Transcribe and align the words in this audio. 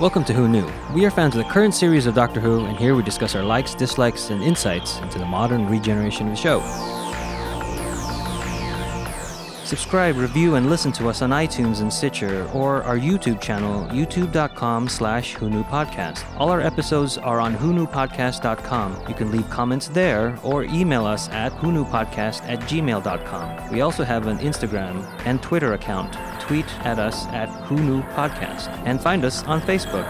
Welcome 0.00 0.24
to 0.24 0.32
Who 0.32 0.48
Knew. 0.48 0.68
We 0.92 1.06
are 1.06 1.10
fans 1.10 1.36
of 1.36 1.44
the 1.44 1.48
current 1.48 1.72
series 1.72 2.06
of 2.06 2.16
Doctor 2.16 2.40
Who, 2.40 2.64
and 2.64 2.76
here 2.76 2.96
we 2.96 3.04
discuss 3.04 3.36
our 3.36 3.44
likes, 3.44 3.76
dislikes, 3.76 4.30
and 4.30 4.42
insights 4.42 4.98
into 4.98 5.20
the 5.20 5.24
modern 5.24 5.68
regeneration 5.68 6.26
of 6.26 6.32
the 6.32 6.36
show. 6.36 6.58
Subscribe, 9.64 10.18
review, 10.18 10.56
and 10.56 10.68
listen 10.68 10.92
to 10.92 11.08
us 11.08 11.22
on 11.22 11.30
iTunes 11.30 11.80
and 11.80 11.90
Stitcher, 11.90 12.46
or 12.52 12.82
our 12.82 12.98
YouTube 12.98 13.40
channel, 13.40 13.86
youtube.com 13.86 14.90
slash 14.90 15.36
Podcast. 15.36 16.22
All 16.38 16.50
our 16.50 16.60
episodes 16.60 17.16
are 17.16 17.40
on 17.40 17.56
whoknewpodcast.com. 17.56 19.08
You 19.08 19.14
can 19.14 19.30
leave 19.30 19.48
comments 19.48 19.88
there, 19.88 20.38
or 20.42 20.64
email 20.64 21.06
us 21.06 21.30
at 21.30 21.50
whoknewpodcast 21.52 22.42
at 22.46 22.60
gmail.com. 22.60 23.72
We 23.72 23.80
also 23.80 24.04
have 24.04 24.26
an 24.26 24.38
Instagram 24.40 25.02
and 25.24 25.42
Twitter 25.42 25.72
account. 25.72 26.12
Tweet 26.42 26.70
at 26.84 26.98
us 26.98 27.24
at 27.28 27.48
Podcast, 27.68 28.68
and 28.84 29.00
find 29.00 29.24
us 29.24 29.44
on 29.44 29.62
Facebook. 29.62 30.04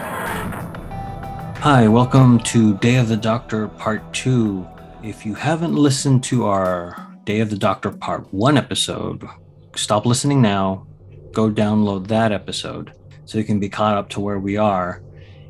Hi, 1.59 1.87
welcome 1.87 2.39
to 2.39 2.77
Day 2.79 2.97
of 2.97 3.07
the 3.07 3.15
Doctor 3.15 3.69
Part 3.69 4.13
2. 4.13 4.67
If 5.01 5.25
you 5.25 5.33
haven't 5.33 5.75
listened 5.75 6.25
to 6.25 6.45
our 6.45 7.07
Day 7.23 7.39
of 7.39 7.49
the 7.49 7.57
Doctor 7.57 7.89
Part 7.89 8.33
1 8.33 8.57
episode, 8.57 9.25
stop 9.75 10.05
listening 10.05 10.41
now, 10.41 10.87
go 11.31 11.49
download 11.49 12.07
that 12.07 12.31
episode 12.31 12.93
so 13.25 13.37
you 13.37 13.43
can 13.43 13.59
be 13.59 13.69
caught 13.69 13.97
up 13.97 14.09
to 14.09 14.19
where 14.19 14.39
we 14.39 14.57
are 14.57 15.01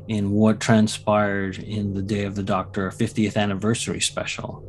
in 0.08 0.30
what 0.30 0.60
transpired 0.60 1.58
in 1.58 1.94
the 1.94 2.02
Day 2.02 2.24
of 2.24 2.34
the 2.34 2.42
Doctor 2.42 2.90
50th 2.90 3.36
anniversary 3.36 4.00
special. 4.00 4.62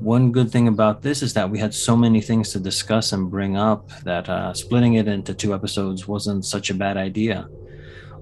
One 0.00 0.32
good 0.32 0.50
thing 0.50 0.68
about 0.68 1.02
this 1.02 1.22
is 1.22 1.34
that 1.34 1.50
we 1.50 1.58
had 1.58 1.74
so 1.74 1.94
many 1.94 2.20
things 2.20 2.52
to 2.52 2.60
discuss 2.60 3.12
and 3.12 3.30
bring 3.30 3.56
up 3.56 3.90
that 4.04 4.28
uh, 4.28 4.54
splitting 4.54 4.94
it 4.94 5.08
into 5.08 5.34
two 5.34 5.54
episodes 5.54 6.08
wasn't 6.08 6.44
such 6.44 6.70
a 6.70 6.74
bad 6.74 6.96
idea. 6.96 7.48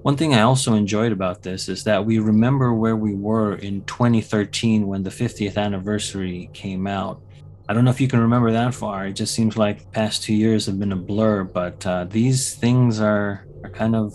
One 0.01 0.17
thing 0.17 0.33
I 0.33 0.41
also 0.41 0.75
enjoyed 0.75 1.11
about 1.11 1.41
this 1.41 1.67
is 1.67 1.83
that 1.83 2.05
we 2.05 2.19
remember 2.19 2.73
where 2.73 2.95
we 2.95 3.15
were 3.15 3.55
in 3.55 3.83
2013 3.85 4.87
when 4.87 5.03
the 5.03 5.09
50th 5.09 5.57
anniversary 5.57 6.49
came 6.53 6.87
out 6.87 7.21
I 7.69 7.73
don't 7.73 7.85
know 7.85 7.91
if 7.91 8.01
you 8.01 8.07
can 8.07 8.19
remember 8.19 8.51
that 8.51 8.73
far. 8.73 9.05
It 9.05 9.13
just 9.13 9.35
seems 9.35 9.55
like 9.55 9.91
past 9.91 10.23
two 10.23 10.33
years 10.33 10.65
have 10.65 10.79
been 10.79 10.91
a 10.91 10.95
blur, 10.95 11.43
but 11.43 11.85
uh, 11.85 12.05
these 12.05 12.55
things 12.55 12.99
are, 12.99 13.45
are 13.63 13.69
kind 13.69 13.95
of 13.95 14.11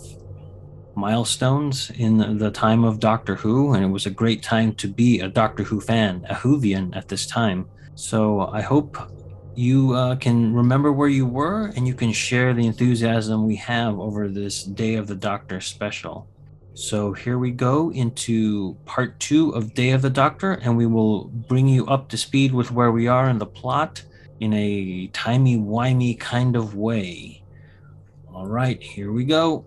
milestones 0.93 1.89
in 1.91 2.37
the 2.37 2.51
time 2.51 2.83
of 2.83 2.99
Doctor 2.99 3.35
Who, 3.35 3.73
and 3.73 3.85
it 3.85 3.87
was 3.87 4.05
a 4.05 4.09
great 4.09 4.43
time 4.43 4.75
to 4.75 4.89
be 4.89 5.21
a 5.21 5.29
Doctor 5.29 5.63
Who 5.63 5.79
fan, 5.79 6.25
a 6.29 6.35
Whovian 6.35 6.93
at 6.97 7.07
this 7.07 7.25
time. 7.25 7.69
So 7.95 8.41
I 8.41 8.59
hope 8.59 8.97
you 9.55 9.93
uh, 9.93 10.17
can 10.17 10.53
remember 10.53 10.91
where 10.91 11.07
you 11.07 11.25
were 11.25 11.67
and 11.77 11.87
you 11.87 11.93
can 11.93 12.11
share 12.11 12.53
the 12.53 12.67
enthusiasm 12.67 13.47
we 13.47 13.55
have 13.55 13.97
over 13.97 14.27
this 14.27 14.65
Day 14.65 14.95
of 14.95 15.07
the 15.07 15.15
Doctor 15.15 15.61
special. 15.61 16.27
So 16.75 17.13
here 17.13 17.37
we 17.37 17.51
go 17.51 17.89
into 17.93 18.75
part 18.83 19.17
two 19.21 19.51
of 19.51 19.73
Day 19.73 19.91
of 19.91 20.01
the 20.01 20.09
Doctor, 20.09 20.51
and 20.51 20.75
we 20.75 20.85
will 20.85 21.23
bring 21.23 21.69
you 21.69 21.87
up 21.87 22.09
to 22.09 22.17
speed 22.17 22.51
with 22.51 22.69
where 22.69 22.91
we 22.91 23.07
are 23.07 23.29
in 23.29 23.37
the 23.37 23.45
plot 23.45 24.03
in 24.41 24.51
a 24.51 25.07
timey-wimey 25.13 26.19
kind 26.19 26.57
of 26.57 26.75
way. 26.75 27.41
All 28.33 28.45
right, 28.45 28.83
here 28.83 29.13
we 29.13 29.23
go. 29.23 29.63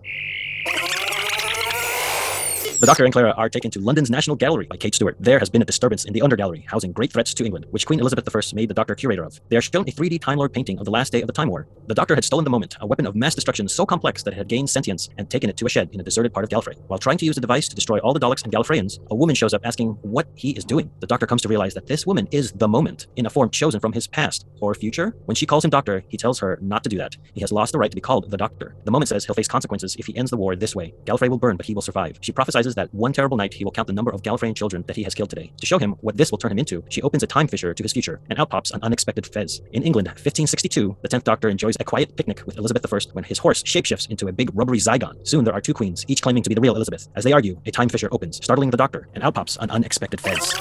The 2.79 2.85
Doctor 2.85 3.03
and 3.03 3.11
Clara 3.11 3.33
are 3.35 3.49
taken 3.49 3.69
to 3.71 3.81
London's 3.81 4.09
National 4.09 4.37
Gallery 4.37 4.65
by 4.65 4.77
Kate 4.77 4.95
Stewart. 4.95 5.17
There 5.19 5.37
has 5.37 5.49
been 5.49 5.61
a 5.61 5.65
disturbance 5.65 6.05
in 6.05 6.13
the 6.13 6.21
Undergallery, 6.21 6.65
housing 6.65 6.93
great 6.93 7.11
threats 7.11 7.33
to 7.33 7.43
England, 7.43 7.65
which 7.71 7.85
Queen 7.85 7.99
Elizabeth 7.99 8.33
I 8.33 8.55
made 8.55 8.69
the 8.69 8.73
Doctor 8.73 8.95
curator 8.95 9.25
of. 9.25 9.37
They 9.49 9.57
are 9.57 9.61
shown 9.61 9.81
a 9.81 9.91
3D 9.91 10.21
Time 10.21 10.37
Lord 10.37 10.53
painting 10.53 10.79
of 10.79 10.85
the 10.85 10.91
last 10.91 11.11
day 11.11 11.19
of 11.19 11.27
the 11.27 11.33
Time 11.33 11.49
War. 11.49 11.67
The 11.87 11.93
Doctor 11.93 12.15
had 12.15 12.23
stolen 12.23 12.45
the 12.45 12.49
moment, 12.49 12.77
a 12.79 12.87
weapon 12.87 13.05
of 13.05 13.17
mass 13.17 13.35
destruction 13.35 13.67
so 13.67 13.85
complex 13.85 14.23
that 14.23 14.33
it 14.33 14.37
had 14.37 14.47
gained 14.47 14.69
sentience, 14.69 15.09
and 15.17 15.29
taken 15.29 15.49
it 15.49 15.57
to 15.57 15.65
a 15.65 15.69
shed 15.69 15.89
in 15.91 15.99
a 15.99 16.03
deserted 16.03 16.33
part 16.33 16.45
of 16.45 16.49
Gallifrey. 16.49 16.77
While 16.87 16.99
trying 16.99 17.17
to 17.17 17.25
use 17.25 17.35
the 17.35 17.41
device 17.41 17.67
to 17.67 17.75
destroy 17.75 17.99
all 17.99 18.13
the 18.13 18.19
Daleks 18.21 18.45
and 18.45 18.53
Gallifreyans, 18.53 19.05
a 19.11 19.15
woman 19.15 19.35
shows 19.35 19.53
up 19.53 19.65
asking 19.65 19.89
what 20.01 20.29
he 20.35 20.51
is 20.51 20.63
doing. 20.63 20.89
The 21.01 21.07
Doctor 21.07 21.27
comes 21.27 21.41
to 21.41 21.49
realize 21.49 21.73
that 21.73 21.85
this 21.85 22.07
woman 22.07 22.29
is 22.31 22.53
the 22.53 22.69
moment, 22.69 23.07
in 23.17 23.25
a 23.25 23.29
form 23.29 23.49
chosen 23.49 23.81
from 23.81 23.91
his 23.91 24.07
past 24.07 24.45
or 24.61 24.73
future. 24.73 25.17
When 25.25 25.35
she 25.35 25.45
calls 25.45 25.65
him 25.65 25.69
Doctor, 25.69 26.01
he 26.07 26.15
tells 26.15 26.39
her 26.39 26.57
not 26.61 26.83
to 26.83 26.89
do 26.89 26.97
that. 26.99 27.17
He 27.33 27.41
has 27.41 27.51
lost 27.51 27.73
the 27.73 27.77
right 27.77 27.91
to 27.91 27.95
be 27.95 27.99
called 27.99 28.31
the 28.31 28.37
Doctor. 28.37 28.77
The 28.85 28.91
moment 28.91 29.09
says 29.09 29.25
he'll 29.25 29.35
face 29.35 29.49
consequences 29.49 29.97
if 29.99 30.05
he 30.05 30.15
ends 30.15 30.31
the 30.31 30.37
war 30.37 30.55
this 30.55 30.77
way. 30.77 30.93
Gallifrey 31.03 31.27
will 31.27 31.37
burn, 31.37 31.57
but 31.57 31.65
he 31.65 31.73
will 31.73 31.81
survive. 31.81 32.17
She 32.21 32.31
prophesies 32.31 32.68
that 32.75 32.93
one 32.93 33.13
terrible 33.13 33.37
night 33.37 33.53
he 33.53 33.63
will 33.63 33.71
count 33.71 33.87
the 33.87 33.93
number 33.93 34.11
of 34.11 34.21
Gallifreyan 34.21 34.55
children 34.55 34.83
that 34.87 34.95
he 34.95 35.03
has 35.03 35.13
killed 35.13 35.29
today. 35.29 35.51
To 35.57 35.65
show 35.65 35.77
him 35.77 35.95
what 36.01 36.17
this 36.17 36.31
will 36.31 36.37
turn 36.37 36.51
him 36.51 36.59
into, 36.59 36.83
she 36.89 37.01
opens 37.01 37.23
a 37.23 37.27
time 37.27 37.47
fissure 37.47 37.73
to 37.73 37.83
his 37.83 37.93
future, 37.93 38.19
and 38.29 38.39
out 38.39 38.49
pops 38.49 38.71
an 38.71 38.81
unexpected 38.83 39.25
Fez. 39.25 39.61
In 39.73 39.83
England, 39.83 40.07
1562, 40.07 40.97
the 41.01 41.07
10th 41.07 41.23
Doctor 41.23 41.49
enjoys 41.49 41.75
a 41.79 41.83
quiet 41.83 42.15
picnic 42.15 42.43
with 42.45 42.57
Elizabeth 42.57 42.91
I 42.91 42.99
when 43.13 43.23
his 43.23 43.37
horse 43.37 43.63
shapeshifts 43.63 44.09
into 44.09 44.27
a 44.27 44.31
big 44.31 44.51
rubbery 44.53 44.79
Zygon. 44.79 45.27
Soon 45.27 45.43
there 45.43 45.53
are 45.53 45.61
two 45.61 45.73
queens, 45.73 46.05
each 46.07 46.21
claiming 46.21 46.43
to 46.43 46.49
be 46.49 46.55
the 46.55 46.61
real 46.61 46.75
Elizabeth. 46.75 47.07
As 47.15 47.23
they 47.23 47.33
argue, 47.33 47.59
a 47.65 47.71
time 47.71 47.89
fissure 47.89 48.09
opens, 48.11 48.37
startling 48.37 48.69
the 48.69 48.77
Doctor, 48.77 49.07
and 49.13 49.23
out 49.23 49.35
pops 49.35 49.57
an 49.57 49.69
unexpected 49.69 50.21
Fez. 50.21 50.53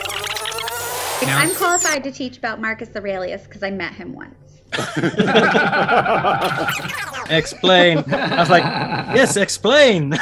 I'm 1.22 1.54
qualified 1.54 2.04
to 2.04 2.12
teach 2.12 2.38
about 2.38 2.60
Marcus 2.60 2.94
Aurelius 2.94 3.44
because 3.44 3.62
I 3.62 3.70
met 3.70 3.92
him 3.92 4.14
once. 4.14 4.34
explain. 7.30 7.98
I 8.12 8.38
was 8.38 8.50
like, 8.50 8.62
yes, 9.14 9.36
explain. 9.36 10.12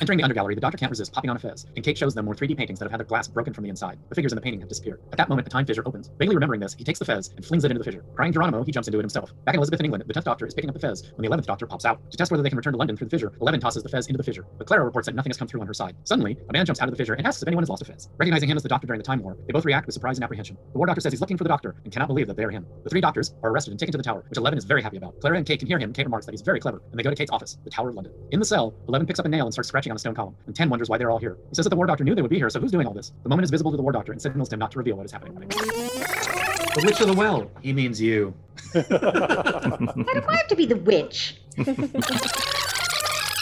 Entering 0.00 0.18
the 0.18 0.24
undergallery, 0.24 0.54
the 0.54 0.60
doctor 0.60 0.78
can't 0.78 0.90
resist 0.90 1.12
popping 1.12 1.30
on 1.30 1.36
a 1.36 1.38
fez, 1.38 1.66
and 1.76 1.84
Kate 1.84 1.96
shows 1.96 2.14
them 2.14 2.24
more 2.24 2.34
3D 2.34 2.56
paintings 2.56 2.78
that 2.78 2.84
have 2.84 2.90
had 2.90 3.00
their 3.00 3.06
glass 3.06 3.28
broken 3.28 3.52
from 3.52 3.64
the 3.64 3.70
inside. 3.70 3.98
The 4.08 4.14
figures 4.14 4.32
in 4.32 4.36
the 4.36 4.42
painting 4.42 4.60
have 4.60 4.68
disappeared. 4.68 5.00
At 5.12 5.18
that 5.18 5.28
moment, 5.28 5.46
a 5.46 5.50
time 5.50 5.66
fissure 5.66 5.82
opens. 5.86 6.10
Vaguely 6.18 6.34
remembering 6.34 6.60
this, 6.60 6.74
he 6.74 6.84
takes 6.84 6.98
the 6.98 7.04
fez 7.04 7.30
and 7.36 7.44
flings 7.44 7.64
it 7.64 7.70
into 7.70 7.78
the 7.78 7.84
fissure. 7.84 8.04
Crying 8.14 8.32
Geronimo, 8.32 8.62
he 8.64 8.72
jumps 8.72 8.88
into 8.88 8.98
it 8.98 9.02
himself. 9.02 9.32
Back 9.44 9.54
in 9.54 9.58
Elizabeth 9.58 9.80
in 9.80 9.86
England, 9.86 10.04
the 10.06 10.14
10th 10.14 10.24
Doctor 10.24 10.46
is 10.46 10.54
picking 10.54 10.70
up 10.70 10.74
the 10.74 10.80
fez 10.80 11.12
when 11.14 11.28
the 11.28 11.34
11th 11.34 11.46
Doctor 11.46 11.66
pops 11.66 11.84
out. 11.84 12.00
To 12.10 12.16
test 12.16 12.30
whether 12.30 12.42
they 12.42 12.48
can 12.48 12.56
return 12.56 12.72
to 12.72 12.78
London 12.78 12.96
through 12.96 13.06
the 13.08 13.10
fissure, 13.10 13.32
Eleven 13.40 13.60
tosses 13.60 13.82
the 13.82 13.88
fez 13.88 14.06
into 14.06 14.18
the 14.18 14.24
fissure. 14.24 14.46
But 14.58 14.66
Clara 14.66 14.84
reports 14.84 15.06
that 15.06 15.14
nothing 15.14 15.30
has 15.30 15.36
come 15.36 15.48
through 15.48 15.60
on 15.60 15.66
her 15.66 15.74
side. 15.74 15.96
Suddenly, 16.04 16.36
a 16.48 16.52
man 16.52 16.66
jumps 16.66 16.80
out 16.80 16.88
of 16.88 16.92
the 16.94 16.98
fissure 16.98 17.14
and 17.14 17.26
asks 17.26 17.42
if 17.42 17.48
anyone 17.48 17.62
has 17.62 17.68
lost 17.68 17.82
a 17.82 17.84
fez. 17.84 18.08
Recognizing 18.16 18.48
him 18.48 18.56
as 18.56 18.62
the 18.62 18.68
Doctor 18.68 18.86
during 18.86 18.98
the 18.98 19.04
Time 19.06 19.22
War, 19.22 19.36
they 19.46 19.52
both 19.52 19.64
react 19.64 19.86
with 19.86 19.94
surprise 19.94 20.16
and 20.16 20.24
apprehension. 20.24 20.56
The 20.72 20.78
War 20.78 20.86
Doctor 20.86 21.00
says 21.00 21.12
he's 21.12 21.20
looking 21.20 21.36
for 21.36 21.44
the 21.44 21.48
Doctor 21.48 21.76
and 21.84 21.92
cannot 21.92 22.08
believe 22.08 22.26
that 22.26 22.36
they 22.36 22.44
are 22.44 22.50
him. 22.50 22.66
The 22.82 22.90
three 22.90 23.00
Doctors 23.00 23.34
are 23.42 23.50
arrested 23.50 23.70
and 23.72 23.80
taken 23.80 23.92
to 23.92 23.98
the 23.98 24.04
tower, 24.04 24.24
which 24.28 24.38
Eleven 24.38 24.58
is 24.58 24.64
very 24.64 24.82
happy 24.82 24.96
about. 24.96 25.20
Clara 25.20 25.36
and 25.36 25.46
Kate 25.46 25.58
can 25.58 25.68
hear 25.68 25.78
him. 25.78 25.92
Kate 25.92 26.06
remarks 26.06 26.26
that 26.26 26.32
he's 26.32 26.42
very 26.42 26.60
clever, 26.60 26.82
and 26.90 26.98
they 26.98 27.02
go 27.02 27.10
to 27.10 27.16
Kate's 27.16 27.30
office, 27.30 27.58
the 27.64 27.70
Tower 27.70 27.90
of 27.90 27.94
London. 27.94 28.12
In 28.30 28.38
the 28.38 28.44
cell, 28.44 28.74
Eleven 28.88 29.06
picks 29.06 29.18
up 29.18 29.26
a 29.26 29.28
nail 29.28 29.44
and 29.44 29.52
starts 29.52 29.68
scratching 29.68 29.83
on 29.90 29.96
a 29.96 29.98
stone 29.98 30.14
column, 30.14 30.34
and 30.46 30.54
Ten 30.54 30.68
wonders 30.70 30.88
why 30.88 30.98
they're 30.98 31.10
all 31.10 31.18
here. 31.18 31.36
He 31.48 31.54
says 31.54 31.64
that 31.64 31.70
the 31.70 31.76
War 31.76 31.86
Doctor 31.86 32.04
knew 32.04 32.14
they 32.14 32.22
would 32.22 32.30
be 32.30 32.38
here, 32.38 32.50
so 32.50 32.60
who's 32.60 32.72
doing 32.72 32.86
all 32.86 32.94
this? 32.94 33.12
The 33.22 33.28
moment 33.28 33.44
is 33.44 33.50
visible 33.50 33.70
to 33.70 33.76
the 33.76 33.82
War 33.82 33.92
Doctor 33.92 34.12
and 34.12 34.20
signals 34.20 34.52
him 34.52 34.58
not 34.58 34.70
to 34.72 34.78
reveal 34.78 34.96
what 34.96 35.06
is 35.06 35.12
happening. 35.12 35.34
The 35.48 36.82
Witch 36.84 37.00
of 37.00 37.06
the 37.08 37.14
Well. 37.14 37.50
He 37.62 37.72
means 37.72 38.00
you. 38.00 38.34
Why 38.72 38.82
do 38.82 40.22
I 40.28 40.36
have 40.36 40.48
to 40.48 40.56
be 40.56 40.66
the 40.66 40.76
witch? 40.76 41.40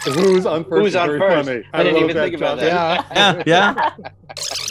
Who's 0.04 0.47
on 0.47 0.64
first? 0.64 0.82
Who's 0.82 0.97
on 0.97 1.08
first? 1.19 1.47
Funny. 1.48 1.64
I 1.72 1.82
didn't 1.84 2.02
even 2.02 2.16
think 2.16 2.34
about 2.34 2.58
John. 2.58 3.04
that. 3.14 3.47
yeah, 3.47 3.94
yeah. 3.97 4.44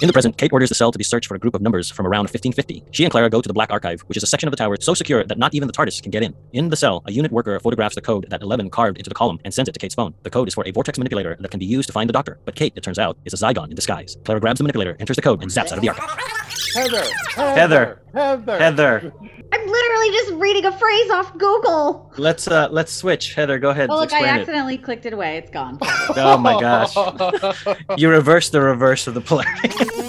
In 0.00 0.08
the 0.08 0.12
present, 0.12 0.36
Kate 0.36 0.52
orders 0.52 0.68
the 0.68 0.74
cell 0.74 0.90
to 0.90 0.98
be 0.98 1.04
searched 1.04 1.28
for 1.28 1.34
a 1.34 1.38
group 1.38 1.54
of 1.54 1.62
numbers 1.62 1.90
from 1.90 2.06
around 2.06 2.24
1550. 2.24 2.84
She 2.90 3.04
and 3.04 3.10
Clara 3.10 3.30
go 3.30 3.40
to 3.40 3.46
the 3.46 3.52
Black 3.54 3.70
Archive, 3.70 4.00
which 4.02 4.16
is 4.16 4.22
a 4.22 4.26
section 4.26 4.48
of 4.48 4.50
the 4.50 4.56
tower 4.56 4.76
so 4.80 4.92
secure 4.92 5.24
that 5.24 5.38
not 5.38 5.54
even 5.54 5.66
the 5.68 5.72
TARDIS 5.72 6.02
can 6.02 6.10
get 6.10 6.22
in. 6.22 6.34
In 6.52 6.68
the 6.68 6.76
cell, 6.76 7.02
a 7.06 7.12
unit 7.12 7.30
worker 7.30 7.58
photographs 7.60 7.94
the 7.94 8.00
code 8.00 8.26
that 8.30 8.42
Eleven 8.42 8.70
carved 8.70 8.98
into 8.98 9.08
the 9.08 9.14
column 9.14 9.38
and 9.44 9.54
sends 9.54 9.68
it 9.68 9.72
to 9.72 9.78
Kate's 9.78 9.94
phone. 9.94 10.14
The 10.22 10.30
code 10.30 10.48
is 10.48 10.54
for 10.54 10.66
a 10.66 10.72
vortex 10.72 10.98
manipulator 10.98 11.36
that 11.38 11.50
can 11.50 11.60
be 11.60 11.66
used 11.66 11.88
to 11.88 11.92
find 11.92 12.08
the 12.08 12.12
Doctor, 12.12 12.38
but 12.44 12.56
Kate, 12.56 12.72
it 12.76 12.82
turns 12.82 12.98
out, 12.98 13.16
is 13.24 13.34
a 13.34 13.36
Zygon 13.36 13.70
in 13.70 13.76
disguise. 13.76 14.16
Clara 14.24 14.40
grabs 14.40 14.58
the 14.58 14.64
manipulator, 14.64 14.96
enters 14.98 15.16
the 15.16 15.22
code, 15.22 15.42
and 15.42 15.50
zaps 15.50 15.70
out 15.70 15.78
of 15.78 15.80
the 15.80 15.90
archive. 15.90 16.10
Heather. 16.74 17.04
Heather. 17.34 18.02
Heather. 18.12 18.58
Heather, 18.58 19.12
I'm 19.52 19.63
literally 20.04 20.30
just 20.30 20.40
reading 20.40 20.64
a 20.66 20.72
phrase 20.72 21.10
off 21.10 21.32
Google. 21.36 22.12
let's 22.16 22.48
uh 22.48 22.68
let's 22.70 22.92
switch. 22.92 23.34
Heather, 23.34 23.58
go 23.58 23.70
ahead. 23.70 23.90
Oh, 23.90 23.94
look, 23.94 24.12
I 24.12 24.18
explain 24.18 24.24
it. 24.24 24.40
accidentally 24.40 24.78
clicked 24.78 25.06
it 25.06 25.12
away. 25.12 25.36
It's 25.38 25.50
gone. 25.50 25.78
Oh 26.16 26.38
my 26.38 26.60
gosh. 26.60 26.94
You 27.96 28.08
reversed 28.10 28.52
the 28.52 28.60
reverse 28.60 29.06
of 29.06 29.14
the 29.14 29.20
polarity. 29.20 29.68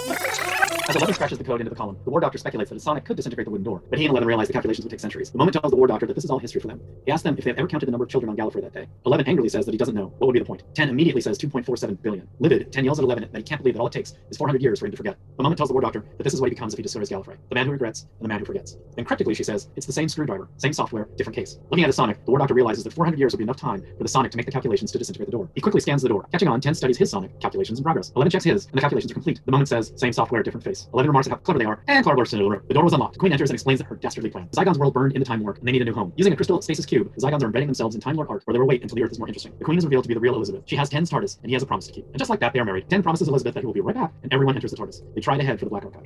As 0.88 0.94
Eleven 0.94 1.14
scratches 1.16 1.36
the 1.38 1.42
code 1.42 1.60
into 1.60 1.70
the 1.70 1.74
column, 1.74 1.96
the 2.04 2.10
War 2.10 2.20
Doctor 2.20 2.38
speculates 2.38 2.70
that 2.70 2.76
a 2.76 2.80
sonic 2.80 3.04
could 3.04 3.16
disintegrate 3.16 3.44
the 3.44 3.50
wooden 3.50 3.64
door, 3.64 3.82
but 3.90 3.98
he 3.98 4.04
and 4.04 4.12
Eleven 4.12 4.28
realize 4.28 4.46
the 4.46 4.52
calculations 4.52 4.84
would 4.84 4.90
take 4.90 5.00
centuries. 5.00 5.32
The 5.32 5.38
moment 5.38 5.54
tells 5.54 5.72
the 5.72 5.76
War 5.76 5.88
Doctor 5.88 6.06
that 6.06 6.14
this 6.14 6.22
is 6.22 6.30
all 6.30 6.38
history 6.38 6.60
for 6.60 6.68
them. 6.68 6.80
He 7.04 7.10
asks 7.10 7.24
them 7.24 7.36
if 7.36 7.42
they 7.42 7.50
have 7.50 7.58
ever 7.58 7.66
counted 7.66 7.86
the 7.86 7.90
number 7.90 8.04
of 8.04 8.10
children 8.10 8.30
on 8.30 8.36
Gallifrey 8.36 8.62
that 8.62 8.72
day. 8.72 8.86
Eleven 9.04 9.26
angrily 9.26 9.48
says 9.48 9.66
that 9.66 9.72
he 9.72 9.78
doesn't 9.78 9.96
know. 9.96 10.12
What 10.18 10.28
would 10.28 10.34
be 10.34 10.38
the 10.38 10.44
point? 10.44 10.62
Ten 10.74 10.88
immediately 10.88 11.20
says 11.20 11.38
2.47 11.38 12.00
billion. 12.02 12.28
Livid, 12.38 12.72
Ten 12.72 12.84
yells 12.84 13.00
at 13.00 13.04
Eleven 13.04 13.28
that 13.32 13.36
he 13.36 13.42
can't 13.42 13.60
believe 13.62 13.74
that 13.74 13.80
all 13.80 13.88
it 13.88 13.92
takes 13.92 14.14
is 14.30 14.36
400 14.36 14.62
years 14.62 14.78
for 14.78 14.86
him 14.86 14.92
to 14.92 14.96
forget. 14.96 15.16
The 15.36 15.42
moment 15.42 15.58
tells 15.58 15.70
the 15.70 15.74
War 15.74 15.82
Doctor 15.82 16.04
that 16.18 16.22
this 16.22 16.34
is 16.34 16.40
what 16.40 16.50
he 16.50 16.54
becomes 16.54 16.72
if 16.72 16.76
he 16.76 16.84
destroys 16.84 17.10
Gallifrey. 17.10 17.36
The 17.48 17.56
man 17.56 17.66
who 17.66 17.72
regrets 17.72 18.02
and 18.02 18.24
the 18.24 18.28
man 18.28 18.38
who 18.38 18.44
forgets. 18.44 18.76
Then 18.94 19.04
cryptically 19.04 19.34
she 19.34 19.42
says, 19.42 19.68
it's 19.74 19.86
the 19.86 19.92
same 19.92 20.08
screwdriver, 20.08 20.48
same 20.56 20.72
software, 20.72 21.08
different 21.16 21.34
case. 21.34 21.58
Looking 21.70 21.82
at 21.84 21.88
the 21.88 21.94
sonic, 21.94 22.24
the 22.24 22.30
War 22.30 22.38
Doctor 22.38 22.54
realizes 22.54 22.84
that 22.84 22.92
400 22.92 23.18
years 23.18 23.32
will 23.32 23.38
be 23.38 23.44
enough 23.44 23.56
time 23.56 23.82
for 23.96 24.04
the 24.04 24.08
sonic 24.08 24.30
to 24.30 24.36
make 24.36 24.46
the 24.46 24.52
calculations 24.52 24.92
to 24.92 24.98
disintegrate 24.98 25.26
the 25.26 25.32
door. 25.32 25.50
He 25.56 25.60
quickly 25.60 25.80
scans 25.80 26.02
the 26.02 26.08
door. 26.08 26.28
Catching 26.30 26.48
on, 26.48 26.60
Ten 26.60 26.74
studies 26.74 26.96
his 26.96 27.10
sonic, 27.10 27.38
calculations 27.40 27.78
in 27.80 27.84
progress. 27.84 28.12
Eleven 28.14 28.30
checks 28.30 28.44
his, 28.44 28.66
and 28.66 28.74
the 28.74 28.80
calculations 28.80 29.10
are 29.10 29.14
complete. 29.14 29.40
The 29.44 29.50
moment 29.50 29.68
says, 29.68 29.92
same 29.96 30.12
software, 30.12 30.42
different 30.42 30.64
face. 30.64 30.75
Eleven 30.92 31.08
remarks 31.08 31.26
at 31.26 31.32
how 31.32 31.36
clever 31.38 31.58
they 31.58 31.64
are, 31.64 31.82
and 31.88 32.02
Clara 32.04 32.16
bursts 32.16 32.34
into 32.34 32.44
the 32.44 32.50
room. 32.50 32.62
The 32.68 32.74
door 32.74 32.84
was 32.84 32.92
unlocked. 32.92 33.14
The 33.14 33.20
Queen 33.20 33.32
enters 33.32 33.50
and 33.50 33.54
explains 33.54 33.78
that 33.80 33.86
her 33.86 33.96
dastardly 33.96 34.30
plan. 34.30 34.48
The 34.52 34.60
Zygon's 34.60 34.78
world 34.78 34.94
burned 34.94 35.14
in 35.14 35.20
the 35.20 35.26
Time 35.26 35.40
War, 35.40 35.54
and 35.58 35.66
they 35.66 35.72
need 35.72 35.82
a 35.82 35.84
new 35.84 35.94
home. 35.94 36.12
Using 36.16 36.32
a 36.32 36.36
crystal 36.36 36.60
stasis 36.60 36.86
cube, 36.86 37.12
the 37.14 37.20
Zygons 37.20 37.42
are 37.42 37.46
embedding 37.46 37.68
themselves 37.68 37.94
in 37.94 38.00
Time 38.00 38.16
Lord 38.16 38.28
art, 38.30 38.42
where 38.44 38.52
they 38.52 38.58
will 38.58 38.66
wait 38.66 38.82
until 38.82 38.96
the 38.96 39.02
Earth 39.02 39.12
is 39.12 39.18
more 39.18 39.28
interesting. 39.28 39.52
The 39.58 39.64
Queen 39.64 39.78
is 39.78 39.84
revealed 39.84 40.04
to 40.04 40.08
be 40.08 40.14
the 40.14 40.20
real 40.20 40.34
Elizabeth. 40.34 40.62
She 40.66 40.76
has 40.76 40.88
Ten's 40.88 41.10
TARDIS, 41.10 41.38
and 41.42 41.50
he 41.50 41.54
has 41.54 41.62
a 41.62 41.66
promise 41.66 41.86
to 41.86 41.92
keep. 41.92 42.06
And 42.06 42.18
just 42.18 42.30
like 42.30 42.40
that, 42.40 42.52
they 42.52 42.58
are 42.58 42.64
married. 42.64 42.88
Ten 42.90 43.02
promises 43.02 43.28
Elizabeth 43.28 43.54
that 43.54 43.60
he 43.60 43.66
will 43.66 43.72
be 43.72 43.80
right 43.80 43.94
back, 43.94 44.12
and 44.22 44.32
everyone 44.32 44.54
enters 44.54 44.70
the 44.70 44.76
TARDIS. 44.76 45.02
They 45.14 45.20
try 45.20 45.36
to 45.36 45.44
head 45.44 45.58
for 45.58 45.64
the 45.66 45.70
Black 45.70 45.84
Archive. 45.84 46.02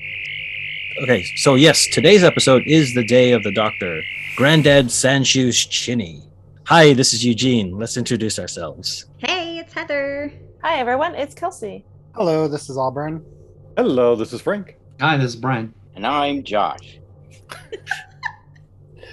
Okay, 1.03 1.25
so 1.37 1.55
yes, 1.55 1.87
today's 1.93 2.23
episode 2.23 2.63
is 2.67 2.95
the 2.95 3.05
day 3.05 3.33
of 3.33 3.43
the 3.43 3.53
Doctor. 3.53 4.03
Granddad 4.37 4.87
Sanshu's 4.87 5.65
Chinny. 5.67 6.23
Hi, 6.65 6.93
this 6.93 7.13
is 7.13 7.25
Eugene. 7.25 7.79
Let's 7.79 7.97
introduce 7.97 8.39
ourselves. 8.39 9.07
Hey, 9.19 9.59
it's 9.59 9.73
Heather. 9.73 10.33
Hi, 10.63 10.77
everyone. 10.79 11.15
It's 11.15 11.35
Kelsey. 11.35 11.85
Hello, 12.15 12.49
this 12.49 12.69
is 12.69 12.77
Auburn. 12.77 13.25
Hello, 13.83 14.15
this 14.15 14.35
is 14.35 14.43
Frank. 14.43 14.77
Hi, 15.01 15.17
this 15.17 15.31
is 15.31 15.37
Brian. 15.37 15.73
And 15.95 16.07
I'm 16.07 16.43
Josh. 16.43 16.99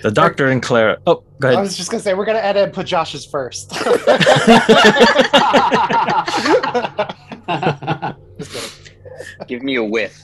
The 0.04 0.12
doctor 0.12 0.48
and 0.48 0.62
Clara. 0.62 0.98
Oh, 1.08 1.24
go 1.40 1.48
ahead. 1.48 1.50
I 1.52 1.52
ahead. 1.54 1.64
was 1.64 1.78
just 1.78 1.90
gonna 1.90 2.04
say 2.04 2.14
we're 2.14 2.26
gonna 2.26 2.40
edit 2.40 2.66
and 2.66 2.74
put 2.74 2.86
Josh's 2.86 3.26
first. 3.26 3.72
Just 3.72 4.06
kidding. 7.48 8.16
Give 9.48 9.64
me 9.64 9.76
a 9.76 9.84
whiff. 9.86 10.22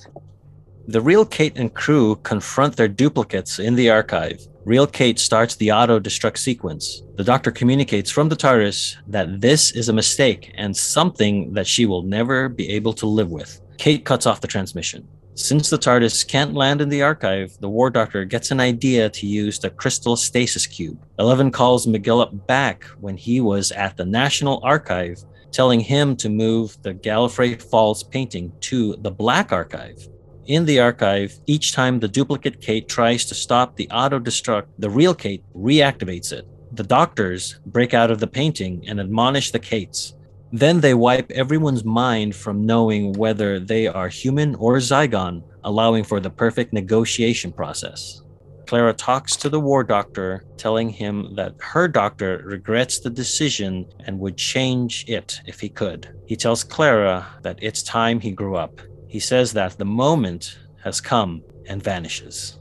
The 0.90 1.00
real 1.00 1.26
Kate 1.26 1.58
and 1.58 1.74
crew 1.74 2.18
confront 2.24 2.76
their 2.76 2.90
duplicates 2.90 3.60
in 3.60 3.76
the 3.76 3.90
archive. 3.90 4.46
Real 4.66 4.88
Kate 4.88 5.20
starts 5.20 5.56
the 5.56 5.72
auto 5.72 6.02
destruct 6.02 6.38
sequence. 6.38 7.02
The 7.16 7.24
doctor 7.24 7.50
communicates 7.50 8.12
from 8.12 8.28
the 8.28 8.36
TARDIS 8.36 8.98
that 9.08 9.40
this 9.40 9.72
is 9.72 9.88
a 9.88 9.94
mistake 9.94 10.54
and 10.58 10.76
something 10.76 11.54
that 11.54 11.66
she 11.66 11.86
will 11.86 12.02
never 12.02 12.50
be 12.50 12.68
able 12.72 12.92
to 12.96 13.06
live 13.06 13.32
with. 13.32 13.62
Kate 13.78 14.06
cuts 14.06 14.26
off 14.26 14.42
the 14.42 14.48
transmission. 14.48 15.08
Since 15.36 15.70
the 15.70 15.80
TARDIS 15.80 16.28
can't 16.28 16.54
land 16.54 16.80
in 16.80 16.90
the 16.90 17.02
archive, 17.02 17.58
the 17.60 17.70
War 17.70 17.90
Doctor 17.90 18.24
gets 18.24 18.52
an 18.52 18.60
idea 18.60 19.10
to 19.10 19.26
use 19.26 19.58
the 19.58 19.72
crystal 19.72 20.16
stasis 20.16 20.68
cube. 20.68 21.04
Eleven 21.18 21.50
calls 21.50 21.88
McGillop 21.88 22.46
back 22.46 22.84
when 23.00 23.18
he 23.18 23.42
was 23.42 23.72
at 23.72 23.98
the 23.98 24.06
National 24.06 24.62
Archive, 24.64 25.24
telling 25.52 25.80
him 25.80 26.16
to 26.18 26.30
move 26.30 26.78
the 26.84 26.94
Gallifrey 26.94 27.60
Falls 27.60 28.04
painting 28.04 28.52
to 28.62 28.96
the 29.02 29.12
Black 29.12 29.52
Archive. 29.52 30.08
In 30.46 30.66
the 30.66 30.80
archive, 30.80 31.40
each 31.48 31.72
time 31.72 32.00
the 32.00 32.08
duplicate 32.08 32.60
Kate 32.60 32.88
tries 32.88 33.26
to 33.26 33.34
stop 33.36 33.76
the 33.76 33.90
auto 33.90 34.20
destruct, 34.20 34.68
the 34.78 34.90
real 34.90 35.16
Kate 35.16 35.44
reactivates 35.56 36.32
it. 36.32 36.46
The 36.74 36.84
doctors 36.84 37.60
break 37.66 37.94
out 37.94 38.12
of 38.12 38.20
the 38.20 38.28
painting 38.28 38.84
and 38.88 39.00
admonish 39.00 39.52
the 39.52 39.60
Kates. 39.60 40.16
Then 40.54 40.82
they 40.82 40.94
wipe 40.94 41.32
everyone's 41.32 41.84
mind 41.84 42.36
from 42.36 42.64
knowing 42.64 43.14
whether 43.14 43.60
they 43.60 43.88
are 43.88 44.08
human 44.08 44.54
or 44.56 44.78
Zygon, 44.78 45.42
allowing 45.64 46.04
for 46.04 46.20
the 46.20 46.30
perfect 46.30 46.74
negotiation 46.74 47.52
process. 47.52 48.22
Clara 48.68 48.94
talks 48.94 49.36
to 49.38 49.50
the 49.50 49.60
war 49.60 49.84
doctor, 49.84 50.46
telling 50.58 50.90
him 50.90 51.34
that 51.34 51.56
her 51.60 51.88
doctor 51.88 52.44
regrets 52.46 53.00
the 53.00 53.10
decision 53.10 53.88
and 54.06 54.20
would 54.20 54.38
change 54.38 55.06
it 55.08 55.42
if 55.48 55.60
he 55.60 55.70
could. 55.70 56.16
He 56.28 56.36
tells 56.36 56.64
Clara 56.64 57.26
that 57.42 57.58
it's 57.60 57.82
time 57.82 58.20
he 58.20 58.32
grew 58.32 58.56
up. 58.56 58.80
He 59.08 59.20
says 59.20 59.54
that 59.54 59.80
the 59.80 59.86
moment 59.86 60.60
has 60.84 61.02
come 61.02 61.42
and 61.66 61.82
vanishes. 61.82 62.60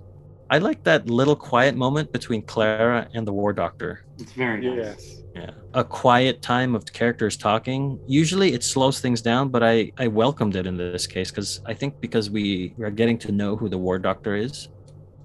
I 0.49 0.59
like 0.59 0.83
that 0.85 1.11
little 1.11 1.37
quiet 1.37 1.77
moment 1.77 2.11
between 2.11 2.41
Clara 2.41 3.07
and 3.13 3.27
the 3.27 3.35
war 3.35 3.53
doctor. 3.53 4.07
It's 4.19 4.33
very 4.33 4.63
nice. 4.63 4.99
Yes. 4.99 5.22
Yeah. 5.35 5.51
A 5.75 5.83
quiet 5.85 6.43
time 6.43 6.75
of 6.75 6.85
characters 6.93 7.37
talking. 7.37 7.99
Usually 8.07 8.53
it 8.53 8.63
slows 8.63 9.01
things 9.01 9.23
down, 9.23 9.49
but 9.49 9.63
I, 9.63 9.91
I 9.99 10.09
welcomed 10.09 10.57
it 10.57 10.67
in 10.67 10.77
this 10.77 11.07
case 11.07 11.31
because 11.31 11.61
I 11.65 11.73
think 11.75 12.01
because 12.01 12.29
we 12.31 12.75
are 12.83 12.91
getting 12.91 13.19
to 13.21 13.33
know 13.33 13.57
who 13.57 13.69
the 13.69 13.79
war 13.79 13.99
doctor 13.99 14.35
is. 14.37 14.69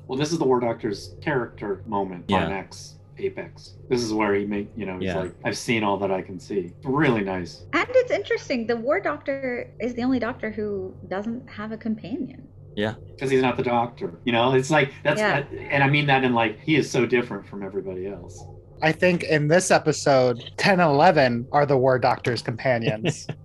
Well, 0.07 0.17
this 0.17 0.31
is 0.31 0.39
the 0.39 0.45
War 0.45 0.61
Doctor's 0.61 1.15
character 1.21 1.83
moment 1.85 2.25
Yeah. 2.29 2.45
on 2.45 2.53
X 2.53 2.95
Apex. 3.17 3.73
This 3.89 4.01
is 4.01 4.13
where 4.13 4.33
he 4.35 4.45
make 4.45 4.69
you 4.77 4.85
know 4.85 4.95
he's 4.99 5.07
Yeah. 5.07 5.19
like 5.19 5.35
I've 5.43 5.57
seen 5.57 5.83
all 5.83 5.97
that 5.97 6.11
I 6.11 6.21
can 6.21 6.39
see. 6.39 6.71
Really 6.85 7.25
nice. 7.25 7.65
And 7.73 7.87
it's 7.89 8.11
interesting. 8.11 8.67
The 8.67 8.77
War 8.77 9.01
Doctor 9.01 9.69
is 9.81 9.95
the 9.95 10.03
only 10.03 10.19
Doctor 10.19 10.49
who 10.49 10.95
doesn't 11.09 11.49
have 11.49 11.73
a 11.73 11.77
companion. 11.77 12.47
Yeah. 12.77 12.93
Because 13.15 13.29
he's 13.31 13.41
not 13.41 13.57
the 13.57 13.63
doctor. 13.63 14.19
You 14.23 14.31
know, 14.31 14.53
it's 14.53 14.69
like 14.69 14.93
that's 15.03 15.19
Yeah. 15.19 15.43
and 15.71 15.83
I 15.83 15.89
mean 15.89 16.05
that 16.07 16.23
in 16.23 16.33
like 16.33 16.59
he 16.61 16.75
is 16.77 16.89
so 16.89 17.05
different 17.05 17.45
from 17.45 17.61
everybody 17.63 18.07
else. 18.07 18.45
I 18.81 18.91
think 18.91 19.23
in 19.23 19.47
this 19.47 19.71
episode, 19.71 20.51
10 20.57 20.79
and 20.79 20.89
11 20.91 21.47
are 21.51 21.65
the 21.65 21.77
War 21.77 21.97
Doctor's 21.99 22.41
companions. 22.41 23.27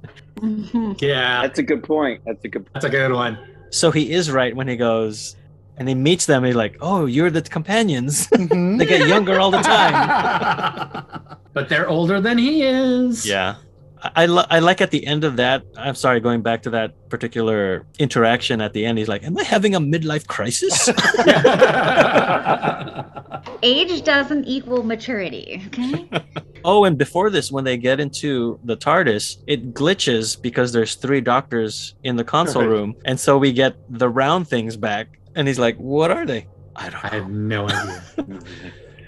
Yeah, 0.99 1.43
That's 1.43 1.61
a 1.61 1.62
good 1.62 1.84
point. 1.84 2.20
That's 2.26 2.44
a 2.44 2.49
good 2.49 2.67
that's 2.75 2.84
a 2.84 2.88
good 2.90 3.12
one. 3.12 3.38
So 3.70 3.93
he 3.93 4.12
is 4.12 4.29
right 4.29 4.56
when 4.56 4.67
he 4.67 4.76
goes 4.76 5.37
and 5.76 5.88
he 5.88 5.94
meets 5.94 6.26
them. 6.26 6.43
He's 6.43 6.56
like, 6.56 6.76
"Oh, 6.81 7.06
you're 7.06 7.31
the 7.31 7.43
companions." 7.43 8.26
Mhm. 8.32 8.76
they 8.79 8.87
get 8.87 9.06
younger 9.06 9.38
all 9.38 9.52
the 9.52 9.61
time. 9.62 11.05
but 11.52 11.69
they're 11.69 11.88
older 11.88 12.20
than 12.20 12.38
he 12.38 12.62
is. 12.62 13.25
Yeah. 13.25 13.55
I, 14.02 14.10
I, 14.22 14.26
li- 14.26 14.46
I 14.50 14.58
like 14.58 14.81
at 14.81 14.90
the 14.90 15.06
end 15.06 15.25
of 15.25 15.37
that. 15.37 15.62
I'm 15.76 15.94
sorry, 15.94 16.20
going 16.20 16.43
back 16.43 16.62
to 16.62 16.70
that 16.70 17.08
particular 17.08 17.87
interaction 17.99 18.60
at 18.60 18.72
the 18.72 18.84
end. 18.84 18.99
He's 18.99 19.08
like, 19.08 19.22
"Am 19.25 19.37
I 19.38 19.44
having 19.44 19.75
a 19.75 19.81
midlife 19.81 20.26
crisis?" 20.26 20.88
Age 23.62 24.02
doesn't 24.04 24.44
equal 24.44 24.82
maturity. 24.82 25.62
Okay. 25.69 26.08
oh, 26.64 26.84
and 26.84 26.99
before 26.99 27.31
this, 27.31 27.52
when 27.52 27.64
they 27.64 27.76
get 27.76 28.00
into 28.00 28.58
the 28.64 28.76
TARDIS, 28.76 29.38
it 29.46 29.72
glitches 29.75 30.40
because 30.40 30.72
there's 30.72 30.94
three 30.96 31.20
doctors 31.20 31.94
in 32.02 32.16
the 32.16 32.25
console 32.25 32.62
Right. 32.62 32.70
room, 32.70 32.96
and 33.04 33.19
so 33.19 33.38
we 33.38 33.52
get 33.52 33.76
the 33.88 34.08
round 34.08 34.49
things 34.49 34.76
back. 34.76 35.19
And 35.34 35.49
he's 35.49 35.58
like, 35.58 35.76
"What 35.76 36.10
are 36.10 36.26
they?" 36.26 36.46
I 36.76 36.88
don't 36.90 37.04
I 37.04 37.08
have 37.14 37.31
no 37.31 37.69
idea. 37.69 38.02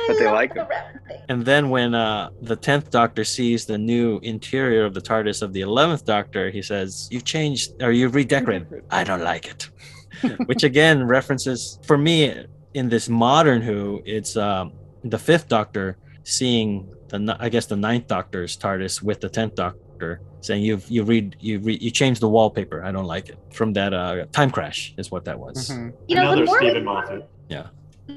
But 0.06 0.18
they 0.18 0.30
like 0.30 0.54
the 0.54 0.62
him. 0.62 0.68
round. 0.68 1.00
And 1.28 1.44
then 1.44 1.70
when 1.70 1.94
uh, 1.94 2.30
the 2.42 2.56
tenth 2.56 2.90
Doctor 2.90 3.24
sees 3.24 3.64
the 3.66 3.78
new 3.78 4.18
interior 4.22 4.84
of 4.84 4.94
the 4.94 5.00
TARDIS 5.00 5.42
of 5.42 5.52
the 5.52 5.62
eleventh 5.62 6.04
Doctor, 6.04 6.50
he 6.50 6.62
says, 6.62 7.08
"You've 7.10 7.24
changed 7.24 7.82
or 7.82 7.92
you've 7.92 8.14
redecorated." 8.14 8.84
I 8.90 9.04
don't 9.04 9.22
like 9.22 9.46
it. 9.46 9.70
Which 10.46 10.62
again 10.62 11.04
references 11.04 11.78
for 11.84 11.98
me 11.98 12.44
in 12.74 12.88
this 12.88 13.08
modern 13.08 13.62
Who, 13.62 14.02
it's 14.04 14.36
um, 14.36 14.72
the 15.02 15.18
fifth 15.18 15.48
Doctor 15.48 15.96
seeing 16.24 16.88
the 17.08 17.36
I 17.38 17.48
guess 17.48 17.66
the 17.66 17.76
ninth 17.76 18.06
Doctor's 18.06 18.56
TARDIS 18.56 19.02
with 19.02 19.20
the 19.20 19.28
tenth 19.28 19.54
Doctor, 19.54 20.20
saying, 20.40 20.62
"You've 20.62 20.88
you 20.90 21.02
read 21.04 21.36
you 21.40 21.58
re- 21.60 21.78
you 21.80 21.90
changed 21.90 22.20
the 22.20 22.28
wallpaper. 22.28 22.84
I 22.84 22.92
don't 22.92 23.06
like 23.06 23.28
it." 23.28 23.38
From 23.52 23.72
that 23.74 23.92
uh, 23.94 24.26
time 24.32 24.50
crash 24.50 24.94
is 24.98 25.10
what 25.10 25.24
that 25.26 25.38
was. 25.38 25.70
Mhm. 25.70 25.92
You 26.08 26.16
know, 26.16 26.22
the 26.22 26.26
Another 26.32 26.44
more 26.44 26.58
Steven 26.58 26.84
Moffat. 26.84 27.28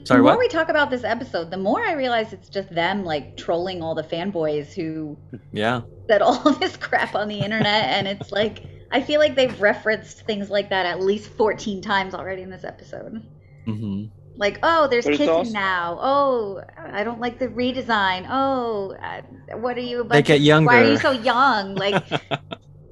Sorry, 0.03 0.17
the 0.19 0.23
more 0.23 0.23
what? 0.33 0.39
we 0.39 0.47
talk 0.49 0.69
about 0.69 0.89
this 0.89 1.03
episode, 1.03 1.49
the 1.51 1.57
more 1.57 1.81
I 1.81 1.93
realize 1.93 2.33
it's 2.33 2.49
just 2.49 2.73
them 2.73 3.03
like 3.05 3.37
trolling 3.37 3.81
all 3.81 3.95
the 3.95 4.03
fanboys 4.03 4.73
who 4.73 5.17
Yeah. 5.53 5.81
said 6.07 6.21
all 6.21 6.51
this 6.59 6.75
crap 6.77 7.15
on 7.15 7.27
the 7.27 7.39
internet, 7.39 7.85
and 7.85 8.07
it's 8.07 8.31
like 8.31 8.65
I 8.91 9.01
feel 9.01 9.19
like 9.19 9.35
they've 9.35 9.59
referenced 9.61 10.21
things 10.25 10.49
like 10.49 10.69
that 10.69 10.85
at 10.85 11.01
least 11.01 11.29
14 11.31 11.81
times 11.81 12.13
already 12.13 12.41
in 12.41 12.49
this 12.49 12.63
episode. 12.63 13.21
hmm 13.65 14.05
Like, 14.37 14.59
oh, 14.63 14.87
there's 14.87 15.05
But 15.05 15.11
kissing 15.13 15.29
also- 15.29 15.51
now. 15.51 15.97
Oh, 16.01 16.61
I 16.77 17.03
don't 17.03 17.19
like 17.19 17.37
the 17.39 17.47
redesign. 17.47 18.25
Oh, 18.29 18.93
uh, 19.01 19.57
what 19.57 19.77
are 19.77 19.81
you? 19.81 20.01
a 20.01 20.03
They 20.03 20.09
bunch 20.09 20.27
get 20.27 20.35
of- 20.37 20.41
younger. 20.43 20.67
Why 20.67 20.81
are 20.83 20.91
you 20.91 20.97
so 20.97 21.11
young? 21.11 21.75
Like, 21.85 22.05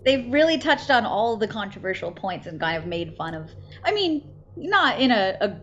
they've 0.06 0.32
really 0.32 0.58
touched 0.58 0.92
on 0.92 1.06
all 1.06 1.38
the 1.38 1.48
controversial 1.48 2.12
points 2.12 2.46
and 2.48 2.60
kind 2.60 2.78
of 2.78 2.86
made 2.88 3.16
fun 3.18 3.34
of. 3.34 3.50
I 3.84 3.92
mean, 3.94 4.28
not 4.58 5.00
in 5.00 5.12
a, 5.12 5.38
a 5.42 5.56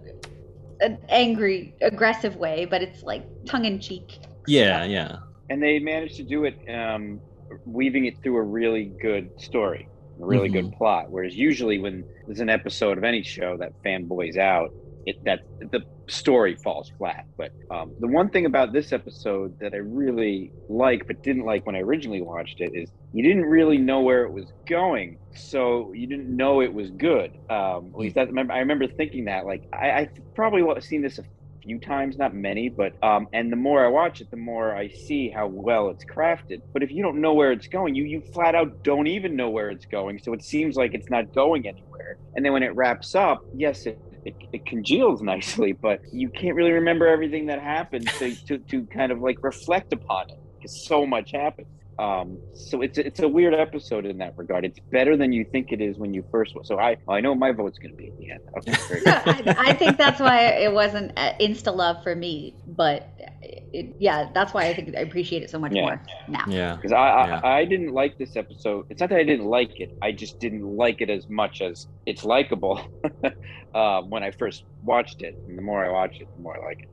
an 0.83 0.99
angry, 1.09 1.75
aggressive 1.81 2.37
way, 2.37 2.67
but 2.67 2.83
it's 2.83 3.03
like 3.03 3.25
tongue 3.47 3.65
in 3.65 3.81
cheek. 3.81 4.19
Yeah, 4.47 4.85
yeah. 4.85 5.17
and 5.49 5.63
they 5.63 5.79
managed 5.79 6.17
to 6.17 6.25
do 6.25 6.45
it 6.45 6.57
um, 6.69 7.21
weaving 7.65 8.07
it 8.07 8.15
through 8.23 8.37
a 8.37 8.43
really 8.43 8.93
good 9.01 9.31
story 9.39 9.89
a 10.21 10.27
really 10.27 10.49
good 10.49 10.71
plot 10.73 11.07
whereas 11.11 11.35
usually 11.35 11.79
when 11.79 12.05
there's 12.27 12.41
an 12.41 12.51
episode 12.51 12.99
of 12.99 13.05
any 13.05 13.23
show 13.23 13.57
that 13.57 13.73
fanboys 13.85 14.37
out 14.37 14.71
it 15.07 15.23
that 15.25 15.41
the 15.71 15.81
story 16.09 16.55
falls 16.57 16.93
flat 16.99 17.27
but 17.37 17.53
um, 17.71 17.93
the 18.01 18.07
one 18.07 18.29
thing 18.29 18.47
about 18.47 18.73
this 18.73 18.93
episode 18.93 19.59
that 19.59 19.73
i 19.73 19.79
really 19.79 20.53
like 20.69 21.07
but 21.07 21.23
didn't 21.23 21.45
like 21.45 21.65
when 21.67 21.75
i 21.75 21.81
originally 21.81 22.23
watched 22.23 22.61
it 22.61 22.73
is 22.75 22.91
you 23.13 23.23
didn't 23.23 23.45
really 23.45 23.79
know 23.79 24.01
where 24.01 24.25
it 24.25 24.33
was 24.33 24.53
going 24.67 25.19
so 25.35 25.93
you 25.93 26.07
didn't 26.07 26.35
know 26.35 26.61
it 26.61 26.73
was 26.73 26.91
good 26.91 27.33
um, 27.51 27.91
at 27.95 27.99
least 27.99 28.15
that, 28.15 28.29
i 28.51 28.59
remember 28.59 28.87
thinking 28.87 29.25
that 29.25 29.47
like 29.47 29.63
i, 29.73 29.91
I 29.91 30.09
probably 30.35 30.63
seen 30.81 31.03
this 31.03 31.19
a 31.19 31.25
few 31.63 31.79
times, 31.79 32.19
not 32.19 32.35
many, 32.35 32.69
but 32.69 32.93
um, 33.03 33.29
and 33.33 33.51
the 33.51 33.57
more 33.57 33.85
I 33.85 33.89
watch 33.89 34.21
it, 34.21 34.31
the 34.31 34.37
more 34.37 34.75
I 34.75 34.89
see 34.89 35.31
how 35.31 35.47
well 35.47 35.91
it's 35.91 36.05
crafted. 36.05 36.61
But 36.73 36.83
if 36.83 36.91
you 36.91 37.03
don't 37.03 37.21
know 37.21 37.35
where 37.35 37.53
it's 37.53 37.69
going, 37.69 37.95
you 37.95 38.05
you 38.05 38.21
flat 38.21 38.55
out 38.55 38.83
don't 38.83 39.07
even 39.07 39.37
know 39.37 39.51
where 39.51 39.71
it's 39.71 39.87
going. 39.87 40.21
So 40.23 40.33
it 40.33 40.43
seems 40.43 40.77
like 40.77 40.95
it's 40.95 41.11
not 41.11 41.33
going 41.35 41.67
anywhere. 41.67 42.19
And 42.35 42.45
then 42.45 42.53
when 42.53 42.63
it 42.63 42.75
wraps 42.75 43.15
up, 43.15 43.45
yes, 43.55 43.87
it 43.87 43.99
it, 44.25 44.35
it 44.53 44.67
congeals 44.67 45.23
nicely, 45.33 45.73
but 45.73 46.01
you 46.13 46.29
can't 46.29 46.55
really 46.55 46.73
remember 46.73 47.07
everything 47.07 47.47
that 47.47 47.61
happened 47.61 48.09
to 48.19 48.35
to, 48.47 48.59
to 48.59 48.85
kind 48.87 49.13
of 49.13 49.21
like 49.21 49.43
reflect 49.43 49.93
upon 49.93 50.31
it 50.31 50.39
because 50.57 50.85
so 50.87 51.07
much 51.07 51.33
happened. 51.33 51.67
Um, 51.99 52.39
so 52.55 52.81
it's 52.81 52.99
it's 52.99 53.21
a 53.21 53.29
weird 53.29 53.55
episode 53.55 54.07
in 54.07 54.19
that 54.19 54.37
regard. 54.37 54.65
It's 54.65 54.79
better 54.91 55.17
than 55.17 55.33
you 55.33 55.45
think 55.45 55.73
it 55.73 55.81
is 55.81 55.99
when 55.99 56.15
you 56.15 56.25
first. 56.31 56.55
So 56.65 56.79
I 56.79 56.97
I 57.09 57.21
know 57.21 57.35
my 57.35 57.53
vote's 57.53 57.79
going 57.79 57.91
to 57.93 57.97
be 57.97 58.09
at 58.09 58.19
the 58.19 58.31
end. 58.31 58.41
Okay, 58.59 58.73
very 58.89 59.01
good. 59.03 59.49
I, 59.57 59.71
I 59.71 59.73
think 59.75 59.99
that's 59.99 60.19
why 60.19 60.41
it 60.47 60.73
wasn't 60.73 61.13
uh, 61.17 61.35
insta 61.39 61.75
love 61.75 62.03
for 62.03 62.17
me, 62.17 62.55
but 62.67 63.09
it, 63.43 63.95
yeah, 63.99 64.31
that's 64.35 64.55
why 64.55 64.65
I 64.67 64.75
think 64.75 64.97
I 64.97 65.01
appreciate 65.01 65.43
it 65.43 65.51
so 65.51 65.59
much 65.59 65.73
Yeah. 65.73 65.83
more 65.83 66.03
now. 66.29 66.45
Yeah. 66.49 66.77
because 66.77 66.93
I, 66.93 66.97
I 67.09 67.27
Yeah. 67.27 67.41
I 67.45 67.65
didn't 67.65 67.93
like 67.93 68.19
this 68.19 68.37
episode. 68.37 68.87
It's 68.89 69.01
not 69.01 69.11
that 69.11 69.19
I 69.19 69.25
didn't 69.25 69.47
like 69.47 69.79
it. 69.81 69.97
I 70.03 70.13
just 70.13 70.39
didn't 70.41 70.65
like 70.65 71.01
it 71.01 71.11
as 71.11 71.29
much 71.29 71.61
as 71.61 71.89
it's 72.07 72.25
likable 72.25 72.81
uh, 73.75 74.03
when 74.03 74.23
I 74.23 74.31
first 74.31 74.65
watched 74.83 75.23
it. 75.23 75.37
And 75.47 75.57
the 75.59 75.63
more 75.63 75.85
I 75.85 75.91
watch 75.91 76.21
it, 76.21 76.29
the 76.37 76.43
more 76.43 76.57
I 76.61 76.65
like 76.65 76.81
it. 76.83 76.89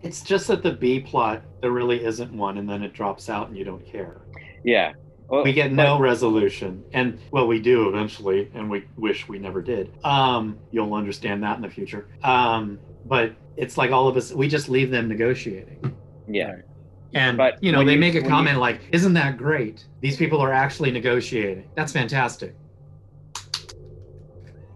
It's 0.00 0.22
just 0.22 0.46
that 0.46 0.62
the 0.62 0.70
B 0.72 1.00
plot, 1.00 1.42
there 1.60 1.72
really 1.72 2.04
isn't 2.04 2.32
one, 2.32 2.58
and 2.58 2.68
then 2.68 2.84
it 2.84 2.92
drops 2.92 3.28
out 3.28 3.48
and 3.48 3.56
you 3.56 3.64
don't 3.64 3.84
care. 3.84 4.20
Yeah. 4.64 4.92
Well, 5.28 5.44
we 5.44 5.52
get 5.52 5.72
no 5.72 5.98
resolution. 5.98 6.82
And, 6.94 7.18
well, 7.30 7.46
we 7.46 7.60
do 7.60 7.88
eventually, 7.88 8.50
and 8.54 8.70
we 8.70 8.84
wish 8.96 9.28
we 9.28 9.38
never 9.38 9.60
did. 9.60 9.92
Um, 10.04 10.58
you'll 10.70 10.94
understand 10.94 11.42
that 11.42 11.56
in 11.56 11.62
the 11.62 11.68
future. 11.68 12.08
Um, 12.24 12.78
but 13.04 13.32
it's 13.56 13.76
like 13.76 13.90
all 13.90 14.08
of 14.08 14.16
us, 14.16 14.32
we 14.32 14.48
just 14.48 14.68
leave 14.70 14.90
them 14.90 15.06
negotiating. 15.06 15.94
Yeah. 16.26 16.56
And, 17.14 17.36
But 17.36 17.62
you 17.62 17.72
know, 17.72 17.84
they 17.84 17.92
you- 17.94 17.98
make 17.98 18.14
a 18.14 18.18
when 18.18 18.24
you- 18.24 18.30
comment 18.30 18.58
like, 18.58 18.80
isn't 18.92 19.12
that 19.14 19.36
great? 19.36 19.84
These 20.00 20.16
people 20.16 20.40
are 20.40 20.52
actually 20.52 20.90
negotiating. 20.90 21.68
That's 21.74 21.92
fantastic. 21.92 22.54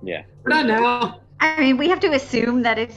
Yeah. 0.02 0.22
We're 0.44 0.62
now. 0.64 1.20
I 1.40 1.60
mean, 1.60 1.76
we 1.76 1.88
have 1.88 2.00
to 2.00 2.12
assume 2.12 2.62
that 2.62 2.78
it 2.78 2.90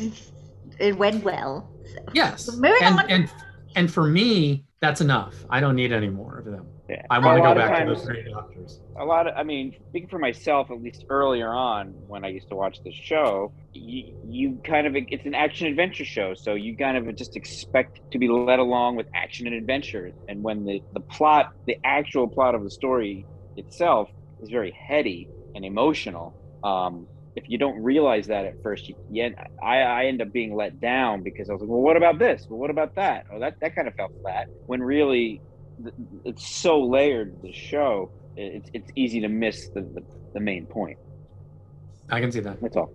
it 0.79 0.97
went 0.97 1.23
well. 1.23 1.69
So. 1.85 1.99
Yes. 2.13 2.51
Moving 2.55 2.75
and, 2.81 2.99
on. 2.99 3.09
and 3.09 3.31
and 3.75 3.91
for 3.91 4.07
me, 4.07 4.65
that's 4.79 5.01
enough. 5.01 5.35
I 5.49 5.59
don't 5.59 5.75
need 5.75 5.91
any 5.91 6.09
more 6.09 6.37
of 6.39 6.45
them. 6.45 6.65
Yeah. 6.89 7.01
I 7.09 7.17
A 7.17 7.21
want 7.21 7.37
to 7.37 7.41
go 7.41 7.47
lot 7.47 7.57
of 7.57 7.63
back 7.63 7.71
to 7.79 7.85
times- 7.85 7.97
those 7.99 8.05
three 8.05 8.23
doctors. 8.31 8.79
a 8.97 9.05
lot 9.05 9.27
of 9.27 9.33
i 9.37 9.43
mean 9.43 9.73
speaking 9.89 10.07
for 10.07 10.19
myself 10.19 10.69
at 10.71 10.79
least 10.81 11.03
earlier 11.09 11.51
on 11.51 11.95
when 12.05 12.23
i 12.23 12.29
used 12.29 12.47
to 12.49 12.55
watch 12.55 12.77
this 12.85 12.93
show 12.95 13.53
you, 13.73 14.13
you 14.21 14.59
kind 14.63 14.85
of 14.87 14.93
it's 14.95 15.25
an 15.25 15.33
action 15.33 15.67
adventure 15.67 16.05
show 16.05 16.33
so 16.35 16.53
you 16.53 16.77
kind 16.77 16.95
of 16.97 17.13
just 17.15 17.35
expect 17.35 17.99
to 18.11 18.19
be 18.19 18.27
led 18.29 18.59
along 18.59 18.95
with 18.95 19.07
action 19.15 19.47
and 19.47 19.55
adventure 19.55 20.11
and 20.27 20.43
when 20.43 20.63
the 20.63 20.81
the 20.93 21.01
plot 21.11 21.47
the 21.65 21.75
actual 21.83 22.27
plot 22.29 22.53
of 22.55 22.63
the 22.63 22.69
story 22.71 23.25
itself 23.57 24.09
is 24.39 24.49
very 24.49 24.73
heady 24.87 25.29
and 25.55 25.65
emotional 25.65 26.35
um 26.63 27.09
if 27.35 27.43
you 27.49 27.57
don't 27.57 27.83
realize 27.83 28.27
that 28.27 28.45
at 28.45 28.55
first 28.63 28.87
you, 28.87 28.95
you 29.09 29.25
end, 29.25 29.35
I, 29.61 29.79
I 29.81 30.05
end 30.05 30.21
up 30.21 30.31
being 30.31 30.55
let 30.55 30.79
down 30.79 31.23
because 31.23 31.49
i 31.49 31.53
was 31.53 31.61
like 31.61 31.69
well 31.69 31.81
what 31.81 31.97
about 31.97 32.19
this 32.19 32.45
well 32.47 32.59
what 32.59 32.69
about 32.69 32.91
that 32.95 33.25
oh 33.33 33.39
that, 33.39 33.55
that 33.61 33.73
kind 33.75 33.87
of 33.87 33.95
felt 33.95 34.11
flat 34.21 34.47
when 34.67 34.81
really 34.81 35.27
th- 35.27 35.41
it's 36.23 36.47
so 36.47 36.81
layered 36.81 37.41
the 37.41 37.51
show 37.51 38.11
it's 38.37 38.69
it's 38.73 38.91
easy 38.95 39.19
to 39.21 39.27
miss 39.27 39.69
the, 39.69 39.81
the, 39.81 40.03
the 40.33 40.39
main 40.39 40.65
point 40.65 40.97
I 42.09 42.19
can 42.19 42.31
see 42.31 42.41
that. 42.41 42.61
that's 42.61 42.75
all 42.75 42.91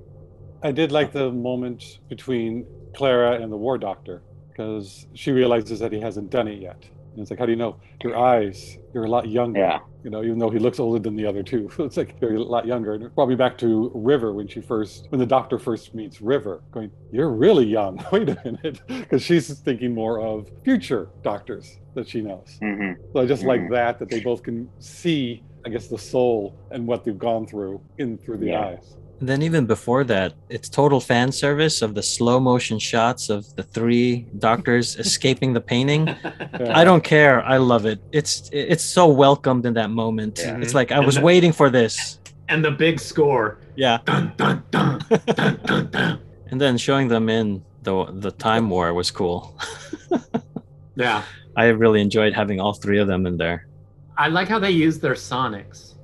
I 0.63 0.73
did 0.73 0.93
like 0.93 1.13
the 1.13 1.31
moment 1.31 2.01
between 2.09 2.67
Clara 2.95 3.41
and 3.41 3.51
the 3.51 3.57
war 3.57 3.79
doctor 3.79 4.23
because 4.49 5.07
she 5.15 5.33
realizes 5.33 5.79
that 5.81 5.93
he 5.93 6.01
hasn't 6.01 6.29
done 6.31 6.47
it 6.49 6.61
yet. 6.61 6.85
And 7.14 7.23
it's 7.23 7.31
like, 7.31 7.38
how 7.40 7.47
do 7.47 7.52
you 7.52 7.59
know? 7.59 7.79
Your 8.02 8.17
eyes, 8.17 8.79
you're 8.95 9.05
a 9.05 9.11
lot 9.11 9.29
younger. 9.29 9.61
yeah 9.61 9.81
You 10.02 10.11
know, 10.11 10.23
even 10.23 10.38
though 10.38 10.50
he 10.50 10.59
looks 10.59 10.81
older 10.81 10.99
than 10.99 11.17
the 11.17 11.26
other 11.26 11.43
two. 11.43 11.69
So 11.76 11.85
it's 11.87 11.97
like 11.97 12.17
you're 12.21 12.35
a 12.37 12.43
lot 12.43 12.67
younger. 12.67 12.95
And 12.95 13.05
it 13.05 13.14
brought 13.14 13.29
me 13.29 13.35
back 13.35 13.59
to 13.59 13.90
River 13.95 14.33
when 14.35 14.49
she 14.49 14.61
first, 14.61 15.07
when 15.11 15.19
the 15.21 15.26
doctor 15.26 15.59
first 15.59 15.95
meets 15.95 16.21
River, 16.21 16.64
going, 16.73 16.93
You're 17.11 17.31
really 17.31 17.67
young. 17.67 18.05
Wait 18.12 18.29
a 18.29 18.38
minute. 18.45 18.81
Because 18.88 19.23
she's 19.23 19.61
thinking 19.61 19.95
more 19.95 20.21
of 20.21 20.49
future 20.64 21.12
doctors 21.23 21.79
that 21.95 22.09
she 22.09 22.21
knows. 22.23 22.61
hmm 22.61 22.93
So 23.12 23.21
I 23.21 23.26
just 23.26 23.45
like 23.45 23.62
Mhm. 23.62 23.71
that, 23.71 23.99
that 23.99 24.11
they 24.11 24.21
both 24.21 24.43
can 24.43 24.71
see, 24.79 25.45
I 25.67 25.71
guess, 25.71 25.88
the 25.88 25.99
soul 25.99 26.57
and 26.71 26.87
what 26.87 27.05
they've 27.05 27.19
gone 27.19 27.47
through 27.47 27.83
in 27.99 28.19
through 28.19 28.38
the 28.38 28.52
Yeah. 28.52 28.55
eyes. 28.55 28.97
And 29.21 29.29
then 29.29 29.43
even 29.43 29.67
before 29.67 30.03
that, 30.05 30.33
it's 30.49 30.69
total 30.71 30.99
fan 30.99 31.31
service 31.31 31.83
of 31.83 31.95
the 31.95 32.03
slow 32.03 32.41
motion 32.41 32.79
shots 32.79 33.29
of 33.29 33.55
the 33.55 33.62
three 33.62 34.27
doctors 34.39 34.97
escaping 35.05 35.53
the 35.53 35.61
painting. 35.61 36.07
Yeah. 36.09 36.73
I 36.75 36.85
don't 36.85 37.05
care. 37.05 37.43
I 37.45 37.59
love 37.59 37.85
it. 37.85 38.00
It's 38.12 38.49
it's 38.53 38.83
so 38.83 39.07
welcomed 39.09 39.67
in 39.67 39.75
that 39.75 39.91
moment. 39.91 40.41
Yeah. 40.43 40.57
It's 40.59 40.73
like 40.75 40.91
I 40.91 40.97
And 40.97 41.07
was 41.07 41.17
the- 41.17 41.21
waiting 41.23 41.53
for 41.53 41.69
this. 41.71 42.19
And 42.49 42.65
the 42.65 42.71
big 42.71 42.99
score. 42.99 43.59
Yeah. 43.77 43.99
Dun 44.07 44.33
dun 44.37 44.62
dun 44.71 44.99
dun 45.37 45.61
dun 45.67 45.91
dun. 45.91 46.19
And 46.50 46.61
then 46.61 46.77
showing 46.79 47.07
them 47.09 47.29
in 47.29 47.62
the 47.85 48.07
the 48.25 48.33
time 48.33 48.71
war 48.71 48.93
was 48.95 49.11
cool. 49.11 49.55
Yeah. 50.97 51.23
I 51.57 51.67
really 51.67 52.00
enjoyed 52.00 52.35
having 52.35 52.61
all 52.61 52.75
three 52.75 52.99
of 52.99 53.07
them 53.07 53.27
in 53.27 53.37
there. 53.37 53.67
I 54.19 54.29
like 54.29 54.49
how 54.49 54.59
they 54.59 54.71
use 54.71 54.99
their 54.99 55.15
sonics 55.15 55.95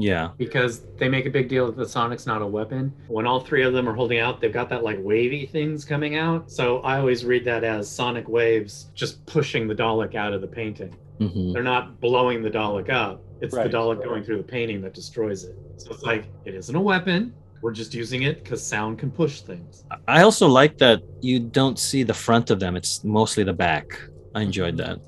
Yeah. 0.00 0.30
because 0.38 0.82
they 0.98 1.08
make 1.08 1.26
a 1.26 1.30
big 1.30 1.48
deal 1.48 1.66
that 1.66 1.76
the 1.76 1.86
sonic's 1.88 2.26
not 2.26 2.40
a 2.42 2.46
weapon. 2.46 2.92
When 3.08 3.26
all 3.26 3.40
three 3.40 3.62
of 3.62 3.72
them 3.72 3.88
are 3.88 3.92
holding 3.94 4.18
out, 4.18 4.40
they've 4.40 4.52
got 4.52 4.68
that 4.70 4.82
like 4.82 4.98
wavy 5.00 5.46
things 5.46 5.84
coming 5.84 6.16
out. 6.16 6.50
So 6.50 6.78
I 6.80 6.98
always 6.98 7.24
read 7.24 7.44
that 7.44 7.64
as 7.64 7.88
sonic 7.90 8.28
waves 8.28 8.90
just 8.94 9.24
pushing 9.26 9.68
the 9.68 9.74
Dalek 9.74 10.14
out 10.14 10.32
of 10.32 10.40
the 10.40 10.46
painting. 10.48 10.96
hmm 11.18 11.52
They're 11.52 11.62
not 11.62 12.00
blowing 12.00 12.42
the 12.42 12.50
Dalek 12.50 12.88
up. 12.90 13.22
It's 13.42 13.54
Right. 13.54 13.70
the 13.70 13.76
Dalek 13.76 14.02
going 14.02 14.22
through 14.24 14.38
the 14.38 14.42
painting 14.56 14.80
that 14.82 14.94
destroys 14.94 15.44
it. 15.44 15.54
So 15.76 15.92
it's 15.92 16.02
like 16.02 16.24
it 16.44 16.54
isn't 16.54 16.74
a 16.74 16.80
weapon. 16.80 17.34
We're 17.62 17.72
just 17.72 17.92
using 17.92 18.22
it 18.22 18.42
because 18.42 18.62
sound 18.62 18.98
can 18.98 19.10
push 19.10 19.42
things. 19.42 19.84
I 20.08 20.22
also 20.22 20.46
like 20.48 20.78
that 20.78 21.02
you 21.20 21.38
don't 21.40 21.78
see 21.78 22.02
the 22.04 22.14
front 22.14 22.48
of 22.50 22.58
them. 22.58 22.74
It's 22.74 23.04
mostly 23.04 23.44
the 23.44 23.52
back. 23.52 24.00
I 24.34 24.40
enjoyed 24.42 24.78
that. 24.78 24.98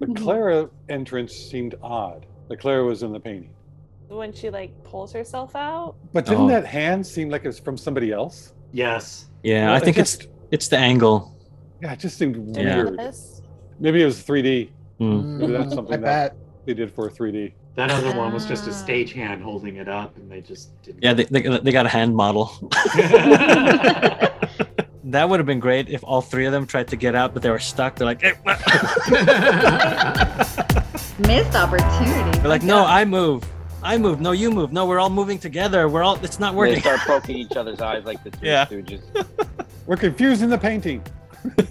The 0.00 0.06
Mhm. 0.08 0.16
Clara 0.16 0.68
entrance 0.90 1.32
seemed 1.34 1.76
odd. 1.82 2.26
The 2.48 2.58
Clara 2.58 2.84
was 2.84 3.02
in 3.02 3.12
the 3.12 3.20
painting. 3.20 3.53
When 4.14 4.32
she 4.32 4.48
like 4.50 4.72
pulls 4.84 5.12
herself 5.12 5.54
out. 5.56 5.96
But 6.12 6.24
didn't 6.26 6.44
Oh. 6.44 6.48
that 6.48 6.64
hand 6.64 7.04
seem 7.06 7.28
like 7.30 7.44
it's 7.44 7.58
from 7.58 7.76
somebody 7.76 8.12
else? 8.12 8.52
Yes. 8.72 9.26
Yeah, 9.42 9.66
Well, 9.66 9.74
I 9.74 9.80
think 9.80 9.98
it's 9.98 10.16
just- 10.16 10.28
it's 10.50 10.68
the 10.68 10.78
angle. 10.78 11.34
Yeah, 11.82 11.92
it 11.92 11.98
just 11.98 12.16
seemed 12.16 12.56
Yeah. 12.56 12.76
weird. 12.84 12.96
This? 12.98 13.42
Maybe 13.80 14.00
it 14.02 14.06
was 14.06 14.22
3D. 14.22 14.70
Mm. 15.00 15.24
Maybe 15.38 15.52
that's 15.52 15.72
Mm, 15.72 15.74
something 15.74 15.94
I 15.94 15.96
that- 15.98 16.32
bet. 16.32 16.36
They 16.66 16.74
did 16.74 16.90
for 16.92 17.10
3D. 17.10 17.52
That 17.74 17.90
other 17.90 18.16
one 18.16 18.32
was 18.32 18.46
just 18.46 18.66
a 18.68 18.72
stage 18.72 19.12
hand 19.12 19.42
holding 19.42 19.76
it 19.76 19.88
up, 19.88 20.16
and 20.16 20.30
they 20.30 20.40
just 20.40 20.80
didn't. 20.82 21.02
Yeah, 21.02 21.12
they, 21.12 21.24
they, 21.24 21.42
they 21.58 21.72
got 21.72 21.86
a 21.86 21.88
hand 21.88 22.14
model. 22.14 22.52
That 25.08 25.28
would 25.28 25.38
have 25.38 25.46
been 25.46 25.60
great 25.60 25.90
if 25.90 26.02
all 26.02 26.22
three 26.22 26.46
of 26.46 26.52
them 26.52 26.66
tried 26.66 26.88
to 26.88 26.96
get 26.96 27.14
out, 27.14 27.34
but 27.34 27.42
they 27.42 27.50
were 27.50 27.58
stuck. 27.60 27.94
They're 27.96 28.06
like, 28.06 28.24
"Eh. 28.24 28.32
Missed 31.18 31.54
opportunity. 31.54 32.38
they're 32.38 32.48
like, 32.48 32.62
no, 32.62 32.84
I 32.84 33.04
move, 33.04 33.44
I 33.84 33.98
move, 33.98 34.20
no, 34.20 34.32
you 34.32 34.50
move, 34.50 34.72
no, 34.72 34.86
we're 34.86 34.98
all 34.98 35.10
moving 35.10 35.38
together. 35.38 35.88
We're 35.88 36.02
all, 36.02 36.16
it's 36.24 36.40
not 36.40 36.54
working. 36.54 36.76
they 36.82 36.88
working. 36.88 37.00
start 37.02 37.20
poking 37.22 37.36
each 37.36 37.56
other's 37.56 37.80
eyes 37.80 38.04
like 38.04 38.24
the 38.24 38.30
three 38.30 38.48
Yeah. 38.48 38.64
stooges 38.66 39.02
We're 39.86 39.96
confused 39.96 40.42
in 40.42 40.48
the 40.48 40.56
painting. 40.58 41.04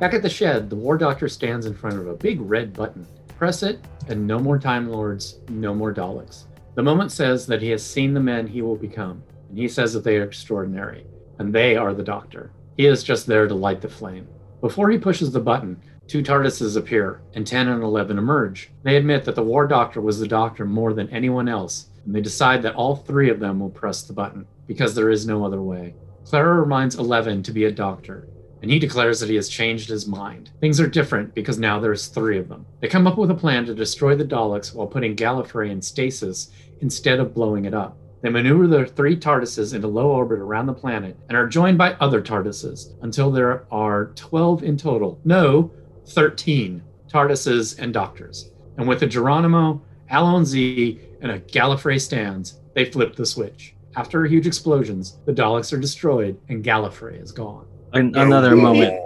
Back 0.00 0.12
at 0.12 0.22
the 0.22 0.28
shed, 0.28 0.68
the 0.68 0.76
War 0.76 0.98
Doctor 0.98 1.28
stands 1.28 1.64
in 1.66 1.74
front 1.74 1.96
of 1.98 2.06
a 2.06 2.14
big 2.14 2.40
red 2.42 2.74
button. 2.74 3.06
Press 3.38 3.62
it, 3.62 3.80
and 4.08 4.26
no 4.26 4.38
more 4.38 4.58
Time 4.58 4.90
Lords, 4.90 5.38
no 5.48 5.74
more 5.74 5.94
Daleks. 5.94 6.44
The 6.74 6.82
moment 6.82 7.10
says 7.12 7.46
that 7.46 7.62
he 7.62 7.70
has 7.70 7.82
seen 7.84 8.12
the 8.12 8.20
men 8.20 8.46
he 8.46 8.60
will 8.60 8.76
become, 8.76 9.22
and 9.48 9.56
he 9.56 9.68
says 9.68 9.92
that 9.94 10.04
they 10.04 10.16
are 10.18 10.24
extraordinary, 10.24 11.06
and 11.38 11.52
they 11.54 11.76
are 11.76 11.94
the 11.94 12.02
Doctor. 12.02 12.50
He 12.76 12.86
is 12.86 13.02
just 13.04 13.26
there 13.26 13.46
to 13.48 13.54
light 13.54 13.80
the 13.80 13.88
flame. 13.88 14.26
Before 14.60 14.90
he 14.90 14.98
pushes 14.98 15.30
the 15.30 15.40
button, 15.40 15.80
two 16.06 16.22
TARDISes 16.22 16.76
appear, 16.76 17.22
and 17.34 17.46
10 17.46 17.68
and 17.68 17.82
11 17.82 18.18
emerge. 18.18 18.70
They 18.82 18.96
admit 18.96 19.24
that 19.24 19.34
the 19.34 19.42
War 19.42 19.66
Doctor 19.66 20.00
was 20.00 20.18
the 20.18 20.28
Doctor 20.28 20.64
more 20.64 20.92
than 20.92 21.08
anyone 21.10 21.48
else, 21.48 21.88
and 22.04 22.14
they 22.14 22.20
decide 22.20 22.62
that 22.62 22.74
all 22.74 22.96
three 22.96 23.30
of 23.30 23.40
them 23.40 23.60
will 23.60 23.70
press 23.70 24.02
the 24.02 24.12
button, 24.12 24.46
because 24.66 24.94
there 24.94 25.10
is 25.10 25.26
no 25.26 25.44
other 25.44 25.62
way. 25.62 25.94
Clara 26.24 26.60
reminds 26.60 26.96
11 26.96 27.42
to 27.42 27.52
be 27.52 27.64
a 27.64 27.70
doctor, 27.70 28.28
and 28.62 28.70
he 28.70 28.78
declares 28.78 29.20
that 29.20 29.28
he 29.28 29.34
has 29.36 29.48
changed 29.48 29.90
his 29.90 30.06
mind. 30.06 30.50
Things 30.60 30.80
are 30.80 30.86
different 30.86 31.34
because 31.34 31.58
now 31.58 31.78
there's 31.78 32.06
three 32.06 32.38
of 32.38 32.48
them. 32.48 32.64
They 32.80 32.88
come 32.88 33.06
up 33.06 33.18
with 33.18 33.30
a 33.30 33.34
plan 33.34 33.66
to 33.66 33.74
destroy 33.74 34.16
the 34.16 34.24
Daleks 34.24 34.74
while 34.74 34.86
putting 34.86 35.16
Gallifrey 35.16 35.70
in 35.70 35.82
stasis 35.82 36.50
instead 36.80 37.20
of 37.20 37.34
blowing 37.34 37.66
it 37.66 37.74
up. 37.74 37.98
They 38.22 38.30
maneuver 38.30 38.66
their 38.66 38.86
three 38.86 39.18
TARDISes 39.18 39.74
into 39.74 39.86
low 39.86 40.08
orbit 40.12 40.38
around 40.38 40.64
the 40.64 40.72
planet 40.72 41.14
and 41.28 41.36
are 41.36 41.46
joined 41.46 41.76
by 41.76 41.92
other 42.00 42.22
TARDISes 42.22 42.94
until 43.02 43.30
there 43.30 43.66
are 43.70 44.12
12 44.14 44.62
in 44.62 44.78
total. 44.78 45.20
No, 45.26 45.70
13 46.06 46.82
TARDISes 47.08 47.78
and 47.78 47.92
doctors. 47.92 48.50
And 48.76 48.88
with 48.88 49.02
a 49.02 49.06
Geronimo, 49.06 49.80
Allons-y, 50.10 50.98
and 51.20 51.32
a 51.32 51.40
Gallifrey 51.40 52.00
stands, 52.00 52.60
they 52.74 52.84
flip 52.84 53.14
the 53.16 53.24
switch. 53.26 53.74
After 53.96 54.24
huge 54.26 54.46
explosions, 54.46 55.18
the 55.24 55.32
Daleks 55.32 55.72
are 55.72 55.78
destroyed 55.78 56.38
and 56.48 56.64
Gallifrey 56.64 57.22
is 57.22 57.30
gone. 57.32 57.66
An- 57.92 58.14
another 58.16 58.56
moment, 58.56 59.00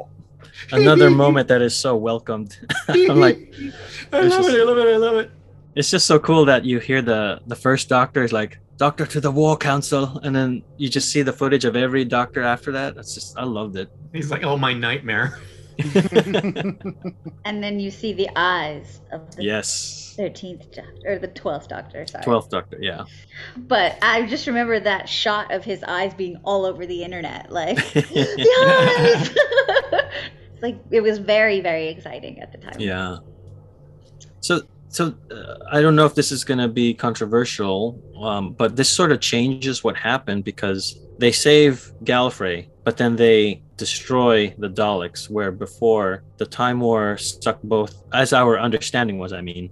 another 0.73 1.11
moment 1.11 1.49
that 1.49 1.61
is 1.61 1.77
so 1.77 1.95
welcomed. 1.97 2.57
I'm 2.89 3.21
like, 3.21 3.53
I 4.13 4.21
love 4.23 4.31
just- 4.31 4.49
it, 4.51 4.61
I 4.61 4.65
love 4.65 4.79
it, 4.79 4.89
I 4.95 4.97
love 4.97 5.17
it. 5.17 5.31
it's 5.75 5.91
just 5.91 6.07
so 6.07 6.19
cool 6.19 6.47
that 6.47 6.65
you 6.65 6.79
hear 6.79 7.03
the 7.03 7.41
the 7.47 7.55
first 7.57 7.89
doctor 7.91 8.23
is 8.25 8.33
like 8.33 8.59
doctor 8.79 9.05
to 9.05 9.21
the 9.21 9.31
war 9.31 9.57
council 9.57 10.19
and 10.23 10.35
then 10.35 10.63
you 10.79 10.89
just 10.89 11.11
see 11.11 11.21
the 11.23 11.33
footage 11.33 11.65
of 11.67 11.75
every 11.77 12.05
doctor 12.05 12.43
after 12.43 12.71
that 12.73 12.95
that's 12.95 13.13
just 13.13 13.37
i 13.37 13.43
loved 13.43 13.75
it 13.77 13.91
He's 14.13 14.31
like, 14.31 14.43
oh, 14.45 14.57
my 14.57 14.73
nightmare. 14.73 15.39
And 17.45 17.63
then 17.63 17.79
you 17.81 17.91
see 17.91 18.13
the 18.13 18.29
eyes 18.37 19.01
of 19.13 19.35
the 19.37 19.45
yes 19.45 20.15
13th 20.19 20.75
doctor, 20.75 20.93
or 21.07 21.19
the 21.19 21.29
12th 21.29 21.69
doctor, 21.69 22.07
sorry. 22.07 22.25
12th 22.25 22.51
doctor 22.51 22.79
yeah 22.81 23.05
But 23.57 23.97
I 24.03 24.27
just 24.27 24.47
remember 24.47 24.81
that 24.81 25.09
shot 25.09 25.53
of 25.53 25.65
his 25.65 25.83
eyes 25.85 26.13
being 26.15 26.41
all 26.43 26.65
over 26.65 26.87
the 26.87 27.05
internet. 27.05 27.53
Like, 27.53 27.79
yes! 28.11 29.35
like, 30.63 30.81
it 30.91 31.01
was 31.01 31.19
very, 31.19 31.61
very 31.61 31.89
exciting 31.89 32.41
at 32.41 32.51
the 32.51 32.59
time. 32.59 32.81
yeah 32.81 33.19
so 34.41 34.63
so 34.89 35.15
uh, 35.31 35.55
I 35.71 35.81
don't 35.83 35.95
know 35.97 36.07
if 36.07 36.15
this 36.15 36.33
is 36.33 36.45
going 36.45 36.59
to 36.59 36.69
be 36.69 36.95
controversial, 36.95 38.01
um, 38.23 38.53
but 38.55 38.77
this 38.77 38.89
sort 38.89 39.13
of 39.13 39.21
changes 39.21 39.85
what 39.85 39.97
happened 39.97 40.45
because 40.45 40.99
they 41.19 41.31
save 41.31 41.93
Gallifrey, 42.05 42.69
but 42.85 42.97
then 42.97 43.17
they 43.17 43.63
destroy 43.79 44.55
the 44.59 44.69
Daleks, 44.69 45.31
where 45.31 45.51
before 45.51 46.25
the 46.37 46.45
Time 46.47 46.81
War 46.81 47.17
stuck 47.17 47.63
both, 47.63 48.03
as 48.13 48.33
our 48.35 48.59
understanding 48.59 49.19
was, 49.19 49.33
I 49.33 49.41
mean, 49.41 49.71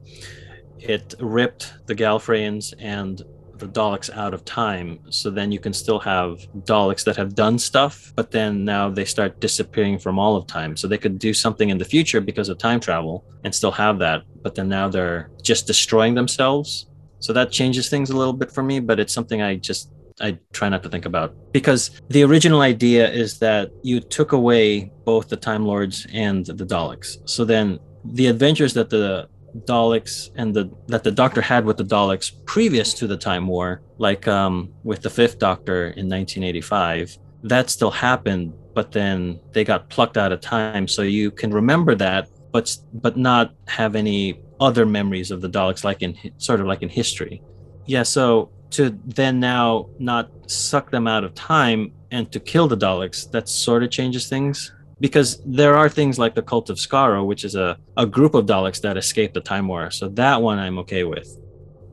it 0.79 1.15
ripped 1.21 1.75
the 1.87 1.95
Gallifreyans 1.95 2.73
and 2.79 3.23
the 3.59 3.67
Daleks 3.67 4.11
out 4.11 4.35
of 4.35 4.45
time. 4.45 5.01
So 5.11 5.31
then 5.31 5.51
you 5.51 5.59
can 5.59 5.73
still 5.73 5.99
have 6.01 6.41
Daleks 6.65 7.05
that 7.05 7.17
have 7.17 7.35
done 7.35 7.59
stuff, 7.59 8.13
but 8.15 8.31
then 8.31 8.65
now 8.65 8.91
they 8.91 9.05
start 9.05 9.41
disappearing 9.41 9.99
from 9.99 10.19
all 10.19 10.37
of 10.37 10.47
time. 10.47 10.77
So 10.77 10.87
they 10.87 10.99
could 10.99 11.19
do 11.19 11.33
something 11.35 11.71
in 11.71 11.79
the 11.79 11.85
future 11.85 12.21
because 12.21 12.49
of 12.49 12.59
time 12.59 12.81
travel 12.81 13.25
and 13.45 13.55
still 13.55 13.73
have 13.73 13.99
that, 14.01 14.23
but 14.43 14.55
then 14.55 14.69
now 14.69 14.89
they're 14.89 15.31
just 15.43 15.67
destroying 15.67 16.15
themselves. 16.15 16.87
So 17.19 17.33
that 17.33 17.51
changes 17.51 17.89
things 17.89 18.11
a 18.11 18.17
little 18.17 18.35
bit 18.35 18.53
for 18.53 18.63
me, 18.63 18.79
but 18.79 19.01
it's 19.01 19.13
something 19.13 19.41
I 19.43 19.57
just 19.57 19.91
I 20.21 20.39
try 20.53 20.69
not 20.69 20.83
to 20.83 20.89
think 20.89 21.05
about 21.05 21.35
because 21.53 22.01
the 22.09 22.23
original 22.23 22.63
idea 22.63 23.11
is 23.11 23.39
that 23.41 23.71
you 23.83 24.01
took 24.01 24.33
away 24.33 24.91
both 25.05 25.29
the 25.29 25.37
Time 25.37 25.65
Lords 25.67 26.07
and 26.13 26.47
the 26.47 26.65
Daleks. 26.65 27.19
So 27.29 27.45
then 27.45 27.79
the 28.05 28.29
adventures 28.29 28.73
that 28.75 28.89
the 28.89 29.29
Daleks 29.65 30.31
and 30.37 30.55
the 30.55 30.71
that 30.89 31.05
the 31.05 31.11
Doctor 31.11 31.41
had 31.41 31.65
with 31.65 31.77
the 31.77 31.85
Daleks 31.85 32.33
previous 32.45 32.95
to 32.95 33.07
the 33.07 33.17
Time 33.17 33.47
War, 33.47 33.83
like 33.99 34.29
um, 34.29 34.73
with 34.85 35.03
the 35.03 35.11
Fifth 35.11 35.39
Doctor 35.39 35.89
in 35.89 36.09
1985, 36.09 37.17
that 37.45 37.71
still 37.71 37.91
happened, 37.91 38.53
but 38.75 38.93
then 38.93 39.41
they 39.53 39.65
got 39.65 39.89
plucked 39.89 40.17
out 40.17 40.33
of 40.33 40.41
time. 40.41 40.89
So 40.89 41.03
you 41.03 41.31
can 41.31 41.53
remember 41.53 41.95
that, 41.95 42.29
but 42.53 42.77
but 42.95 43.17
not 43.17 43.55
have 43.69 43.97
any 43.97 44.41
other 44.61 44.87
memories 44.87 45.31
of 45.31 45.41
the 45.41 45.49
Daleks, 45.49 45.85
like 45.85 46.03
in 46.03 46.17
sort 46.39 46.61
of 46.61 46.67
like 46.67 46.83
in 46.83 46.89
history. 46.89 47.43
Yeah. 47.87 48.03
So 48.03 48.51
to 48.71 48.99
then 49.05 49.41
now 49.41 49.89
not 49.99 50.31
suck 50.51 50.91
them 50.91 51.07
out 51.07 51.25
of 51.25 51.35
time 51.35 51.93
and 52.11 52.31
to 52.33 52.41
kill 52.41 52.69
the 52.69 52.77
Daleks, 52.77 53.31
that 53.31 53.49
sort 53.49 53.83
of 53.83 53.91
changes 53.91 54.29
things 54.29 54.73
because 55.01 55.43
there 55.45 55.77
are 55.77 55.89
things 55.89 56.19
like 56.19 56.35
the 56.35 56.43
cult 56.43 56.71
of 56.71 56.77
Skaro, 56.77 57.27
which 57.27 57.45
is 57.45 57.55
a, 57.55 57.79
a 57.97 58.07
group 58.07 58.35
of 58.35 58.47
Daleks 58.47 58.81
that 58.83 58.97
escaped 58.97 59.35
the 59.35 59.41
Time 59.41 59.69
War. 59.69 59.91
So 59.91 60.09
that 60.11 60.41
one 60.41 60.59
I'm 60.59 60.79
okay 60.79 61.05
with. 61.05 61.37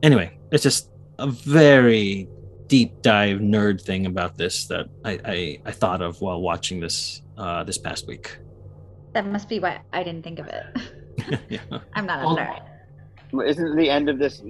Anyway, 0.02 0.38
it's 0.50 0.62
just 0.62 0.90
a 1.18 1.26
very 1.26 2.28
deep 2.66 3.02
dive 3.02 3.38
nerd 3.38 3.80
thing 3.80 4.06
about 4.06 4.36
this 4.36 4.66
that 4.66 4.86
I, 5.04 5.20
I, 5.24 5.58
I 5.66 5.70
thought 5.70 6.00
of 6.00 6.20
while 6.20 6.40
watching 6.40 6.80
this 6.80 7.22
uh, 7.36 7.64
this 7.64 7.78
past 7.78 8.06
week. 8.06 8.38
That 9.12 9.26
must 9.26 9.48
be 9.48 9.60
why 9.60 9.80
I 9.92 10.02
didn't 10.02 10.22
think 10.22 10.38
of 10.38 10.46
it. 10.46 11.40
yeah. 11.48 11.60
I'm 11.94 12.06
not 12.06 12.22
a 12.22 12.26
nerd. 12.26 13.48
Isn't 13.48 13.76
the 13.76 13.90
end 13.90 14.08
of 14.08 14.18
this 14.18 14.42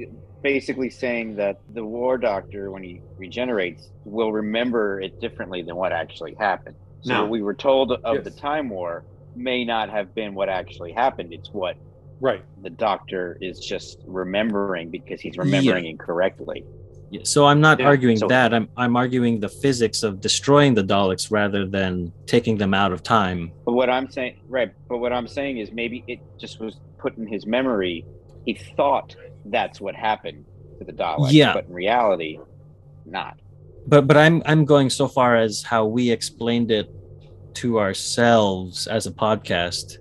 basically 0.49 0.91
saying 0.91 1.35
that 1.37 1.57
the 1.73 1.83
War 1.85 2.19
Doctor, 2.19 2.71
when 2.71 2.83
he 2.85 3.01
regenerates, 3.17 3.89
will 4.05 4.31
remember 4.31 5.01
it 5.01 5.19
differently 5.19 5.63
than 5.63 5.75
what 5.75 5.91
actually 5.91 6.35
happened? 6.39 6.77
So 7.01 7.15
No. 7.15 7.21
what 7.23 7.31
we 7.31 7.43
were 7.43 7.55
told 7.55 7.93
of 7.93 8.23
the 8.25 8.31
Time 8.31 8.69
War 8.69 9.05
may 9.35 9.65
not 9.65 9.89
have 9.89 10.15
been 10.15 10.35
what 10.35 10.49
actually 10.51 10.93
happened. 10.93 11.33
It's 11.33 11.51
what 11.53 11.77
Right. 12.21 12.43
the 12.63 12.71
Doctor 12.71 13.39
is 13.41 13.59
just 13.59 13.99
remembering 14.07 14.91
because 14.91 15.21
he's 15.21 15.37
remembering 15.39 15.87
incorrectly. 15.87 16.63
Yeah, 17.11 17.21
So 17.25 17.47
I'm 17.47 17.61
not 17.61 17.81
Yeah, 17.81 17.87
arguing 17.87 18.19
so- 18.19 18.29
that. 18.29 18.53
I'm 18.53 18.69
I'm 18.77 18.97
arguing 18.97 19.41
the 19.41 19.49
physics 19.49 20.03
of 20.03 20.21
destroying 20.21 20.75
the 20.75 20.85
Daleks 20.85 21.31
rather 21.31 21.67
than 21.67 22.13
taking 22.27 22.59
them 22.59 22.75
out 22.75 22.93
of 22.93 23.03
time. 23.03 23.51
But 23.65 23.73
what 23.73 23.89
I'm 23.89 24.09
saying, 24.11 24.35
right? 24.49 24.71
But 24.91 24.99
what 24.99 25.13
I'm 25.13 25.27
saying 25.27 25.59
is 25.59 25.73
maybe 25.73 26.05
it 26.07 26.21
just 26.39 26.61
was 26.61 26.81
put 26.99 27.17
in 27.17 27.27
his 27.27 27.47
memory. 27.47 28.05
He 28.47 28.55
thought 28.55 29.15
that's 29.47 29.81
what 29.81 29.95
happened 29.95 30.45
to 30.79 30.85
the 30.85 30.93
Daleks, 30.93 31.33
Yeah. 31.33 31.55
but 31.55 31.67
in 31.67 31.73
reality, 31.73 32.39
not. 33.07 33.39
But 33.87 34.07
but 34.07 34.17
I'm 34.17 34.43
I'm 34.47 34.65
going 34.65 34.91
so 34.91 35.07
far 35.09 35.37
as 35.37 35.63
how 35.63 35.85
we 35.87 36.11
explained 36.11 36.71
it 36.71 36.91
to 37.55 37.79
ourselves 37.79 38.87
as 38.87 39.07
a 39.07 39.11
podcast 39.13 39.99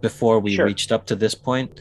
before 0.00 0.40
we 0.40 0.54
Sure. 0.54 0.66
reached 0.66 0.92
up 0.92 1.06
to 1.06 1.16
this 1.16 1.34
point. 1.34 1.80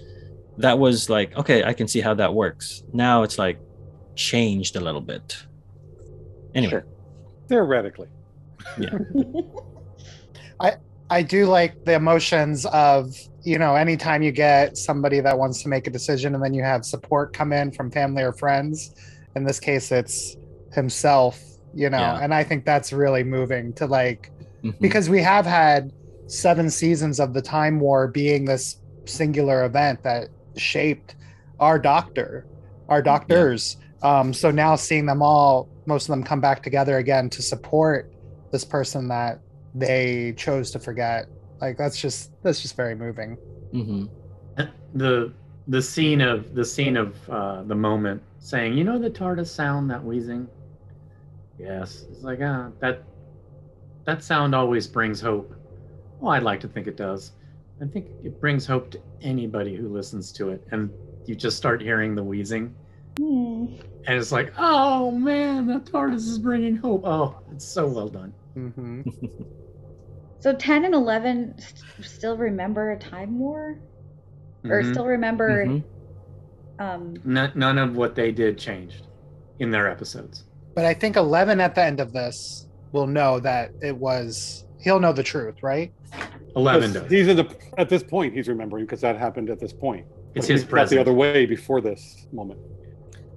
That 0.57 0.79
was 0.79 1.09
like, 1.09 1.37
okay, 1.37 1.63
I 1.63 1.73
can 1.73 1.87
see 1.87 2.01
how 2.01 2.13
that 2.15 2.33
works. 2.33 2.83
Now 2.93 3.23
it's 3.23 3.37
like 3.37 3.59
changed 4.15 4.75
a 4.75 4.79
little 4.79 5.01
bit. 5.01 5.37
Anyway, 6.53 6.71
Sure. 6.71 6.85
Theoretically. 7.47 8.07
Yeah. 8.79 8.97
I 10.59 10.73
do 11.21 11.45
like 11.45 11.85
the 11.85 11.93
emotions 11.93 12.65
of, 12.67 13.15
you 13.43 13.59
know, 13.59 13.75
anytime 13.75 14.23
you 14.23 14.31
get 14.31 14.77
somebody 14.77 15.19
that 15.19 15.37
wants 15.37 15.61
to 15.63 15.69
make 15.69 15.87
a 15.87 15.89
decision 15.91 16.33
and 16.33 16.43
then 16.43 16.53
you 16.53 16.63
have 16.63 16.83
support 16.83 17.33
come 17.33 17.53
in 17.53 17.71
from 17.71 17.91
family 17.91 18.23
or 18.23 18.33
friends. 18.33 18.93
In 19.35 19.43
this 19.43 19.59
case, 19.59 19.91
it's 19.91 20.35
himself, 20.73 21.39
you 21.73 21.89
know, 21.89 21.99
Yeah. 21.99 22.19
and 22.21 22.33
I 22.33 22.43
think 22.43 22.65
that's 22.65 22.91
really 22.91 23.23
moving 23.23 23.73
to 23.73 23.85
like, 23.85 24.31
mhm. 24.63 24.79
because 24.79 25.09
we 25.09 25.21
have 25.21 25.45
had 25.45 25.91
seven 26.27 26.69
seasons 26.69 27.19
of 27.19 27.33
the 27.33 27.41
Time 27.41 27.79
War 27.79 28.07
being 28.07 28.45
this 28.45 28.77
singular 29.05 29.65
event 29.65 30.01
that 30.03 30.29
shaped 30.57 31.15
our 31.59 31.77
doctor, 31.77 32.47
our 32.89 33.01
doctors. 33.01 33.77
Um, 34.01 34.33
so 34.33 34.49
now 34.51 34.75
seeing 34.75 35.05
them 35.05 35.21
all, 35.21 35.69
most 35.85 36.03
of 36.03 36.13
them 36.13 36.23
come 36.23 36.41
back 36.41 36.63
together 36.63 36.97
again 36.97 37.29
to 37.29 37.41
support 37.43 38.11
this 38.51 38.65
person 38.65 39.07
that 39.09 39.39
they 39.75 40.33
chose 40.37 40.71
to 40.71 40.79
forget. 40.79 41.27
Like 41.61 41.77
that's 41.77 41.99
just 42.01 42.31
that's 42.41 42.61
just 42.61 42.75
very 42.75 42.95
moving. 42.95 43.37
Mhm. 43.73 44.09
the 44.93 45.33
the 45.67 45.81
scene 45.81 46.21
of 46.21 46.55
the 46.55 46.63
scene 46.63 46.95
of 46.95 47.29
uh, 47.29 47.63
the 47.63 47.75
moment 47.75 48.21
saying, 48.39 48.77
"You 48.77 48.83
know 48.83 48.97
the 48.97 49.09
TARDIS 49.09 49.47
sound 49.47 49.89
that 49.91 50.03
wheezing." 50.03 50.47
Yes, 51.59 52.05
it's 52.09 52.23
like 52.23 52.39
ah, 52.41 52.71
that 52.79 53.03
that 54.05 54.23
sound 54.23 54.55
always 54.55 54.87
brings 54.87 55.19
hope. 55.19 55.53
Well, 56.19 56.31
I'd 56.31 56.43
like 56.43 56.59
to 56.61 56.67
think 56.67 56.87
it 56.87 56.95
does. 56.97 57.33
I 57.81 57.85
think 57.85 58.07
it 58.23 58.39
brings 58.39 58.65
hope 58.65 58.89
to 58.91 59.01
anybody 59.21 59.75
who 59.75 59.89
listens 59.89 60.31
to 60.33 60.49
it, 60.49 60.65
and 60.71 60.89
you 61.25 61.35
just 61.35 61.57
start 61.57 61.81
hearing 61.81 62.15
the 62.15 62.23
wheezing, 62.23 62.73
Hmm. 63.17 63.65
and 64.07 64.17
it's 64.19 64.31
like, 64.31 64.53
oh 64.57 65.11
man, 65.11 65.67
that 65.67 65.85
TARDIS 65.85 66.27
is 66.27 66.39
bringing 66.39 66.75
hope. 66.75 67.03
Oh, 67.05 67.37
it's 67.51 67.65
so 67.65 67.87
well 67.87 68.09
done. 68.09 68.33
hmm 68.53 69.01
So 70.39 70.53
10 70.53 70.85
and 70.85 70.93
11 70.93 71.55
st- 71.57 72.05
still 72.07 72.37
remember 72.37 72.91
a 72.91 72.99
time 72.99 73.39
war? 73.39 73.75
Or 74.63 74.81
Mhm. 74.81 74.91
still 74.91 75.05
remember 75.07 75.65
Mhm. 75.65 75.83
um 76.77 77.13
None, 77.23 77.51
none 77.55 77.77
of 77.79 77.95
what 77.95 78.15
they 78.15 78.31
did 78.31 78.57
changed 78.59 79.07
in 79.59 79.71
their 79.71 79.89
episodes. 79.89 80.43
But 80.75 80.85
I 80.85 80.93
think 80.93 81.15
Eleven 81.15 81.59
at 81.59 81.73
the 81.73 81.83
end 81.83 81.99
of 81.99 82.13
this 82.13 82.67
will 82.91 83.07
know 83.07 83.39
that 83.39 83.71
it 83.81 83.97
was. 83.97 84.65
He'll 84.77 84.99
know 84.99 85.13
the 85.13 85.23
truth, 85.23 85.55
right? 85.63 85.91
Eleven 86.55 86.93
does. 86.93 87.09
He's 87.09 87.27
in 87.27 87.37
the 87.37 87.55
at 87.77 87.89
this 87.89 88.03
point. 88.03 88.33
He's 88.35 88.47
remembering 88.47 88.85
because 88.85 89.01
that 89.01 89.17
happened 89.17 89.49
at 89.49 89.59
this 89.59 89.73
point. 89.73 90.05
It's 90.35 90.45
But 90.47 90.53
his 90.53 90.63
he's 90.63 90.71
not 90.71 90.89
the 90.89 90.99
other 91.01 91.13
way 91.13 91.45
before 91.45 91.81
this 91.81 92.27
moment. 92.31 92.59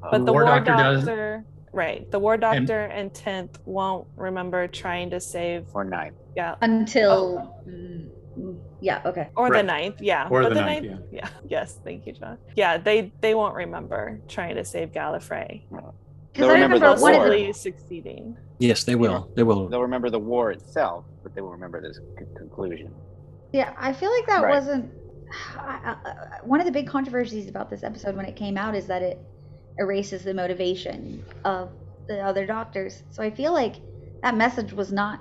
But 0.03 0.27
the 0.27 0.33
War 0.33 0.45
War, 0.45 0.61
Doctor 0.61 0.77
does- 0.77 1.45
right? 1.73 2.11
The 2.11 2.19
War 2.19 2.37
Doctor 2.37 2.85
and 2.85 3.13
Tenth 3.13 3.59
won't 3.65 4.07
remember 4.17 4.67
trying 4.69 5.11
to 5.11 5.21
save 5.21 5.67
Or 5.75 5.85
nine. 5.85 6.15
yeah, 6.37 6.55
until 6.61 7.53
mm, 7.69 8.09
mm, 8.39 8.59
yeah, 8.81 9.03
okay. 9.05 9.29
or 9.37 9.51
the 9.51 9.63
ninth, 9.63 9.97
yeah, 10.01 10.29
Or 10.31 10.43
but 10.43 10.55
the 10.55 10.61
ninth, 10.61 10.87
yeah. 11.11 11.29
Yes, 11.49 11.79
thank 11.85 12.07
you, 12.07 12.13
John. 12.13 12.39
Yeah, 12.57 12.79
they 12.79 13.13
they 13.21 13.35
won't 13.35 13.55
remember 13.55 14.21
trying 14.29 14.57
to 14.57 14.65
save 14.65 14.93
Gallifrey, 14.93 15.63
Because 15.71 15.93
They'll 16.35 16.51
I 16.51 16.53
remember 16.55 16.75
remember 16.77 16.97
the 16.97 17.03
one 17.03 17.13
war. 17.15 17.31
the 17.31 17.53
succeeding. 17.53 18.37
Yes, 18.61 18.85
they 18.85 18.95
will. 18.95 19.31
They 19.37 19.43
will. 19.43 19.69
They'll 19.69 19.83
remember 19.83 20.11
the 20.11 20.19
war 20.19 20.51
itself, 20.53 21.05
but 21.23 21.35
they 21.35 21.41
won't 21.41 21.55
remember 21.55 21.81
this 21.81 22.01
c- 22.19 22.25
conclusion. 22.37 22.93
Yeah, 23.53 23.73
I 23.79 23.93
feel 23.93 24.11
like 24.13 24.27
that 24.27 24.43
Right. 24.43 24.51
wasn't. 24.55 24.91
I, 25.59 25.97
I, 26.05 26.11
I- 26.11 26.15
one 26.45 26.61
of 26.61 26.67
the 26.67 26.73
big 26.73 26.87
controversies 26.89 27.49
about 27.49 27.69
this 27.71 27.83
episode 27.83 28.17
when 28.17 28.25
it 28.27 28.37
came 28.37 28.57
out 28.57 28.75
is 28.75 28.87
that 28.87 29.03
it 29.03 29.19
erases 29.79 30.25
the 30.25 30.35
motivation 30.35 31.25
of 31.45 31.71
the 32.09 32.21
other 32.21 32.47
doctors. 32.47 33.03
So 33.11 33.23
I 33.23 33.31
feel 33.31 33.53
like 33.53 33.77
that 34.23 34.37
message 34.37 34.73
was 34.73 34.93
not. 34.93 35.21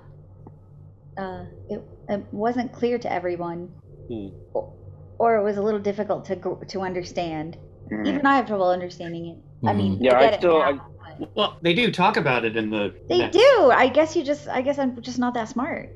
Uh, 1.18 1.46
it, 1.70 1.82
it 2.10 2.26
wasn't 2.32 2.72
clear 2.72 2.98
to 3.00 3.12
everyone, 3.12 3.70
Hmm. 4.08 4.28
or, 4.54 4.74
or 5.18 5.36
it 5.38 5.44
was 5.44 5.58
a 5.58 5.62
little 5.62 5.80
difficult 5.80 6.26
to 6.26 6.36
gr- 6.36 6.64
to 6.66 6.82
understand. 6.82 7.58
Mhm. 7.92 8.08
Even 8.08 8.26
I 8.26 8.36
have 8.36 8.46
trouble 8.48 8.70
understanding 8.70 9.26
it. 9.28 9.68
I 9.68 9.74
mean, 9.74 9.98
Yeah, 10.00 10.16
I 10.18 10.30
I 10.34 10.38
still- 10.38 10.60
now, 10.60 10.66
I- 10.66 11.28
Well, 11.36 11.58
they 11.64 11.74
do 11.74 11.92
talk 11.92 12.16
about 12.18 12.46
it 12.46 12.56
in 12.56 12.70
the. 12.70 12.94
They 13.10 13.18
next- 13.18 13.36
do. 13.36 13.72
I 13.74 13.88
guess 13.88 14.16
you 14.16 14.24
just. 14.24 14.48
I 14.48 14.62
guess 14.62 14.78
I'm 14.78 15.02
just 15.02 15.18
not 15.18 15.34
that 15.34 15.50
smart. 15.50 15.90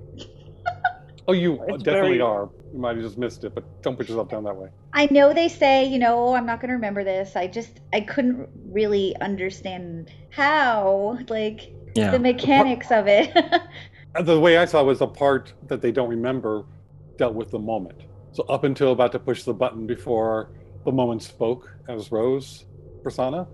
Oh, 1.28 1.34
you 1.34 1.54
It's 1.68 1.84
definitely 1.84 2.18
very- 2.18 2.22
are. 2.22 2.50
You 2.74 2.80
might 2.80 2.96
have 2.96 3.04
just 3.06 3.18
missed 3.18 3.44
it, 3.44 3.54
but 3.54 3.64
don't 3.82 3.98
put 3.98 4.08
yourself 4.10 4.30
down 4.30 4.44
that 4.46 4.56
way. 4.56 4.70
I 4.94 5.08
know 5.12 5.34
they 5.34 5.48
say, 5.50 5.86
you 5.86 6.00
know, 6.00 6.30
oh, 6.30 6.34
I'm 6.34 6.46
not 6.46 6.60
going 6.62 6.70
to 6.70 6.76
remember 6.76 7.04
this. 7.04 7.36
I 7.36 7.48
just, 7.48 7.80
I 7.94 8.02
couldn't 8.02 8.48
really 8.70 9.16
understand 9.22 10.10
how, 10.30 11.18
like, 11.30 11.74
Yeah. 11.96 12.12
the 12.12 12.20
mechanics 12.20 12.92
of 12.92 13.08
it. 13.08 13.32
The 14.26 14.38
way 14.38 14.58
I 14.58 14.66
saw 14.66 14.82
it 14.82 14.86
was 14.88 15.00
the 15.00 15.08
part 15.08 15.54
that 15.68 15.82
they 15.82 15.94
don't 15.94 16.10
remember 16.10 16.66
dealt 17.18 17.34
with 17.34 17.50
the 17.50 17.60
moment. 17.60 18.02
So 18.34 18.44
up 18.44 18.66
until 18.66 18.92
about 18.92 19.14
to 19.14 19.20
push 19.20 19.44
the 19.44 19.54
button 19.54 19.88
before 19.88 20.50
the 20.84 20.92
moment 20.92 21.24
spoke 21.24 21.72
as 21.88 22.12
Rose 22.12 22.66
persona, 23.04 23.48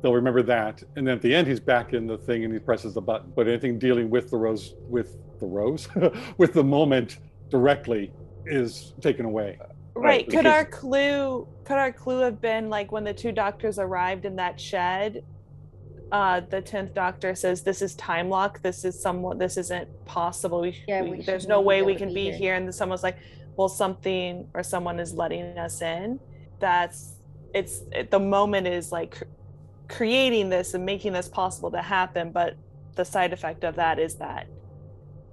they'll 0.00 0.14
remember 0.14 0.40
that. 0.44 0.82
And 0.96 1.06
then 1.06 1.16
at 1.16 1.20
the 1.20 1.34
end, 1.34 1.46
he's 1.48 1.60
back 1.60 1.92
in 1.92 2.06
the 2.06 2.16
thing 2.16 2.44
and 2.44 2.52
he 2.54 2.58
presses 2.58 2.94
the 2.94 3.02
button. 3.02 3.30
But 3.36 3.46
anything 3.46 3.78
dealing 3.78 4.08
with 4.08 4.30
the 4.30 4.38
Rose, 4.38 4.74
with 4.88 5.18
the 5.40 5.46
Rose, 5.46 5.88
with 6.38 6.52
the 6.52 6.64
moment 6.64 7.18
directly 7.48 8.12
is 8.46 8.94
taken 9.00 9.24
away. 9.26 9.58
Right. 9.94 10.24
Could 10.24 10.30
because- 10.30 10.46
our 10.46 10.64
clue 10.64 11.48
could 11.64 11.76
our 11.78 11.92
clue 11.92 12.20
have 12.20 12.40
been 12.40 12.68
like 12.68 12.90
when 12.92 13.04
the 13.04 13.12
two 13.14 13.32
doctors 13.32 13.78
arrived 13.78 14.24
in 14.24 14.36
that 14.36 14.60
shed? 14.60 15.24
Uh, 16.12 16.40
the 16.40 16.60
tenth 16.60 16.92
doctor 16.94 17.34
says, 17.36 17.62
"This 17.62 17.80
is 17.82 17.94
time 17.94 18.28
lock. 18.28 18.60
This 18.62 18.84
is 18.84 19.00
somewhat. 19.00 19.38
This 19.38 19.56
isn't 19.56 19.88
possible. 20.06 20.60
We, 20.62 20.76
Yeah, 20.88 21.02
we- 21.02 21.10
we 21.10 21.22
there's 21.22 21.46
no 21.46 21.60
way 21.60 21.82
we 21.82 21.94
can 21.94 22.08
be 22.08 22.14
be 22.14 22.24
here." 22.30 22.34
here." 22.38 22.54
And 22.56 22.66
then 22.66 22.72
someone's 22.72 23.04
like, 23.04 23.16
"Well, 23.56 23.68
something 23.68 24.48
or 24.54 24.62
someone 24.64 24.98
is 24.98 25.14
letting 25.14 25.56
us 25.56 25.80
in." 25.82 26.18
That's 26.58 27.14
it's 27.54 27.82
it, 27.92 28.10
the 28.10 28.18
moment 28.18 28.66
is 28.66 28.90
like 28.90 29.22
creating 29.88 30.48
this 30.48 30.74
and 30.74 30.84
making 30.84 31.12
this 31.12 31.28
possible 31.28 31.70
to 31.70 31.82
happen, 31.82 32.30
but 32.32 32.56
the 32.96 33.04
side 33.04 33.32
effect 33.32 33.62
of 33.64 33.76
that 33.76 33.98
is 34.00 34.16
that 34.16 34.46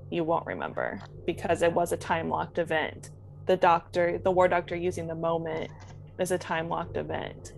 you 0.09 0.23
won't 0.23 0.45
remember 0.45 0.99
because 1.25 1.61
it 1.61 1.71
was 1.71 1.91
a 1.91 1.97
time 1.97 2.29
locked 2.29 2.57
event. 2.57 3.11
The 3.45 3.57
doctor, 3.57 4.19
the 4.23 4.31
war 4.31 4.47
doctor 4.47 4.75
using 4.75 5.07
the 5.07 5.15
moment 5.15 5.71
is 6.19 6.31
a 6.31 6.37
time 6.37 6.69
locked 6.69 6.97
event. 6.97 7.53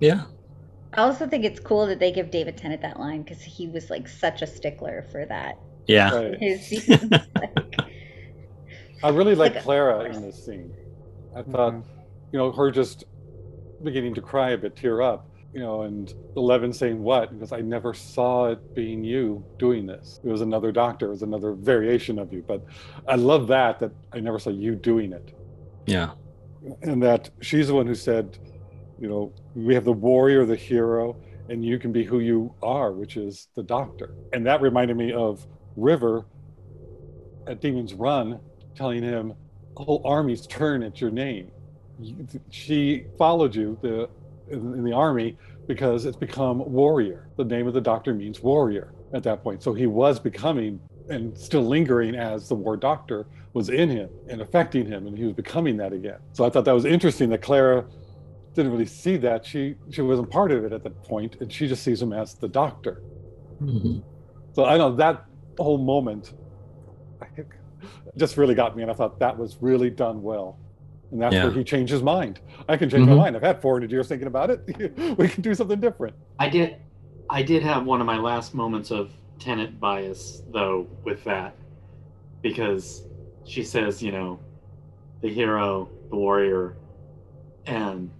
Yeah. 0.00 0.24
I 0.92 1.02
also 1.02 1.26
think 1.26 1.44
it's 1.44 1.60
cool 1.60 1.86
that 1.86 1.98
they 1.98 2.12
give 2.12 2.30
David 2.30 2.56
Tennant 2.56 2.82
that 2.82 3.00
line 3.00 3.22
because 3.22 3.42
he 3.42 3.66
was 3.66 3.90
like 3.90 4.06
such 4.06 4.42
a 4.42 4.46
stickler 4.46 5.06
for 5.10 5.26
that. 5.26 5.58
Yeah. 5.86 6.14
Right. 6.14 6.38
His 6.40 6.88
like, 7.10 7.80
I 9.02 9.08
really 9.08 9.34
like 9.34 9.54
Like 9.54 9.64
Clara 9.64 10.04
in 10.04 10.22
this 10.22 10.44
scene. 10.44 10.72
I 11.34 11.42
thought, 11.42 11.74
mm-hmm. 11.74 12.00
you 12.32 12.38
know, 12.38 12.52
her 12.52 12.70
just 12.70 13.04
beginning 13.82 14.14
to 14.14 14.20
cry 14.20 14.50
a 14.50 14.58
bit, 14.58 14.76
tear 14.76 15.02
up, 15.02 15.28
you 15.54 15.60
know, 15.60 15.82
and 15.82 16.12
Eleven 16.36 16.72
saying 16.72 17.00
what? 17.00 17.32
Because 17.32 17.52
I 17.52 17.60
never 17.60 17.94
saw 17.94 18.50
it 18.50 18.74
being 18.74 19.04
you 19.04 19.44
doing 19.58 19.86
this. 19.86 20.20
It 20.24 20.28
was 20.28 20.40
another 20.40 20.72
doctor, 20.72 21.06
it 21.06 21.10
was 21.10 21.22
another 21.22 21.52
variation 21.52 22.18
of 22.18 22.32
you. 22.32 22.44
But 22.46 22.64
I 23.06 23.14
love 23.14 23.46
that, 23.48 23.78
that 23.78 23.92
I 24.12 24.18
never 24.18 24.38
saw 24.40 24.50
you 24.50 24.74
doing 24.74 25.12
it. 25.12 25.32
Yeah. 25.86 26.10
And 26.82 27.00
that 27.02 27.30
she's 27.40 27.68
the 27.68 27.74
one 27.74 27.86
who 27.86 27.94
said, 27.94 28.38
you 28.98 29.08
know, 29.08 29.32
we 29.54 29.74
have 29.74 29.84
the 29.84 29.92
warrior, 29.92 30.44
the 30.44 30.56
hero, 30.56 31.16
and 31.48 31.64
you 31.64 31.78
can 31.78 31.92
be 31.92 32.04
who 32.04 32.20
you 32.20 32.52
are, 32.62 32.90
which 32.90 33.16
is 33.16 33.48
the 33.54 33.62
doctor. 33.62 34.14
And 34.32 34.46
that 34.46 34.60
reminded 34.60 34.96
me 34.96 35.12
of 35.12 35.46
River 35.76 36.24
at 37.46 37.60
Demon's 37.60 37.94
Run 37.94 38.40
telling 38.74 39.02
him, 39.02 39.34
whole 39.76 40.02
armies 40.04 40.46
turn 40.46 40.82
at 40.82 41.00
your 41.00 41.10
name. 41.10 41.50
She 42.50 43.06
followed 43.18 43.54
you 43.54 43.78
the, 43.82 44.08
in, 44.48 44.74
in 44.74 44.84
the 44.84 44.92
army 44.92 45.36
because 45.66 46.04
it's 46.04 46.16
become 46.16 46.58
warrior. 46.70 47.28
The 47.36 47.44
name 47.44 47.66
of 47.66 47.74
the 47.74 47.80
doctor 47.80 48.14
means 48.14 48.40
warrior 48.40 48.92
at 49.12 49.22
that 49.22 49.42
point. 49.42 49.62
So 49.62 49.72
he 49.72 49.86
was 49.86 50.18
becoming 50.18 50.80
and 51.08 51.36
still 51.36 51.62
lingering 51.62 52.14
as 52.14 52.48
the 52.48 52.54
war 52.54 52.76
doctor 52.76 53.26
was 53.52 53.68
in 53.68 53.88
him 53.90 54.08
and 54.28 54.40
affecting 54.40 54.86
him, 54.86 55.06
and 55.06 55.16
he 55.16 55.24
was 55.24 55.34
becoming 55.34 55.76
that 55.76 55.92
again. 55.92 56.18
So 56.32 56.44
I 56.44 56.50
thought 56.50 56.64
that 56.64 56.72
was 56.72 56.84
interesting 56.84 57.28
that 57.30 57.42
Clara 57.42 57.84
didn't 58.54 58.72
really 58.72 58.86
see 58.86 59.16
that. 59.18 59.44
She 59.44 59.74
she 59.90 60.02
wasn't 60.02 60.30
part 60.30 60.50
of 60.50 60.64
it 60.64 60.72
at 60.72 60.82
that 60.82 61.02
point, 61.04 61.36
and 61.40 61.52
she 61.52 61.68
just 61.68 61.82
sees 61.82 62.00
him 62.00 62.12
as 62.12 62.34
the 62.34 62.48
doctor. 62.48 63.02
Mhm. 63.60 64.02
So 64.52 64.64
I 64.64 64.78
know 64.78 64.94
that 64.96 65.24
whole 65.58 65.78
moment 65.78 66.34
just 68.16 68.36
really 68.36 68.54
got 68.54 68.76
me, 68.76 68.82
and 68.82 68.90
I 68.90 68.94
thought 68.94 69.18
that 69.20 69.36
was 69.36 69.58
really 69.60 69.90
done 69.90 70.22
well. 70.22 70.58
And 71.14 71.22
that's 71.22 71.32
Yeah. 71.32 71.44
where 71.44 71.52
he 71.52 71.62
changed 71.62 71.92
his 71.92 72.02
mind. 72.02 72.40
I 72.68 72.76
can 72.76 72.90
change 72.90 73.06
my 73.06 73.14
Mhm. 73.14 73.18
mind. 73.18 73.36
I've 73.36 73.42
had 73.42 73.62
400 73.62 73.92
years 73.92 74.08
thinking 74.08 74.26
about 74.26 74.50
it. 74.50 74.64
we 75.16 75.28
can 75.28 75.42
do 75.42 75.54
something 75.54 75.78
different. 75.78 76.16
I 76.40 76.48
did, 76.48 76.76
I 77.30 77.42
did 77.44 77.62
have 77.62 77.86
one 77.86 78.00
of 78.00 78.06
my 78.06 78.18
last 78.18 78.52
moments 78.52 78.90
of 78.90 79.12
Tennant 79.38 79.78
bias 79.78 80.42
though 80.48 80.88
with 81.04 81.22
that, 81.24 81.54
because 82.42 83.06
she 83.44 83.62
says, 83.62 84.02
you 84.02 84.10
know, 84.10 84.40
the 85.22 85.28
hero, 85.28 85.88
the 86.10 86.16
warrior, 86.16 86.74
and 87.66 88.10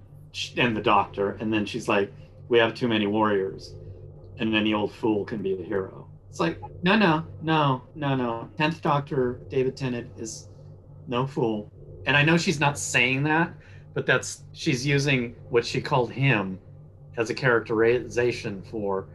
and 0.57 0.76
the 0.76 0.80
doctor, 0.83 1.30
and 1.40 1.52
then 1.52 1.66
she's 1.66 1.88
like, 1.88 2.12
we 2.48 2.59
have 2.59 2.74
too 2.74 2.87
many 2.88 3.07
warriors, 3.09 3.74
and 4.38 4.54
then 4.54 4.62
the 4.64 4.74
old 4.74 4.92
fool 4.92 5.24
can 5.24 5.42
be 5.42 5.54
the 5.57 5.64
hero. 5.64 6.07
It's 6.30 6.38
like, 6.40 6.61
no, 6.83 6.96
no, 6.96 7.24
no, 7.40 7.83
no, 7.94 8.14
no. 8.14 8.50
Tenth 8.57 8.83
Doctor 8.83 9.40
David 9.50 9.76
Tennant 9.76 10.11
is 10.16 10.48
no 11.09 11.26
fool, 11.26 11.68
and 12.06 12.16
I 12.16 12.22
know 12.22 12.36
she's 12.36 12.60
not 12.60 12.78
saying 12.78 13.22
that, 13.24 13.52
but 13.94 14.06
that's 14.06 14.42
she's 14.52 14.86
using 14.86 15.34
what 15.50 15.64
she 15.64 15.80
called 15.80 16.10
him 16.12 16.58
as 17.16 17.30
a 17.30 17.34
characterization 17.34 18.62
for 18.70 19.06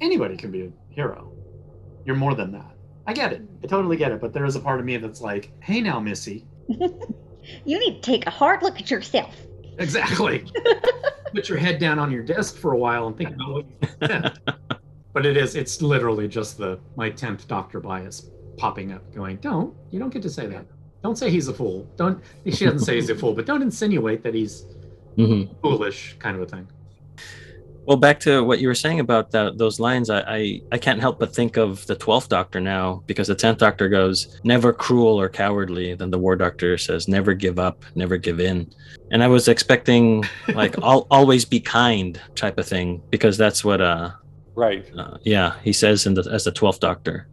anybody 0.00 0.36
can 0.36 0.50
be 0.50 0.62
a 0.62 0.70
hero. 0.90 1.32
You're 2.04 2.16
more 2.16 2.34
than 2.34 2.52
that. 2.52 2.74
I 3.06 3.12
get 3.12 3.32
it. 3.32 3.42
I 3.62 3.66
totally 3.66 3.96
get 3.96 4.12
it. 4.12 4.20
But 4.20 4.32
there 4.32 4.44
is 4.44 4.56
a 4.56 4.60
part 4.60 4.80
of 4.80 4.86
me 4.86 4.96
that's 4.96 5.20
like, 5.20 5.50
hey 5.60 5.80
now, 5.80 5.98
Missy. 6.00 6.44
you 6.68 7.78
need 7.78 7.96
to 7.96 8.00
take 8.00 8.26
a 8.26 8.30
hard 8.30 8.62
look 8.62 8.80
at 8.80 8.90
yourself. 8.90 9.34
Exactly. 9.78 10.44
Put 11.34 11.48
your 11.48 11.58
head 11.58 11.78
down 11.78 11.98
on 11.98 12.10
your 12.10 12.22
desk 12.22 12.56
for 12.56 12.72
a 12.72 12.76
while 12.76 13.06
and 13.06 13.16
think 13.16 13.30
about 13.30 13.52
what 13.52 13.66
you 13.66 13.88
said. 14.06 14.38
but 15.12 15.26
it 15.26 15.36
is, 15.36 15.56
it's 15.56 15.80
literally 15.80 16.28
just 16.28 16.58
the 16.58 16.78
my 16.94 17.10
10th 17.10 17.46
doctor 17.46 17.80
bias 17.80 18.30
popping 18.58 18.92
up, 18.92 19.14
going, 19.14 19.36
Don't, 19.38 19.74
you 19.90 19.98
don't 19.98 20.12
get 20.12 20.22
to 20.22 20.30
say 20.30 20.46
that. 20.46 20.66
Don't 21.02 21.16
say 21.16 21.30
he's 21.30 21.48
a 21.48 21.54
fool. 21.54 21.86
Don't 21.96 22.22
she 22.46 22.64
doesn't 22.64 22.80
say 22.80 22.94
he's 22.96 23.10
a 23.10 23.14
fool, 23.16 23.34
but 23.34 23.46
don't 23.46 23.62
insinuate 23.62 24.22
that 24.22 24.34
he's 24.34 24.66
Mhm. 25.18 25.48
foolish, 25.60 26.16
kind 26.18 26.36
of 26.36 26.42
a 26.42 26.46
thing. 26.46 26.66
Well, 27.84 27.96
back 27.96 28.20
to 28.20 28.44
what 28.44 28.60
you 28.60 28.68
were 28.68 28.76
saying 28.76 29.00
about 29.00 29.32
that, 29.32 29.58
those 29.58 29.80
lines, 29.80 30.08
I, 30.08 30.20
I, 30.20 30.60
I 30.70 30.78
can't 30.78 31.00
help 31.00 31.18
but 31.18 31.34
think 31.34 31.56
of 31.56 31.84
the 31.88 31.96
12th 31.96 32.28
Doctor 32.28 32.60
now 32.60 33.02
because 33.08 33.26
the 33.26 33.34
10th 33.34 33.58
Doctor 33.58 33.88
goes, 33.88 34.38
never 34.44 34.72
cruel 34.72 35.20
or 35.20 35.28
cowardly. 35.28 35.92
Then 35.94 36.10
the 36.12 36.18
War 36.18 36.36
Doctor 36.36 36.78
says, 36.78 37.08
never 37.08 37.34
give 37.34 37.58
up, 37.58 37.84
never 37.96 38.16
give 38.18 38.38
in. 38.38 38.70
And 39.10 39.20
I 39.20 39.26
was 39.26 39.48
expecting, 39.48 40.24
like, 40.54 40.78
al- 40.82 41.08
always 41.10 41.44
be 41.44 41.58
kind 41.58 42.20
type 42.36 42.56
of 42.58 42.66
thing 42.68 43.02
because 43.10 43.36
that's 43.36 43.64
what, 43.64 43.80
uh, 43.80 44.12
Right. 44.54 44.86
uh 44.96 45.16
yeah, 45.24 45.54
he 45.64 45.72
says 45.72 46.06
in 46.06 46.14
the, 46.14 46.22
as 46.30 46.44
the 46.44 46.52
12th 46.52 46.78
Doctor. 46.78 47.26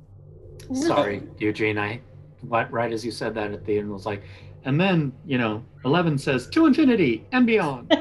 Sorry, 0.73 1.21
Eugene. 1.37 1.77
I 1.77 2.01
right, 2.43 2.71
right 2.71 2.91
as 2.91 3.05
you 3.05 3.11
said 3.11 3.35
that 3.35 3.51
at 3.51 3.65
the 3.65 3.77
end 3.77 3.91
was 3.91 4.05
like, 4.05 4.23
and 4.65 4.79
then 4.79 5.13
you 5.25 5.37
know, 5.37 5.63
Eleven 5.85 6.17
says 6.17 6.47
to 6.49 6.65
infinity 6.65 7.25
and 7.31 7.45
beyond. 7.45 7.91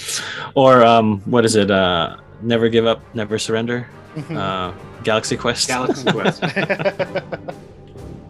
or, 0.54 0.82
um, 0.82 1.20
what 1.20 1.44
is 1.44 1.56
it? 1.56 1.70
Uh, 1.70 2.16
never 2.42 2.68
give 2.68 2.86
up, 2.86 3.00
never 3.14 3.38
surrender. 3.38 3.88
Uh, 4.30 4.72
Galaxy 5.04 5.36
Quest. 5.36 5.68
Galaxy 5.68 6.10
Quest. 6.10 6.42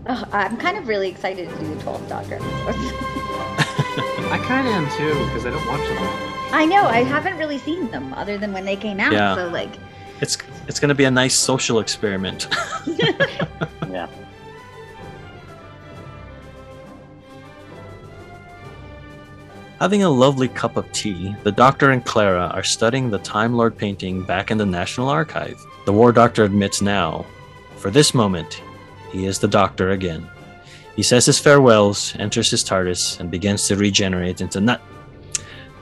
Oh, 0.04 0.24
I'm 0.32 0.56
kind 0.56 0.76
of 0.76 0.88
really 0.88 1.08
excited 1.08 1.48
to 1.48 1.58
do 1.58 1.74
the 1.74 1.80
12th 1.80 2.08
Doctor. 2.08 2.38
I 2.42 4.36
kind 4.44 4.66
of 4.66 4.74
am 4.74 4.90
too 4.96 5.14
because 5.26 5.46
I 5.46 5.50
don't 5.50 5.64
watch 5.68 5.88
them. 5.88 5.98
I 6.52 6.66
know, 6.66 6.86
I 6.86 7.04
haven't 7.04 7.38
really 7.38 7.58
seen 7.58 7.88
them 7.92 8.12
other 8.14 8.36
than 8.36 8.52
when 8.52 8.64
they 8.64 8.74
came 8.74 8.98
out. 8.98 9.12
Yeah. 9.12 9.36
So, 9.36 9.46
like, 9.48 9.70
It's 10.22 10.38
it's 10.68 10.80
going 10.80 10.88
to 10.88 10.94
be 10.94 11.04
a 11.04 11.10
nice 11.10 11.34
social 11.34 11.80
experiment. 11.80 12.48
Yeah. 13.92 14.08
Having 19.78 20.02
a 20.02 20.08
lovely 20.08 20.48
cup 20.48 20.78
of 20.78 20.90
tea, 20.92 21.36
the 21.42 21.52
Doctor 21.52 21.90
and 21.90 22.02
Clara 22.02 22.50
are 22.54 22.62
studying 22.62 23.10
the 23.10 23.18
Time 23.18 23.52
Lord 23.52 23.76
painting 23.76 24.24
back 24.24 24.50
in 24.50 24.56
the 24.56 24.64
National 24.64 25.10
Archive. 25.10 25.62
The 25.84 25.92
War 25.92 26.10
Doctor 26.10 26.44
admits 26.44 26.80
now, 26.80 27.26
for 27.76 27.90
this 27.90 28.14
moment, 28.14 28.62
he 29.10 29.26
is 29.26 29.40
the 29.40 29.48
Doctor 29.48 29.90
again. 29.90 30.26
He 30.96 31.02
says 31.02 31.26
his 31.26 31.38
farewells, 31.38 32.16
enters 32.18 32.50
his 32.50 32.64
TARDIS, 32.64 33.20
and 33.20 33.30
begins 33.30 33.68
to 33.68 33.76
regenerate 33.76 34.40
into 34.40 34.58
nut. 34.58 34.80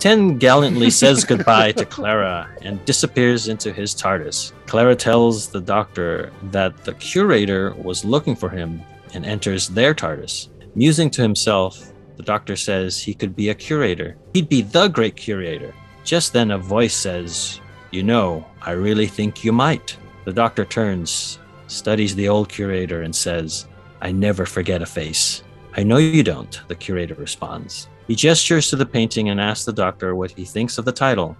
Ten 0.00 0.38
gallantly 0.38 0.88
says 0.88 1.24
goodbye 1.24 1.72
to 1.72 1.84
Clara 1.84 2.48
and 2.62 2.82
disappears 2.86 3.48
into 3.48 3.70
his 3.70 3.94
TARDIS. 3.94 4.52
Clara 4.64 4.96
tells 4.96 5.48
the 5.48 5.60
Doctor 5.60 6.32
that 6.44 6.84
the 6.84 6.94
curator 6.94 7.74
was 7.74 8.02
looking 8.02 8.34
for 8.34 8.48
him 8.48 8.80
and 9.12 9.26
enters 9.26 9.68
their 9.68 9.94
TARDIS. 9.94 10.48
Musing 10.74 11.10
to 11.10 11.20
himself, 11.20 11.92
the 12.16 12.22
doctor 12.22 12.56
says 12.56 12.98
he 12.98 13.12
could 13.12 13.36
be 13.36 13.50
a 13.50 13.54
curator. 13.54 14.16
He'd 14.32 14.48
be 14.48 14.62
the 14.62 14.88
great 14.88 15.16
curator. 15.16 15.74
Just 16.02 16.32
then, 16.32 16.50
a 16.50 16.58
voice 16.58 16.94
says, 16.94 17.60
You 17.90 18.02
know, 18.02 18.46
I 18.62 18.70
really 18.70 19.06
think 19.06 19.44
you 19.44 19.52
might. 19.52 19.98
The 20.24 20.32
doctor 20.32 20.64
turns, 20.64 21.38
studies 21.66 22.14
the 22.14 22.28
old 22.28 22.48
curator, 22.48 23.02
and 23.02 23.14
says, 23.14 23.66
I 24.00 24.12
never 24.12 24.46
forget 24.46 24.80
a 24.80 24.86
face. 24.86 25.42
I 25.76 25.82
know 25.82 25.98
you 25.98 26.22
don't, 26.22 26.58
the 26.68 26.74
curator 26.74 27.14
responds. 27.14 27.88
He 28.10 28.16
gestures 28.16 28.68
to 28.70 28.74
the 28.74 28.84
painting 28.84 29.28
and 29.28 29.40
asks 29.40 29.64
the 29.64 29.72
doctor 29.72 30.16
what 30.16 30.32
he 30.32 30.44
thinks 30.44 30.78
of 30.78 30.84
the 30.84 30.90
title. 30.90 31.36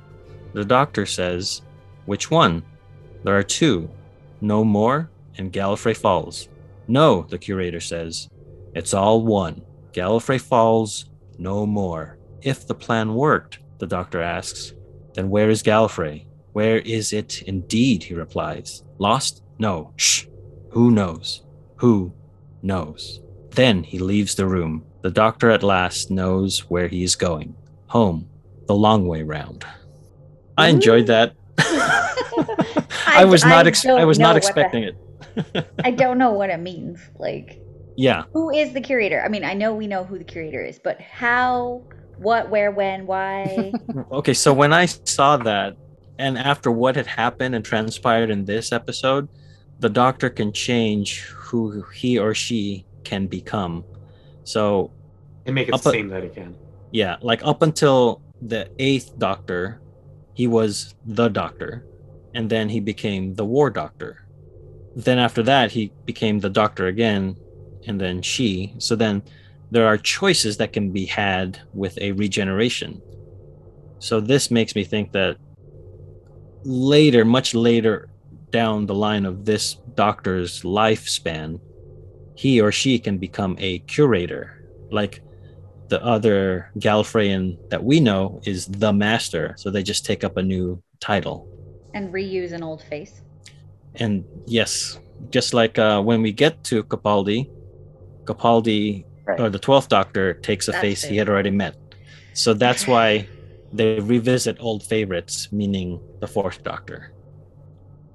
The 0.53 0.65
doctor 0.65 1.05
says, 1.05 1.63
Which 2.07 2.31
one? 2.31 2.63
There 3.25 3.37
are 3.37 3.43
two 3.43 3.91
No 4.41 4.63
More 4.63 5.11
and 5.37 5.53
Gallifrey 5.53 5.97
Falls. 5.97 6.49
No, 6.87 7.23
the 7.29 7.39
curator 7.39 7.81
says. 7.81 8.29
It's 8.73 8.95
all 8.95 9.27
one. 9.27 9.63
Gallifrey 9.93 10.41
Falls, 10.41 11.07
no 11.41 11.67
more. 11.67 12.19
if 12.43 12.69
the 12.69 12.75
plan 12.77 13.15
worked, 13.15 13.59
the 13.79 13.87
doctor 13.89 14.23
asks, 14.23 14.73
then 15.15 15.29
where 15.29 15.51
is 15.51 15.65
Gallifrey? 15.65 16.27
Where 16.53 16.79
is 16.79 17.13
it 17.13 17.43
indeed? 17.49 18.05
He 18.05 18.15
replies. 18.15 18.85
Lost? 18.99 19.43
No. 19.59 19.93
Shh. 19.97 20.27
Who 20.69 20.93
knows? 20.93 21.43
Who 21.79 22.13
knows? 22.63 23.23
Then 23.51 23.83
he 23.83 23.99
leaves 23.99 24.37
the 24.37 24.47
room. 24.47 24.85
The 25.03 25.11
doctor 25.11 25.51
at 25.51 25.63
last 25.63 26.11
knows 26.11 26.61
where 26.71 26.89
he 26.89 27.03
is 27.03 27.17
going. 27.17 27.55
Home. 27.89 28.29
The 28.67 28.75
long 28.75 29.07
way 29.07 29.23
round. 29.23 29.65
I 30.57 30.69
enjoyed 30.69 31.07
that. 31.07 31.35
I 33.07 33.25
was 33.25 33.45
not 33.45 33.67
ex- 33.67 33.85
I 33.85 33.89
don't 33.89 34.07
was 34.07 34.19
not 34.19 34.35
what 34.35 34.43
the- 34.43 34.49
expecting 34.49 34.83
it. 34.85 34.97
I 35.85 35.91
don't 35.91 36.19
know 36.19 36.33
what 36.33 36.51
it 36.51 36.61
means. 36.61 37.01
Like, 37.19 37.61
Yeah. 37.97 38.25
who 38.33 38.51
is 38.51 38.73
the 38.73 38.81
curator? 38.81 39.23
I 39.25 39.29
mean, 39.29 39.45
I 39.45 39.55
know 39.55 39.75
we 39.75 39.87
know 39.87 40.05
who 40.05 40.19
the 40.19 40.25
curator 40.25 40.63
is, 40.63 40.79
but 40.79 41.01
how, 41.01 41.83
what, 42.19 42.51
where, 42.51 42.71
when, 42.71 43.07
why? 43.07 43.73
Okay, 44.13 44.35
so 44.35 44.53
when 44.53 44.73
I 44.73 44.87
saw 44.87 45.37
that, 45.39 45.77
and 46.19 46.37
after 46.37 46.71
what 46.71 46.97
had 46.97 47.07
happened 47.07 47.55
and 47.55 47.65
transpired 47.65 48.29
in 48.31 48.45
this 48.45 48.73
episode, 48.73 49.29
the 49.79 49.89
doctor 49.89 50.29
can 50.29 50.53
change 50.53 51.21
who 51.23 51.83
he 51.95 52.19
or 52.19 52.35
she 52.35 52.85
can 53.05 53.27
become. 53.27 53.85
So, 54.51 54.91
They 55.45 55.53
make 55.53 55.69
it 55.69 55.75
a- 55.75 55.79
seem 55.79 56.09
that 56.09 56.25
he 56.25 56.29
can. 56.29 56.57
yeah, 56.91 57.17
like 57.23 57.43
up 57.45 57.63
until 57.63 58.21
the 58.43 58.69
eighth 58.81 59.13
doctor, 59.17 59.81
he 60.35 60.49
was 60.49 60.93
the 61.05 61.29
doctor, 61.29 61.87
and 62.35 62.51
then 62.51 62.69
he 62.69 62.81
became 62.81 63.35
the 63.35 63.45
war 63.45 63.71
doctor. 63.71 64.19
Then 64.97 65.19
after 65.19 65.43
that, 65.45 65.71
he 65.71 65.93
became 66.05 66.41
the 66.41 66.51
doctor 66.51 66.89
again, 66.89 67.37
and 67.87 68.01
then 68.01 68.23
she. 68.23 68.75
So 68.79 68.97
then 68.97 69.23
there 69.71 69.87
are 69.87 69.97
choices 69.97 70.57
that 70.57 70.73
can 70.73 70.91
be 70.91 71.07
had 71.07 71.61
with 71.73 71.97
a 71.99 72.11
regeneration. 72.11 73.03
So 74.01 74.21
this 74.21 74.51
makes 74.51 74.75
me 74.75 74.83
think 74.83 75.13
that 75.13 75.37
later, 76.65 77.25
much 77.25 77.55
later 77.55 78.09
down 78.51 78.87
the 78.87 78.95
line 78.95 79.27
of 79.27 79.45
this 79.45 79.77
doctor's 79.95 80.63
lifespan, 80.63 81.61
he 82.43 82.53
or 82.65 82.73
she 82.73 82.99
can 82.99 83.19
become 83.19 83.53
a 83.59 83.81
curator. 83.81 84.45
Like 84.91 85.21
the 85.93 86.01
other 86.15 86.71
Gallifreyan 86.79 87.45
that 87.69 87.83
we 87.85 88.01
know 88.01 88.41
is 88.53 88.67
the 88.85 88.93
master. 88.93 89.55
So 89.59 89.71
they 89.71 89.83
just 89.83 90.07
take 90.11 90.23
up 90.29 90.37
a 90.39 90.43
new 90.55 90.67
title. 91.01 91.39
and 91.93 92.05
reuse 92.15 92.53
an 92.53 92.63
old 92.63 92.83
face. 92.93 93.15
And 94.03 94.25
yes, 94.47 94.99
just 95.37 95.53
like 95.61 95.75
uh, 95.79 96.01
when 96.09 96.23
we 96.23 96.33
get 96.33 96.55
to 96.71 96.83
Capaldi, 96.85 97.41
Capaldi 98.25 99.05
Right. 99.27 99.39
or 99.41 99.49
the 99.51 99.59
Twelfth 99.59 99.89
Doctor 99.89 100.33
takes 100.35 100.67
a 100.69 100.73
That's 100.73 100.81
face 100.83 101.05
it. 101.05 101.11
he 101.11 101.17
had 101.19 101.29
already 101.29 101.51
met. 101.51 101.75
So 102.33 102.55
that's 102.55 102.87
why 102.93 103.29
they 103.73 104.01
revisit 104.01 104.57
old 104.61 104.83
favorites, 104.83 105.53
meaning 105.53 106.01
the 106.21 106.27
Fourth 106.27 106.63
Doctor. 106.63 107.13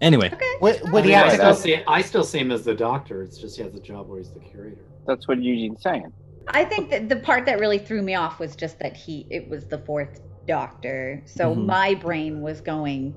Anyway, 0.05 0.29
Okay. 0.31 0.45
Would, 0.61 0.81
would 0.91 1.03
I, 1.03 1.07
he 1.07 1.07
mean, 1.09 1.17
have 1.17 1.25
I 1.25 1.29
to 1.29 1.35
still 1.35 1.49
go? 1.53 1.55
see 1.59 1.83
I 1.87 2.01
still 2.01 2.23
see 2.23 2.37
him 2.39 2.51
as 2.51 2.63
the 2.63 2.75
doctor. 2.75 3.23
It's 3.23 3.39
just 3.39 3.57
he 3.57 3.63
has 3.63 3.73
a 3.73 3.79
job 3.79 4.07
where 4.07 4.19
he's 4.19 4.31
the 4.31 4.39
curator. 4.39 4.85
That's 5.07 5.27
what 5.27 5.41
Eugene's 5.41 5.81
saying. 5.81 6.13
I 6.49 6.63
think 6.63 6.91
that 6.91 7.09
the 7.09 7.15
part 7.15 7.47
that 7.47 7.59
really 7.59 7.79
threw 7.79 8.03
me 8.03 8.13
off 8.13 8.39
was 8.39 8.55
just 8.55 8.77
that 8.79 8.95
he 8.95 9.25
it 9.31 9.49
was 9.49 9.65
the 9.65 9.79
fourth 9.79 10.21
doctor. 10.47 11.23
So 11.25 11.55
Mhm. 11.55 11.65
my 11.65 11.95
brain 11.95 12.41
was 12.43 12.61
going 12.61 13.15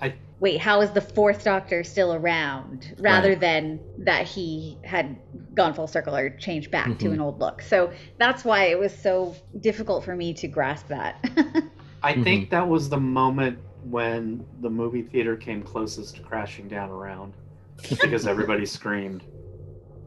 I- 0.00 0.14
Wait, 0.40 0.58
how 0.60 0.80
is 0.80 0.90
the 0.90 1.00
fourth 1.02 1.44
doctor 1.44 1.84
still 1.84 2.14
around 2.14 2.94
rather 2.98 3.30
Right. 3.30 3.40
than 3.40 3.80
that 3.98 4.26
he 4.26 4.78
had 4.84 5.16
gone 5.54 5.74
full 5.74 5.86
circle 5.86 6.16
or 6.16 6.30
changed 6.30 6.70
back 6.70 6.98
to 6.98 7.08
Mhm. 7.08 7.12
an 7.14 7.20
old 7.20 7.40
look. 7.40 7.60
So 7.60 7.90
that's 8.18 8.42
why 8.44 8.64
it 8.64 8.78
was 8.78 8.94
so 8.96 9.34
difficult 9.60 10.02
for 10.04 10.14
me 10.16 10.32
to 10.34 10.48
grasp 10.48 10.88
that. 10.88 11.22
I 12.02 12.14
Mhm. 12.14 12.24
think 12.24 12.50
that 12.50 12.66
was 12.68 12.88
the 12.88 13.00
moment 13.00 13.58
when 13.90 14.44
the 14.60 14.70
movie 14.70 15.02
theater 15.02 15.36
came 15.36 15.62
closest 15.62 16.16
to 16.16 16.22
crashing 16.22 16.68
down 16.68 16.90
around 16.90 17.34
because 18.00 18.26
everybody 18.26 18.66
screamed 18.78 19.22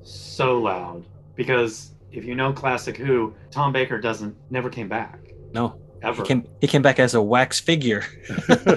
so 0.03 0.59
loud. 0.59 1.05
Because 1.35 1.91
if 2.11 2.25
you 2.25 2.35
know 2.35 2.51
classic 2.51 2.97
Who, 2.97 3.33
Tom 3.51 3.71
Baker 3.71 3.99
doesn't 3.99 4.35
never 4.49 4.69
came 4.69 4.87
back 4.89 5.19
no, 5.53 5.79
ever. 6.01 6.21
he 6.21 6.27
came 6.27 6.47
he 6.61 6.67
came 6.67 6.81
back 6.81 6.99
as 6.99 7.13
a 7.13 7.21
wax 7.21 7.59
figure. 7.59 8.05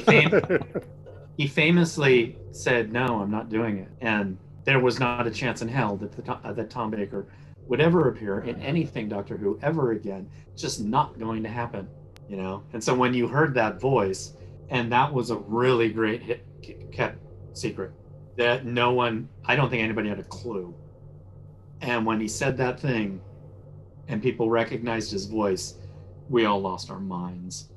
he 1.37 1.47
famously 1.47 2.39
said, 2.53 2.93
"No, 2.93 3.21
I'm 3.21 3.31
not 3.31 3.49
doing 3.49 3.79
it," 3.79 3.89
and 4.01 4.39
there 4.65 4.81
was 4.81 4.99
not 4.99 5.27
a 5.27 5.31
chance 5.31 5.63
in 5.63 5.69
hell 5.69 5.97
that 5.97 6.13
the, 6.13 6.33
uh, 6.33 6.53
that 6.53 6.71
Tom 6.71 6.91
Baker 6.91 7.27
would 7.67 7.81
ever 7.81 8.09
appear 8.09 8.41
in 8.41 8.61
anything 8.61 9.09
Doctor 9.09 9.37
Who 9.37 9.59
ever 9.63 9.93
again. 9.93 10.29
Just 10.57 10.81
not 10.81 11.19
going 11.19 11.43
to 11.43 11.49
happen, 11.49 11.89
you 12.29 12.37
know. 12.37 12.63
And 12.73 12.83
so 12.83 12.95
when 12.95 13.15
you 13.15 13.27
heard 13.29 13.55
that 13.55 13.81
voice, 13.81 14.35
and 14.73 14.91
that 14.91 15.13
was 15.13 15.31
a 15.31 15.37
really 15.37 15.91
great 15.91 16.23
hit, 16.23 16.45
kept 16.91 17.19
secret 17.53 17.93
that 18.37 18.65
no 18.65 18.93
one, 18.93 19.29
I 19.45 19.55
don't 19.55 19.69
think 19.69 19.83
anybody 19.83 20.09
had 20.09 20.19
a 20.19 20.25
clue. 20.25 20.75
And 21.83 22.07
when 22.07 22.21
he 22.21 22.27
said 22.27 22.57
that 22.57 22.81
thing, 22.81 23.21
and 24.09 24.23
people 24.23 24.49
recognized 24.49 25.13
his 25.13 25.27
voice, 25.27 25.75
we 26.29 26.47
all 26.47 26.61
lost 26.61 26.91
our 26.91 26.99
minds. 26.99 27.69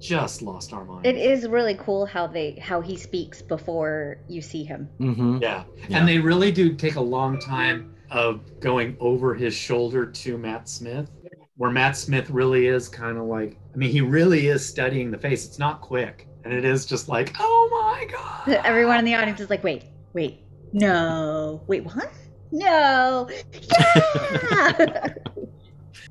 Just 0.00 0.42
lost 0.42 0.72
our 0.72 0.84
minds. 0.84 1.06
it 1.08 1.16
is 1.16 1.48
really 1.48 1.74
cool 1.74 2.06
how 2.06 2.26
they 2.26 2.52
how 2.52 2.80
he 2.80 2.96
speaks 2.96 3.42
before 3.42 4.18
you 4.28 4.40
see 4.40 4.62
him. 4.62 4.88
Mm-hmm. 5.00 5.38
Yeah. 5.42 5.64
Yeah. 5.88 5.98
And 5.98 6.08
they 6.08 6.18
really 6.18 6.52
do 6.52 6.74
take 6.74 6.94
a 6.94 7.00
long 7.00 7.38
time 7.40 7.94
of 8.10 8.60
going 8.60 8.96
over 9.00 9.34
his 9.34 9.54
shoulder 9.54 10.06
to 10.06 10.38
Matt 10.38 10.68
Smith, 10.68 11.10
where 11.56 11.70
Matt 11.70 11.96
Smith 11.96 12.30
really 12.30 12.68
is 12.68 12.88
kind 12.88 13.18
of 13.18 13.24
like, 13.24 13.58
I 13.74 13.76
mean, 13.76 13.90
he 13.90 14.00
really 14.00 14.46
is 14.46 14.66
studying 14.66 15.10
the 15.10 15.18
face. 15.18 15.44
It's 15.44 15.58
not 15.58 15.80
quick. 15.80 16.27
And 16.44 16.52
it 16.54 16.64
is 16.64 16.86
just 16.86 17.08
like, 17.08 17.34
oh 17.38 17.68
my 17.70 18.04
God. 18.10 18.48
Everyone 18.64 18.98
in 18.98 19.04
the 19.04 19.14
audience 19.14 19.40
is 19.40 19.50
like, 19.50 19.62
"Wait, 19.64 19.84
wait, 20.14 20.40
no, 20.72 21.62
wait, 21.66 21.84
what? 21.84 22.10
No, 22.52 23.28
yeah." 23.62 25.08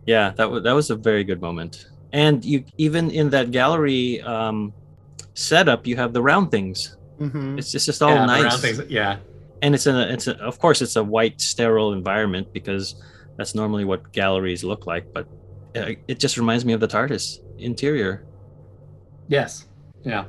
Yeah, 0.05 0.31
that 0.37 0.49
was 0.49 0.63
that 0.63 0.71
was 0.71 0.89
a 0.89 0.95
very 0.95 1.23
good 1.25 1.41
moment. 1.41 1.89
And 2.13 2.43
you 2.45 2.63
even 2.77 3.11
in 3.11 3.29
that 3.31 3.51
gallery 3.51 4.21
um, 4.21 4.73
setup, 5.33 5.85
you 5.85 5.97
have 5.97 6.13
the 6.13 6.21
round 6.21 6.49
things. 6.49 6.95
Mhm. 7.19 7.57
It's 7.57 7.67
just, 7.71 7.75
it's 7.75 7.85
just 7.87 8.01
all 8.01 8.11
yeah, 8.15 8.25
nice. 8.25 8.43
round 8.43 8.61
things- 8.61 8.89
yeah. 8.89 9.17
and 9.61 9.73
it's 9.75 9.85
a 9.87 10.13
it's 10.13 10.27
a, 10.27 10.37
of 10.37 10.59
course 10.59 10.81
it's 10.81 10.95
a 10.95 11.03
white 11.03 11.41
sterile 11.41 11.91
environment 11.91 12.53
because 12.53 12.95
that's 13.37 13.53
normally 13.55 13.83
what 13.85 14.11
galleries 14.13 14.63
look 14.63 14.85
like 14.85 15.11
but 15.13 15.25
uh, 15.75 15.91
it 16.07 16.19
just 16.19 16.37
reminds 16.37 16.63
me 16.63 16.73
of 16.73 16.79
the 16.79 16.87
tardis 16.87 17.39
interior 17.57 18.23
Yes. 19.27 19.65
Yeah. 20.03 20.25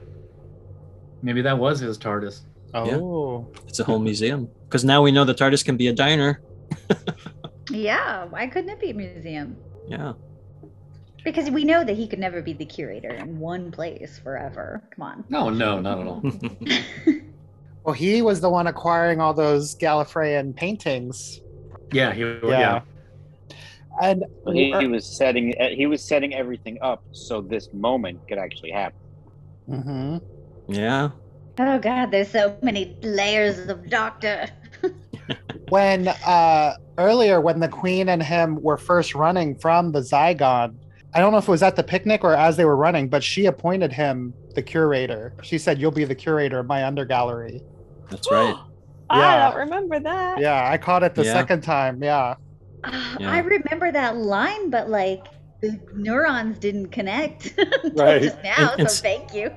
Maybe 1.23 1.43
that 1.43 1.59
was 1.59 1.81
his 1.81 1.99
TARDIS. 1.99 2.43
Oh, 2.75 3.47
it's 3.67 3.81
a 3.81 3.85
whole 3.85 3.99
museum 3.99 4.49
because 4.67 4.85
now 4.85 5.03
we 5.03 5.11
know 5.11 5.25
the 5.25 5.35
tardis 5.35 5.65
can 5.65 5.77
be 5.77 5.89
a 5.89 5.93
diner 5.93 6.43
yeah. 7.71 8.25
Why 8.27 8.47
couldn't 8.47 8.71
it 8.71 8.81
be 8.81 8.91
a 8.91 8.95
museum? 8.95 9.57
yeah 9.87 10.13
Because 11.25 11.51
we 11.51 11.65
know 11.65 11.83
that 11.85 11.97
he 11.97 12.07
could 12.07 12.19
never 12.19 12.43
be 12.43 12.53
the 12.53 12.67
curator 12.67 13.11
in 13.11 13.39
one 13.39 13.71
place 13.71 14.19
forever. 14.19 14.83
Come 14.95 15.03
on. 15.03 15.25
No, 15.29 15.49
no, 15.49 15.81
not 15.81 15.99
at 15.99 16.07
all. 16.07 16.23
well, 17.85 17.95
he 17.95 18.21
was 18.21 18.41
the 18.41 18.51
one 18.51 18.67
acquiring 18.67 19.21
all 19.21 19.33
those 19.33 19.75
Gallifreyan 19.77 20.55
paintings. 20.55 21.41
Yeah, 21.93 22.13
he, 22.13 22.21
Yeah. 22.21 22.41
yeah. 22.43 22.81
And 24.01 24.25
Well, 24.45 24.55
he, 24.55 24.73
he 24.79 24.87
was 24.87 25.05
setting 25.05 25.55
uh, 25.59 25.71
he 25.71 25.87
was 25.87 26.03
setting 26.05 26.35
everything 26.35 26.79
up 26.83 27.03
so 27.13 27.41
this 27.41 27.73
moment 27.73 28.21
could 28.29 28.39
actually 28.39 28.71
happen. 28.71 28.99
Mhm. 29.69 30.21
yeah 30.69 31.11
Oh 31.61 31.79
God, 31.81 32.13
there's 32.13 32.31
so 32.31 32.57
many 32.63 32.97
layers 33.03 33.59
of 33.69 33.89
Doctor. 33.91 34.47
when 35.71 36.09
uh 36.09 36.75
earlier 36.99 37.41
when 37.41 37.61
the 37.61 37.69
queen 37.69 38.09
and 38.09 38.23
him 38.23 38.61
were 38.63 38.77
first 38.79 39.15
running 39.15 39.55
from 39.59 39.93
the 39.93 40.01
zygon 40.01 40.75
i 41.15 41.21
don't 41.21 41.33
know 41.33 41.39
if 41.39 41.47
it 41.47 41.51
was 41.51 41.63
at 41.63 41.77
the 41.77 41.83
picnic 41.83 42.25
or 42.25 42.35
as 42.35 42.57
they 42.57 42.65
were 42.65 42.77
running 42.77 43.09
but 43.09 43.23
she 43.23 43.45
appointed 43.47 43.93
him 43.93 44.33
the 44.55 44.63
curator 44.63 45.35
she 45.43 45.59
said 45.59 45.79
you'll 45.79 45.91
be 45.91 46.05
the 46.05 46.15
curator 46.15 46.61
of 46.61 46.67
my 46.67 46.81
undergallery 46.81 47.61
that's 48.11 48.31
right 48.31 48.57
I 49.11 49.19
Yeah. 49.21 49.51
don't 49.51 49.59
remember 49.61 50.01
that. 50.01 50.39
yeah 50.41 50.71
i 50.71 50.79
caught 50.79 51.03
it 51.03 51.15
the 51.15 51.25
Yeah. 51.25 51.33
second 51.35 51.63
time 51.63 52.03
yeah 52.03 52.35
Ah, 52.85 53.17
Yeah. 53.19 53.33
I 53.33 53.39
remember 53.41 53.91
that 53.93 54.17
line, 54.17 54.71
but 54.71 54.89
like 54.89 55.27
the 55.61 55.81
neurons 55.95 56.59
didn't 56.59 56.89
connect 56.89 57.55
Right. 57.95 58.23
just 58.23 58.43
now. 58.43 58.75
And 58.79 58.89
so 58.89 59.01
it's- 59.01 59.01
thank 59.01 59.35
you. 59.35 59.51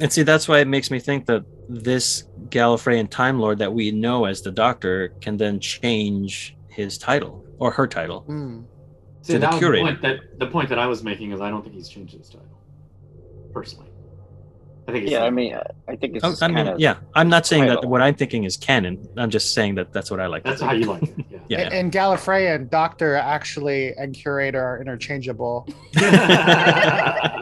and 0.00 0.12
see 0.12 0.22
that's 0.22 0.48
why 0.48 0.58
it 0.60 0.68
makes 0.68 0.90
me 0.90 0.98
think 0.98 1.26
that 1.26 1.44
this 1.68 2.24
gallifreyan 2.48 3.08
time 3.10 3.38
lord 3.38 3.58
that 3.58 3.72
we 3.72 3.90
know 3.90 4.24
as 4.26 4.42
the 4.42 4.50
doctor 4.50 5.08
can 5.20 5.36
then 5.36 5.58
change 5.60 6.56
his 6.68 6.98
title 6.98 7.44
or 7.58 7.70
her 7.70 7.86
title 7.86 8.20
Hmm. 8.20 8.60
See, 9.22 9.32
To 9.34 9.38
the 9.38 9.46
that 9.46 9.58
curator. 9.58 9.84
The 9.86 9.90
point 9.92 10.02
that 10.02 10.38
the 10.38 10.46
point 10.46 10.68
that 10.68 10.78
I 10.78 10.86
was 10.86 11.02
making 11.02 11.32
is 11.32 11.40
I 11.40 11.48
don't 11.48 11.62
think 11.62 11.74
he's 11.74 11.88
changed 11.88 12.12
his 12.14 12.28
title. 12.28 12.60
Personally, 13.54 13.88
I 14.86 14.92
think. 14.92 15.04
He's 15.04 15.12
Yeah, 15.12 15.24
I 15.24 15.30
mean, 15.30 15.54
uh, 15.54 15.62
I 15.88 15.96
think 15.96 16.16
it's 16.16 16.24
Oh, 16.24 16.30
just 16.30 16.42
I 16.42 16.48
mean, 16.48 16.56
kind 16.56 16.68
of 16.68 16.78
yeah 16.80 16.96
i'm 17.14 17.30
not 17.30 17.46
saying 17.46 17.64
that 17.66 17.84
what 17.86 18.02
i'm 18.02 18.14
thinking 18.14 18.44
is 18.44 18.56
canon 18.58 19.08
i'm 19.16 19.30
just 19.30 19.54
saying 19.54 19.76
that 19.76 19.92
that's 19.94 20.10
what 20.10 20.20
i 20.20 20.26
like 20.26 20.44
that's 20.44 20.60
how 20.60 20.72
you 20.72 20.84
like 20.86 21.02
it. 21.04 21.14
Yeah. 21.48 21.58
Yeah. 21.58 21.64
And, 21.64 21.74
and 21.74 21.92
Gallifreyan, 21.92 22.70
doctor 22.70 23.14
actually 23.14 23.94
and 23.96 24.14
curator 24.14 24.62
are 24.62 24.80
interchangeable 24.80 25.66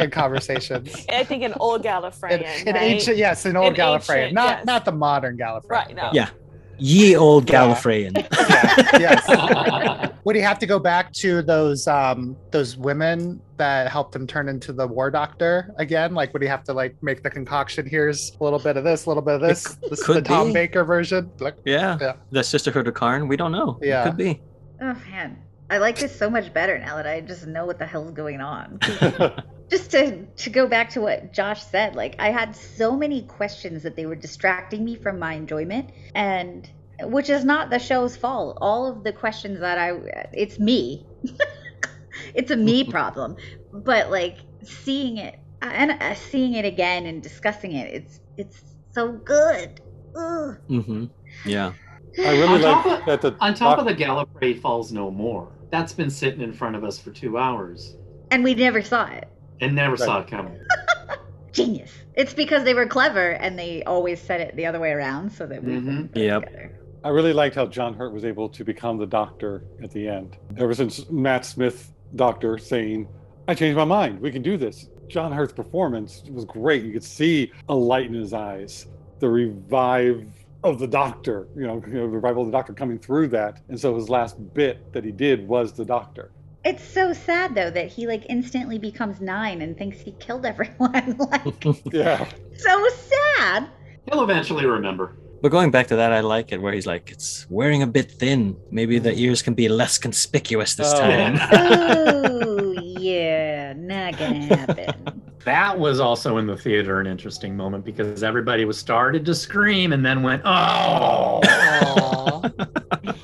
in 0.01 0.11
conversations. 0.11 1.07
I 1.09 1.25
think 1.25 1.43
an 1.43 1.55
old 1.61 1.83
Gallifreyan. 1.83 2.43
In, 2.63 2.69
in 2.69 2.75
right? 2.75 2.83
ancient, 2.83 3.17
yes, 3.17 3.45
an 3.45 3.57
old 3.57 3.69
In 3.69 3.75
Gallifreyan, 3.75 4.19
ancient, 4.19 4.35
not 4.35 4.59
yes. 4.59 4.67
not 4.67 4.85
the 4.85 4.93
modern 4.93 5.37
Gallifreyan. 5.37 5.71
Right, 5.71 5.97
no. 5.97 6.11
Yeah. 6.13 6.31
Ye 6.79 7.17
old 7.17 7.49
Yeah. 7.49 7.67
Gallifreyan. 7.67 8.15
Yeah, 8.15 8.99
yes. 8.99 10.11
Would 10.25 10.37
he 10.37 10.43
have 10.43 10.59
to 10.61 10.67
go 10.67 10.79
back 10.79 11.13
to 11.15 11.43
those 11.43 11.87
um 11.89 12.37
those 12.53 12.77
women 12.77 13.41
that 13.57 13.91
helped 13.91 14.15
him 14.15 14.27
turn 14.27 14.49
into 14.49 14.73
the 14.73 14.87
War 14.87 15.11
Doctor 15.11 15.73
again? 15.79 16.15
Like, 16.15 16.33
would 16.33 16.43
he 16.43 16.49
have 16.49 16.63
to 16.65 16.73
like 16.73 16.97
make 17.03 17.23
the 17.23 17.31
concoction? 17.31 17.87
Here's 17.87 18.33
a 18.41 18.45
little 18.45 18.59
bit 18.61 18.77
of 18.77 18.85
this, 18.85 19.07
a 19.07 19.11
little 19.11 19.23
bit 19.23 19.35
of 19.35 19.41
this. 19.41 19.65
c- 19.65 19.75
This 19.91 19.99
is 20.01 20.07
could 20.07 20.17
the 20.17 20.23
Tom 20.23 20.49
be. 20.49 20.53
Baker 20.55 20.85
version. 20.85 21.31
Look, 21.41 21.57
Yeah. 21.65 21.99
Yeah. 22.01 22.13
The 22.31 22.45
Sisterhood 22.45 22.87
of 22.87 22.95
Karn. 22.95 23.27
We 23.27 23.37
don't 23.37 23.53
know. 23.53 23.79
Yeah. 23.83 24.03
It 24.03 24.07
could 24.11 24.17
be. 24.17 24.41
Oh 24.81 24.97
man, 25.11 25.39
I 25.71 25.79
like 25.79 25.99
this 25.99 26.17
so 26.17 26.29
much 26.31 26.53
better 26.53 26.79
now 26.79 26.97
that 26.97 27.07
I 27.07 27.21
just 27.21 27.47
know 27.47 27.67
what 27.67 27.79
the 27.79 27.87
hell's 27.87 28.11
going 28.13 28.41
on. 28.41 28.79
just 29.71 29.91
to 29.93 30.25
to 30.27 30.51
go 30.51 30.67
back 30.69 30.91
to 30.91 31.01
what 31.01 31.33
Josh 31.33 31.63
said, 31.65 31.97
like 31.97 32.15
I 32.21 32.31
had 32.31 32.55
so 32.55 32.97
many 32.97 33.23
questions 33.23 33.83
that 33.83 33.97
they 33.97 34.07
were 34.07 34.15
distracting 34.17 34.85
me 34.85 34.95
from 34.97 35.19
my 35.19 35.35
enjoyment, 35.35 35.91
and 36.15 36.69
which 37.05 37.29
is 37.31 37.45
not 37.45 37.71
the 37.71 37.79
show's 37.79 38.17
fault. 38.17 38.59
All 38.61 38.87
of 38.87 39.05
the 39.05 39.13
questions 39.13 39.61
that 39.61 39.79
I, 39.79 39.91
it's 40.33 40.59
me, 40.59 41.07
it's 42.35 42.51
a 42.51 42.57
me 42.57 42.85
problem. 42.91 43.37
But 43.73 44.11
like 44.11 44.39
seeing 44.63 45.19
it 45.19 45.39
and 45.61 45.93
uh, 45.93 46.15
seeing 46.15 46.55
it 46.55 46.65
again 46.65 47.07
and 47.07 47.23
discussing 47.23 47.73
it, 47.73 47.93
it's 47.95 48.21
it's 48.37 48.63
so 48.91 49.13
good. 49.13 49.81
Ugh. 50.17 50.59
Mm-hmm. 50.69 51.05
Yeah. 51.47 51.73
I 52.19 52.31
really 52.33 52.47
On 52.57 52.61
top 52.61 52.87
like 52.87 53.01
of- 53.01 53.07
that 53.07 53.21
the 53.23 53.37
On 53.41 53.55
top 53.55 53.79
doc- 53.79 53.87
of 53.87 53.87
the 53.87 54.05
Gallifrey 54.05 54.61
Falls 54.61 54.93
No 54.93 55.11
More, 55.11 55.51
that's 55.71 55.93
been 55.95 56.11
sitting 56.11 56.43
in 56.43 56.53
front 56.53 56.77
of 56.77 56.85
us 56.85 56.99
for 56.99 57.11
two 57.11 57.39
hours 57.39 57.97
And 58.31 58.45
we 58.45 58.55
never 58.55 58.83
saw 58.83 59.07
it. 59.07 59.29
and 59.63 59.75
never 59.75 59.93
Right. 59.93 60.01
saw 60.01 60.21
it 60.21 60.27
coming. 60.29 60.59
Genius. 61.53 61.91
It's 62.15 62.35
because 62.35 62.65
they 62.65 62.75
were 62.75 62.87
clever 62.87 63.31
and 63.33 63.59
they 63.59 63.83
always 63.85 64.21
said 64.21 64.41
it 64.43 64.57
the 64.57 64.67
other 64.67 64.81
way 64.81 64.91
around 64.91 65.31
so 65.33 65.47
that 65.47 65.63
we 65.65 65.73
mm-hmm. 65.75 65.87
wouldn't 65.87 66.17
Yep. 66.17 66.45
together. 66.45 66.79
I 67.05 67.09
really 67.09 67.33
liked 67.33 67.57
how 67.57 67.67
John 67.67 67.95
Hurt 67.95 68.13
was 68.13 68.25
able 68.25 68.49
to 68.51 68.65
become 68.65 68.97
the 68.97 69.07
doctor 69.07 69.65
at 69.83 69.91
the 69.91 70.07
end. 70.09 70.37
Ever 70.57 70.73
since 70.75 71.09
Matt 71.11 71.45
Smith, 71.45 71.93
doctor, 72.15 72.59
saying, 72.59 73.09
I 73.49 73.55
changed 73.55 73.77
my 73.77 73.85
mind. 73.85 74.21
We 74.21 74.31
can 74.31 74.43
do 74.43 74.57
this. 74.57 74.89
John 75.09 75.33
Hurt's 75.33 75.53
performance 75.53 76.23
was 76.31 76.45
great. 76.45 76.85
You 76.85 76.93
could 76.93 77.03
see 77.05 77.51
a 77.69 77.75
light 77.75 78.07
in 78.07 78.15
his 78.15 78.33
eyes, 78.33 78.87
the 79.19 79.29
revive 79.29 80.29
of 80.63 80.79
the 80.79 80.87
doctor, 80.87 81.49
you 81.57 81.67
know, 81.67 81.83
you 81.89 81.95
know, 81.95 82.03
the 82.03 82.09
revival 82.09 82.43
of 82.43 82.49
the 82.49 82.53
doctor 82.53 82.73
coming 82.73 82.99
through 82.99 83.29
that. 83.29 83.61
And 83.69 83.79
so 83.79 83.97
his 83.97 84.09
last 84.09 84.37
bit 84.55 84.93
that 84.93 85.05
he 85.05 85.11
did 85.11 85.47
was 85.47 85.73
the 85.73 85.85
doctor. 85.85 86.31
It's 86.65 86.85
so 86.85 87.13
sad 87.13 87.57
though 87.57 87.71
that 87.71 87.89
he 87.89 88.07
like 88.07 88.25
instantly 88.29 88.79
becomes 88.79 89.21
nine 89.21 89.61
and 89.63 89.77
thinks 89.77 89.99
he 89.99 90.13
killed 90.13 90.47
everyone. 90.47 91.17
like 91.31 91.65
Yeah. 91.93 92.29
so 92.57 92.89
sad. 93.37 93.69
He'll 94.09 94.23
eventually 94.23 94.67
remember. 94.67 95.17
But 95.43 95.51
going 95.51 95.73
back 95.73 95.89
to 95.89 95.97
that, 95.97 96.13
I 96.13 96.21
like 96.21 96.53
it 96.53 96.63
where 96.63 96.73
he's 96.73 96.87
like, 96.87 97.11
it's 97.11 97.47
wearing 97.51 97.83
a 97.83 97.87
bit 97.87 98.13
thin. 98.13 98.57
Maybe 98.71 99.01
the 99.01 99.11
mm. 99.11 99.19
ears 99.19 99.43
can 99.43 99.55
be 99.55 99.69
less 99.69 99.99
conspicuous 99.99 100.77
this 100.77 100.93
Oh. 100.95 101.01
time. 101.01 101.37
oh 101.53 102.73
yeah, 102.97 103.73
not 103.77 104.17
gonna 104.19 104.45
happen. 104.45 105.19
That 105.45 105.77
was 105.77 105.99
also 105.99 106.39
in 106.39 106.47
the 106.47 106.57
theater 106.57 107.01
an 107.01 107.09
interesting 107.09 107.57
moment 107.57 107.85
because 107.85 108.23
everybody 108.23 108.65
was 108.65 108.79
started 108.79 109.25
to 109.25 109.35
scream 109.35 109.93
and 109.93 110.07
then 110.07 110.23
went, 110.23 110.43
"Oh!" 110.45 111.41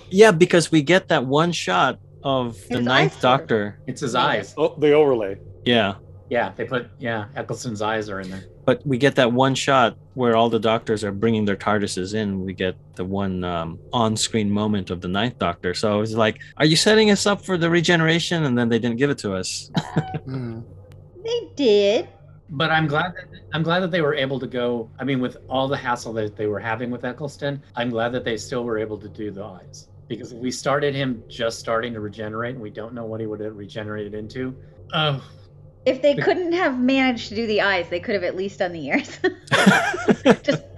yeah, 0.10 0.32
because 0.32 0.72
we 0.72 0.82
get 0.82 1.06
that 1.10 1.24
one 1.24 1.52
shot 1.52 2.00
of 2.24 2.58
the 2.70 2.80
Ninth 2.80 3.20
Doctor. 3.20 3.78
It's 3.86 4.00
his 4.00 4.16
eyes. 4.16 4.52
Oh, 4.58 4.74
the 4.78 4.94
overlay. 4.94 5.38
Yeah. 5.64 5.94
Yeah, 6.28 6.52
they 6.56 6.64
put 6.64 6.90
yeah, 6.98 7.26
Eccleston's 7.36 7.82
eyes 7.82 8.10
are 8.10 8.18
in 8.18 8.30
there. 8.30 8.46
But 8.68 8.86
we 8.86 8.98
get 8.98 9.14
that 9.14 9.32
one 9.32 9.54
shot 9.54 9.96
where 10.12 10.36
all 10.36 10.50
the 10.50 10.58
doctors 10.58 11.02
are 11.02 11.10
bringing 11.10 11.46
their 11.46 11.56
TARDISes 11.56 12.12
in. 12.12 12.44
We 12.44 12.52
get 12.52 12.76
the 12.96 13.04
one 13.06 13.42
um, 13.42 13.78
on-screen 13.94 14.50
moment 14.50 14.90
of 14.90 15.00
the 15.00 15.08
Ninth 15.08 15.38
Doctor. 15.38 15.72
So 15.72 15.96
it 15.96 16.00
was 16.00 16.14
like, 16.14 16.38
"Are 16.58 16.66
you 16.66 16.76
setting 16.76 17.10
us 17.10 17.24
up 17.24 17.42
for 17.42 17.56
the 17.56 17.70
regeneration?" 17.70 18.44
And 18.44 18.58
then 18.58 18.68
they 18.68 18.78
didn't 18.78 18.98
give 18.98 19.08
it 19.08 19.16
to 19.20 19.32
us. 19.32 19.70
Hmm. 20.26 20.60
They 21.24 21.48
did. 21.56 22.08
But 22.50 22.70
I'm 22.70 22.86
glad 22.86 23.14
that 23.14 23.40
I'm 23.54 23.62
glad 23.62 23.80
that 23.80 23.90
they 23.90 24.02
were 24.02 24.14
able 24.14 24.38
to 24.38 24.46
go. 24.46 24.90
I 24.98 25.04
mean, 25.04 25.20
with 25.20 25.38
all 25.48 25.66
the 25.66 25.78
hassle 25.78 26.12
that 26.12 26.36
they 26.36 26.46
were 26.46 26.60
having 26.60 26.90
with 26.90 27.06
Eccleston, 27.06 27.62
I'm 27.74 27.88
glad 27.88 28.12
that 28.12 28.24
they 28.24 28.36
still 28.36 28.64
were 28.64 28.76
able 28.76 28.98
to 28.98 29.08
do 29.08 29.30
the 29.30 29.44
eyes. 29.44 29.88
Because 30.08 30.32
if 30.32 30.38
we 30.40 30.50
started 30.50 30.94
him 30.94 31.22
just 31.26 31.58
starting 31.58 31.94
to 31.94 32.00
regenerate 32.00 32.52
and 32.56 32.62
we 32.62 32.68
don't 32.68 32.92
know 32.92 33.06
what 33.06 33.20
he 33.20 33.26
would 33.26 33.40
have 33.40 33.56
regenerated 33.56 34.12
into, 34.12 34.54
oh, 34.92 35.26
If 35.86 36.02
they 36.02 36.14
couldn't 36.16 36.52
have 36.52 36.78
managed 36.78 37.28
to 37.30 37.34
do 37.34 37.46
the 37.46 37.60
eyes, 37.62 37.88
they 37.88 38.00
could 38.00 38.14
have 38.14 38.24
at 38.24 38.36
least 38.36 38.58
done 38.58 38.72
the 38.72 38.86
ears. 38.86 39.18
Just 40.42 40.62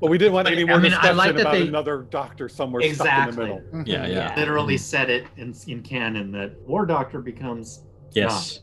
But 0.00 0.10
we 0.10 0.18
didn't 0.18 0.32
want 0.34 0.46
But, 0.46 0.52
any 0.52 0.62
I 0.62 0.66
more 0.66 0.76
mean, 0.80 0.92
I 0.92 0.96
discussion 1.12 1.16
like 1.16 1.36
about 1.38 1.52
they- 1.54 1.66
another 1.66 2.06
doctor 2.08 2.48
somewhere 2.48 2.80
stuck 2.94 3.28
in 3.28 3.34
the 3.34 3.40
middle. 3.42 3.60
Mhm. 3.72 3.86
yeah, 3.88 4.06
yeah, 4.06 4.34
Literally 4.36 4.76
said 4.78 5.10
it 5.10 5.26
in, 5.36 5.52
in 5.66 5.82
canon 5.82 6.30
that 6.32 6.52
War 6.66 6.86
Doctor 6.86 7.20
becomes 7.20 7.82
Yes. 8.12 8.60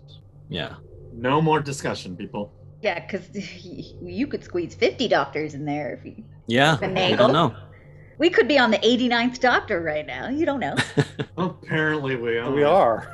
Yeah. 0.50 0.76
no 1.14 1.42
more 1.42 1.60
discussion, 1.60 2.16
people. 2.16 2.54
yeah, 2.82 3.06
because 3.06 3.28
you 4.02 4.28
could 4.28 4.44
squeeze 4.46 4.76
fifty 4.76 5.08
doctors 5.10 5.54
in 5.56 5.66
there 5.66 5.94
if 6.00 6.06
you. 6.06 6.24
Yeah. 6.48 6.78
The 6.78 6.88
I 7.04 7.16
don't 7.16 7.34
know. 7.34 7.54
We 8.18 8.30
could 8.30 8.48
be 8.48 8.58
on 8.58 8.72
the 8.72 8.78
89th 8.78 9.42
Doctor 9.42 9.82
right 9.82 10.08
now. 10.08 10.30
You 10.30 10.46
don't 10.46 10.62
know. 10.62 10.76
Apparently 11.38 12.16
we 12.16 12.38
are. 12.38 12.50
We 12.50 12.64
are. 12.64 13.12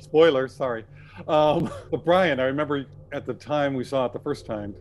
Spoilers, 0.00 0.54
sorry. 0.54 0.84
Um, 1.26 1.70
but 1.90 2.04
Brian, 2.04 2.38
I 2.40 2.44
remember 2.44 2.86
at 3.12 3.26
the 3.26 3.34
time 3.34 3.74
we 3.74 3.84
saw 3.84 4.06
it 4.06 4.12
the 4.12 4.18
first 4.20 4.46
time, 4.46 4.74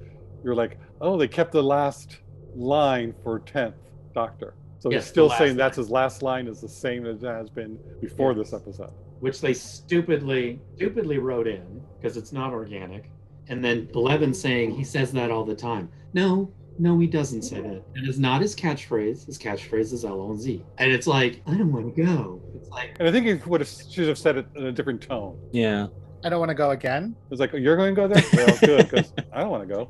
you 0.43 0.50
were 0.50 0.56
like, 0.56 0.78
oh, 1.02 1.17
they 1.17 1.28
kept 1.28 1.52
the 1.52 1.63
last 1.63 2.19
line 2.56 3.13
for 3.23 3.39
10th 3.39 3.73
Doctor. 4.13 4.54
So 4.80 4.91
Yes, 4.91 5.04
he's 5.04 5.10
still 5.10 5.30
saying 5.30 5.52
line. 5.52 5.58
that's 5.58 5.78
his 5.78 5.89
last 5.89 6.21
line 6.21 6.47
is 6.47 6.62
the 6.62 6.69
same 6.69 7.06
as 7.06 7.23
it 7.23 7.28
has 7.28 7.50
been 7.50 7.80
before 8.02 8.34
Yes. 8.34 8.52
this 8.52 8.62
episode. 8.62 8.91
Which 9.19 9.41
they 9.41 9.54
stupidly, 9.54 10.60
stupidly 10.76 11.17
wrote 11.17 11.47
in 11.47 11.82
because 12.00 12.17
it's 12.17 12.32
not 12.32 12.54
organic. 12.54 13.10
And 13.50 13.63
then 13.63 13.88
Blevin 13.88 14.36
saying 14.36 14.71
he 14.71 14.84
says 14.84 15.12
that 15.13 15.32
all 15.32 15.43
the 15.43 15.56
time. 15.56 15.89
No, 16.13 16.52
no, 16.80 17.00
he 17.00 17.08
doesn't 17.08 17.41
say 17.41 17.60
that. 17.62 17.82
It 17.95 18.08
is 18.08 18.19
not 18.19 18.41
his 18.41 18.56
catchphrase. 18.56 19.26
His 19.26 19.39
catchphrase 19.39 19.93
is 19.93 20.04
Allons-y. 20.04 20.62
And 20.78 20.91
it's 20.91 21.08
like, 21.08 21.41
I 21.47 21.56
don't 21.56 21.71
want 21.71 21.95
to 21.95 22.04
go. 22.04 22.41
It's 22.56 22.69
like, 22.69 22.95
And 23.00 23.08
I 23.08 23.12
think 23.12 23.26
he 23.26 23.34
would 23.50 23.62
have 23.62 23.69
should 23.69 24.08
have 24.08 24.17
said 24.19 24.38
it 24.38 24.45
in 24.56 24.65
a 24.65 24.71
different 24.71 25.02
tone. 25.02 25.39
Yeah. 25.52 25.88
I 26.28 26.30
don't 26.30 26.40
want 26.40 26.50
to 26.50 26.56
go 26.56 26.72
again. 26.72 27.16
It's 27.32 27.40
like, 27.40 27.54
you're 27.54 27.78
going 27.78 27.96
to 27.96 28.02
go 28.02 28.06
there? 28.10 28.22
Well, 28.34 28.58
good, 28.60 28.90
because 28.90 29.13
I 29.32 29.40
don't 29.40 29.50
want 29.50 29.66
to 29.66 29.74
go. 29.74 29.90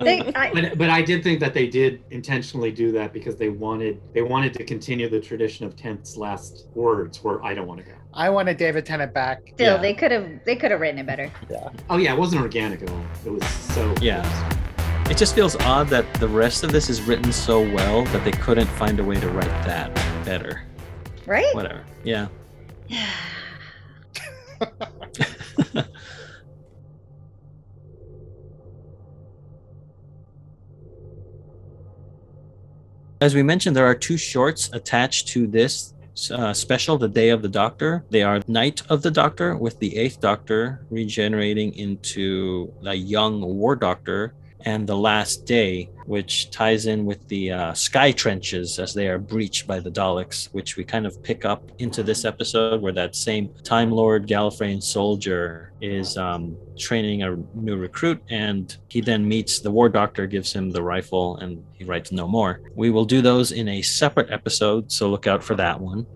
They, 0.00 0.20
I, 0.34 0.50
but, 0.50 0.78
but 0.78 0.88
I 0.88 1.02
did 1.02 1.22
think 1.22 1.40
that 1.40 1.52
they 1.52 1.66
did 1.66 2.02
intentionally 2.10 2.72
do 2.72 2.90
that 2.92 3.12
because 3.12 3.36
they 3.36 3.50
wanted 3.50 4.00
they 4.14 4.22
wanted 4.22 4.54
to 4.54 4.64
continue 4.64 5.10
the 5.10 5.20
tradition 5.20 5.66
of 5.66 5.76
Tenth's 5.76 6.16
last 6.16 6.68
words, 6.74 7.22
where 7.22 7.44
I 7.44 7.52
don't 7.52 7.66
want 7.66 7.80
to 7.80 7.86
go. 7.86 7.92
I 8.14 8.30
wanted 8.30 8.56
David 8.56 8.86
Tennant 8.86 9.12
back. 9.12 9.42
still, 9.52 9.74
Yeah. 9.74 9.82
they 9.82 9.92
could 9.92 10.10
have 10.10 10.26
they 10.46 10.56
could 10.56 10.70
have 10.70 10.80
written 10.80 10.98
it 11.00 11.06
better. 11.06 11.30
Yeah. 11.50 11.68
Oh 11.90 11.98
yeah, 11.98 12.14
it 12.14 12.18
wasn't 12.18 12.40
organic 12.40 12.80
at 12.80 12.88
all. 12.90 13.04
It 13.26 13.30
was 13.30 13.46
so 13.46 13.94
Yeah. 14.00 14.24
It 15.10 15.18
just 15.18 15.34
feels 15.34 15.54
odd 15.56 15.88
that 15.88 16.10
the 16.14 16.28
rest 16.28 16.64
of 16.64 16.72
this 16.72 16.88
is 16.88 17.02
written 17.02 17.30
so 17.30 17.60
well 17.60 18.04
that 18.06 18.24
they 18.24 18.32
couldn't 18.32 18.68
find 18.68 18.98
a 19.00 19.04
way 19.04 19.20
to 19.20 19.28
write 19.28 19.44
that 19.66 19.94
better. 20.24 20.62
Right? 21.26 21.54
Whatever. 21.54 21.84
Yeah. 22.04 22.28
As 33.22 33.36
we 33.36 33.44
mentioned, 33.44 33.76
there 33.76 33.86
are 33.86 33.94
two 33.94 34.16
shorts 34.16 34.68
attached 34.72 35.28
to 35.28 35.46
this 35.46 35.94
uh, 36.32 36.52
special, 36.52 36.98
The 36.98 37.06
Day 37.06 37.28
of 37.28 37.40
the 37.40 37.48
Doctor. 37.48 38.04
They 38.10 38.24
are 38.24 38.40
Night 38.48 38.82
of 38.88 39.02
the 39.02 39.12
Doctor, 39.12 39.56
with 39.56 39.78
the 39.78 39.96
Eighth 39.96 40.20
Doctor 40.20 40.84
regenerating 40.90 41.72
into 41.74 42.74
a 42.84 42.94
young 42.94 43.40
War 43.40 43.76
Doctor, 43.76 44.34
and 44.64 44.86
The 44.86 44.96
Last 44.96 45.46
Day, 45.46 45.90
which 46.06 46.50
ties 46.50 46.86
in 46.86 47.04
with 47.04 47.26
the 47.28 47.52
uh, 47.52 47.74
sky 47.74 48.12
trenches 48.12 48.78
as 48.78 48.94
they 48.94 49.08
are 49.08 49.18
breached 49.18 49.66
by 49.66 49.80
the 49.80 49.90
Daleks, 49.90 50.46
which 50.52 50.76
we 50.76 50.84
kind 50.84 51.06
of 51.06 51.22
pick 51.22 51.44
up 51.44 51.70
into 51.78 52.02
this 52.02 52.24
episode 52.24 52.82
where 52.82 52.92
that 52.92 53.16
same 53.16 53.50
Time 53.62 53.90
Lord 53.90 54.26
Gallifreyan 54.26 54.82
soldier 54.82 55.72
is 55.80 56.16
um, 56.16 56.56
training 56.78 57.22
a 57.22 57.36
new 57.54 57.76
recruit, 57.76 58.22
and 58.30 58.76
he 58.88 59.00
then 59.00 59.26
meets 59.26 59.60
the 59.60 59.70
War 59.70 59.88
Doctor, 59.88 60.26
gives 60.26 60.52
him 60.52 60.70
the 60.70 60.82
rifle, 60.82 61.36
and 61.38 61.62
he 61.72 61.84
writes 61.84 62.12
no 62.12 62.26
more. 62.26 62.60
We 62.74 62.90
will 62.90 63.04
do 63.04 63.20
those 63.22 63.52
in 63.52 63.68
a 63.68 63.82
separate 63.82 64.30
episode, 64.30 64.90
so 64.90 65.08
look 65.10 65.26
out 65.26 65.42
for 65.42 65.54
that 65.56 65.80
one. 65.80 66.06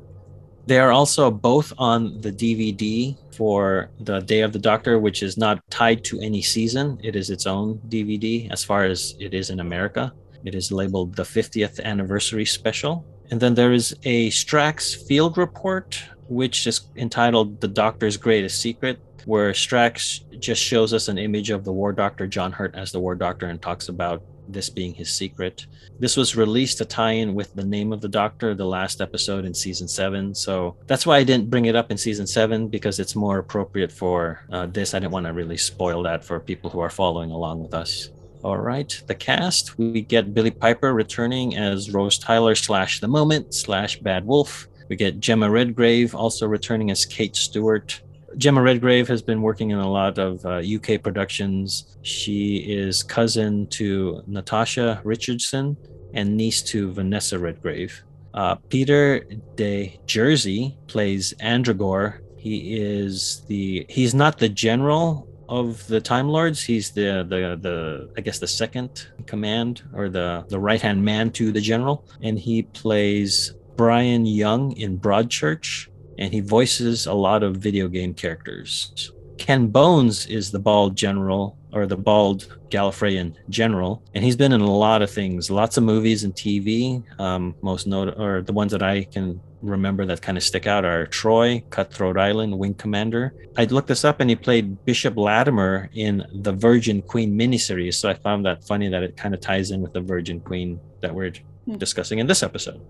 They 0.67 0.81
are 0.81 0.91
also 0.91 1.31
both 1.31 1.73
on 1.79 2.21
the 2.21 2.33
DVD 2.33 3.17
for 3.33 3.91
the 4.01 4.21
Day 4.21 4.41
of 4.41 4.53
the 4.53 4.59
Doctor, 4.59 4.99
which 4.99 5.23
is 5.23 5.37
not 5.37 5.62
tied 5.71 6.03
to 6.05 6.21
any 6.21 6.43
season. 6.43 6.99
It 7.05 7.14
is 7.14 7.31
its 7.31 7.47
own 7.47 7.79
DVD 7.89 8.51
as 8.51 8.64
far 8.64 8.85
as 8.85 9.14
it 9.21 9.33
is 9.33 9.51
in 9.51 9.61
America. 9.61 10.12
It 10.45 10.57
is 10.57 10.73
labeled 10.73 11.14
the 11.14 11.23
50th 11.23 11.81
anniversary 11.83 12.45
special. 12.45 13.05
And 13.31 13.41
then 13.41 13.55
there 13.55 13.73
is 13.73 13.97
a 14.05 14.29
Strax 14.31 15.07
field 15.07 15.39
report, 15.39 16.03
which 16.29 16.67
is 16.67 16.89
entitled 16.97 17.61
The 17.61 17.69
Doctor's 17.69 18.17
Greatest 18.17 18.61
Secret, 18.61 18.99
where 19.25 19.53
Strax 19.53 20.23
just 20.41 20.62
shows 20.62 20.93
us 20.93 21.09
an 21.09 21.19
image 21.19 21.51
of 21.51 21.64
the 21.64 21.73
War 21.73 21.93
Doctor, 21.93 22.27
John 22.27 22.51
Hurt, 22.51 22.75
as 22.75 22.91
the 22.91 23.01
War 23.01 23.14
Doctor, 23.14 23.47
and 23.47 23.62
talks 23.62 23.89
about 23.89 24.23
this 24.49 24.71
being 24.71 24.95
his 24.95 25.13
secret. 25.13 25.67
This 25.99 26.17
was 26.17 26.37
released 26.37 26.79
to 26.79 26.85
tie 26.85 27.13
in 27.13 27.35
with 27.35 27.55
the 27.55 27.65
name 27.65 27.93
of 27.93 28.01
the 28.01 28.09
Doctor, 28.09 28.55
the 28.55 28.65
last 28.65 29.01
episode 29.01 29.45
in 29.45 29.55
season 29.55 29.89
seven. 29.89 30.35
So 30.35 30.77
that's 30.87 31.07
why 31.07 31.19
I 31.19 31.25
didn't 31.25 31.51
bring 31.51 31.67
it 31.67 31.77
up 31.77 31.91
in 31.91 31.97
season 31.97 32.27
seven 32.27 32.69
because 32.69 32.99
it's 32.99 33.17
more 33.17 33.39
appropriate 33.39 33.93
for 33.93 34.45
uh, 34.51 34.67
this. 34.67 34.95
I 34.95 34.99
didn't 34.99 35.13
want 35.13 35.27
to 35.27 35.33
really 35.33 35.57
spoil 35.57 36.03
that 36.03 36.25
for 36.25 36.39
people 36.41 36.71
who 36.71 36.81
are 36.81 36.91
following 36.91 37.31
along 37.31 37.63
with 37.63 37.75
us. 37.75 38.11
All 38.43 38.59
right, 38.59 39.03
the 39.07 39.15
cast 39.15 39.77
we 39.79 40.03
get 40.03 40.35
Billie 40.35 40.51
Piper 40.51 40.95
returning 40.95 41.57
as 41.57 41.93
Rose 41.93 42.19
Tyler 42.19 42.55
slash 42.55 43.01
The 43.01 43.09
Moment 43.09 43.55
slash 43.55 43.99
Bad 43.99 44.27
Wolf. 44.27 44.69
We 44.89 44.95
get 44.95 45.19
Jemma 45.19 45.51
Redgrave 45.51 46.15
also 46.15 46.47
returning 46.47 46.91
as 46.91 47.05
Kate 47.05 47.35
Stewart. 47.35 48.01
Jemma 48.39 48.62
Redgrave 48.62 49.09
has 49.09 49.22
been 49.22 49.41
working 49.41 49.70
in 49.70 49.78
a 49.78 49.91
lot 49.91 50.18
of 50.18 50.45
uh, 50.45 50.61
UK 50.61 51.03
productions. 51.03 51.97
She 52.03 52.57
is 52.57 53.03
cousin 53.03 53.66
to 53.68 54.22
Natasha 54.26 55.01
Richardson 55.05 55.76
and 56.12 56.37
niece 56.37 56.62
to 56.64 56.93
Vanessa 56.93 57.39
Redgrave. 57.39 58.03
Uh, 58.34 58.57
Peter 58.68 59.24
de 59.55 59.99
Jersey 60.05 60.76
plays 60.87 61.32
Androgar. 61.41 62.18
He 62.37 62.76
is 62.76 63.43
the 63.49 63.87
he's 63.89 64.14
not 64.14 64.39
the 64.39 64.51
general 64.51 65.26
of 65.49 65.87
the 65.87 66.01
Time 66.01 66.28
Lords. 66.28 66.62
He's 66.62 66.91
the 66.91 67.24
the 67.26 67.59
the 67.59 68.11
I 68.18 68.20
guess 68.20 68.39
the 68.39 68.47
second 68.47 69.09
command 69.24 69.82
or 69.95 70.11
the 70.11 70.45
the 70.49 70.61
right 70.61 70.80
hand 70.80 71.03
man 71.03 71.30
to 71.32 71.53
the 71.53 71.61
general, 71.61 72.07
and 72.20 72.39
he 72.39 72.64
plays 72.64 73.55
Brian 73.76 74.26
Young 74.26 74.72
in 74.72 74.99
Broadchurch 74.99 75.89
and 76.19 76.33
he 76.33 76.41
voices 76.41 77.07
a 77.07 77.12
lot 77.12 77.43
of 77.43 77.57
video 77.57 77.89
game 77.89 78.14
characters. 78.14 79.12
Ken 79.39 79.69
Bones 79.69 80.27
is 80.27 80.51
the 80.51 80.59
bald 80.59 80.97
general 80.97 81.59
or 81.73 81.87
the 81.87 81.97
bald 81.97 82.59
Gallifreyan 82.71 83.35
general, 83.51 84.03
and 84.14 84.25
he's 84.25 84.37
been 84.37 84.53
in 84.53 84.62
a 84.62 84.71
lot 84.71 85.03
of 85.03 85.11
things, 85.11 85.51
lots 85.51 85.77
of 85.77 85.85
movies 85.85 86.25
and 86.25 86.35
TV. 86.35 87.03
Um, 87.21 87.55
most 87.61 87.87
note 87.87 88.14
or 88.19 88.43
the 88.43 88.53
ones 88.53 88.73
that 88.73 88.83
I 88.83 89.05
can 89.05 89.41
remember 89.62 90.07
that 90.07 90.23
kind 90.23 90.39
of 90.39 90.45
stick 90.45 90.67
out 90.67 90.85
are 90.85 91.07
Troy, 91.07 91.62
Cutthroat 91.71 92.17
Island, 92.17 92.59
Wing 92.59 92.75
Commander. 92.75 93.35
I 93.57 93.64
looked 93.64 93.89
this 93.89 94.05
up, 94.05 94.21
and 94.21 94.31
he 94.31 94.37
played 94.37 94.85
Bishop 94.85 95.17
Latimer 95.17 95.91
in 95.95 96.25
the 96.33 96.53
Virgin 96.53 97.03
Queen 97.03 97.37
miniseries. 97.39 97.95
So 97.95 98.09
I 98.09 98.14
found 98.14 98.47
that 98.47 98.64
funny 98.64 98.89
that 98.89 99.03
it 99.03 99.17
kind 99.17 99.35
of 99.35 99.41
ties 99.41 99.71
in 99.71 99.83
with 99.83 99.93
the 99.93 100.01
Virgin 100.01 100.41
Queen 100.41 100.81
that 101.03 101.14
we're 101.14 101.33
discussing 101.79 102.21
in 102.21 102.27
this 102.27 102.43
episode 102.43 102.81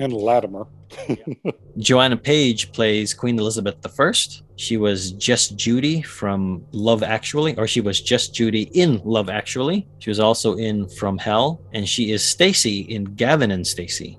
and 0.00 0.12
Latimer. 0.12 0.66
Joanna 1.78 2.16
Page 2.16 2.72
plays 2.72 3.14
Queen 3.14 3.38
Elizabeth 3.38 3.76
I. 3.84 4.12
She 4.56 4.76
was 4.76 5.12
just 5.12 5.56
Judy 5.56 6.02
from 6.02 6.64
Love 6.72 7.02
Actually, 7.02 7.56
or 7.56 7.66
she 7.66 7.80
was 7.80 8.00
just 8.00 8.34
Judy 8.34 8.62
in 8.74 9.00
Love 9.04 9.28
Actually. 9.30 9.86
She 9.98 10.10
was 10.10 10.20
also 10.20 10.56
in 10.56 10.88
From 10.88 11.16
Hell, 11.18 11.60
and 11.72 11.88
she 11.88 12.12
is 12.12 12.22
Stacey 12.22 12.80
in 12.80 13.04
Gavin 13.04 13.50
and 13.50 13.66
Stacey. 13.66 14.18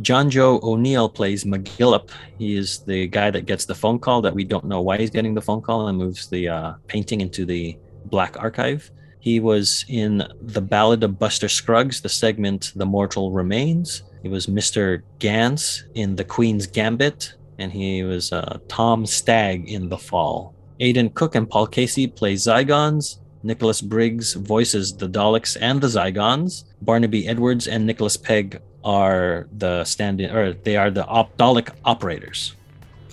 Jonjo 0.00 0.62
O'Neill 0.62 1.08
plays 1.08 1.44
McGillop. 1.44 2.10
He 2.38 2.56
is 2.56 2.80
the 2.80 3.06
guy 3.08 3.30
that 3.30 3.46
gets 3.46 3.66
the 3.66 3.74
phone 3.74 3.98
call 3.98 4.22
that 4.22 4.34
we 4.34 4.44
don't 4.44 4.64
know 4.64 4.80
why 4.80 4.96
he's 4.96 5.10
getting 5.10 5.34
the 5.34 5.42
phone 5.42 5.60
call 5.60 5.88
and 5.88 5.98
moves 5.98 6.28
the 6.28 6.48
uh, 6.48 6.72
painting 6.86 7.20
into 7.20 7.44
the 7.44 7.76
black 8.06 8.40
archive. 8.40 8.90
He 9.20 9.38
was 9.38 9.84
in 9.88 10.24
The 10.40 10.60
Ballad 10.60 11.04
of 11.04 11.18
Buster 11.18 11.48
Scruggs, 11.48 12.00
the 12.00 12.08
segment 12.08 12.72
The 12.74 12.86
Mortal 12.86 13.30
Remains. 13.30 14.02
He 14.22 14.28
was 14.28 14.46
Mr. 14.46 15.02
Ganz 15.18 15.84
in 15.94 16.16
The 16.16 16.24
Queen's 16.24 16.66
Gambit, 16.66 17.34
and 17.58 17.72
he 17.72 18.04
was 18.04 18.32
uh, 18.32 18.58
Tom 18.68 19.04
Stagg 19.04 19.68
in 19.68 19.88
The 19.88 19.98
Fall. 19.98 20.54
Aidan 20.80 21.10
Cook 21.10 21.34
and 21.34 21.48
Paul 21.48 21.66
Casey 21.66 22.06
play 22.06 22.34
Zygons. 22.34 23.18
Nicholas 23.42 23.80
Briggs 23.80 24.34
voices 24.34 24.96
the 24.96 25.08
Daleks 25.08 25.56
and 25.60 25.80
the 25.80 25.88
Zygons. 25.88 26.64
Barnaby 26.82 27.26
Edwards 27.26 27.66
and 27.66 27.84
Nicholas 27.84 28.16
Pegg 28.16 28.60
are 28.84 29.48
the 29.58 29.84
stand-in, 29.84 30.30
or 30.30 30.52
they 30.52 30.76
are 30.76 30.90
the 30.90 31.04
op- 31.06 31.36
Dalek 31.36 31.70
operators. 31.84 32.54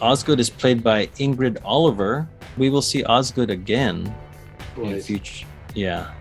Osgood 0.02 0.40
is 0.40 0.50
played 0.50 0.84
by 0.84 1.08
Ingrid 1.18 1.58
Oliver. 1.64 2.30
We 2.58 2.70
will 2.70 2.82
see 2.82 3.04
Osgood 3.04 3.50
again 3.50 4.14
in 4.78 5.02
future. 5.02 5.46
Yeah, 5.74 6.14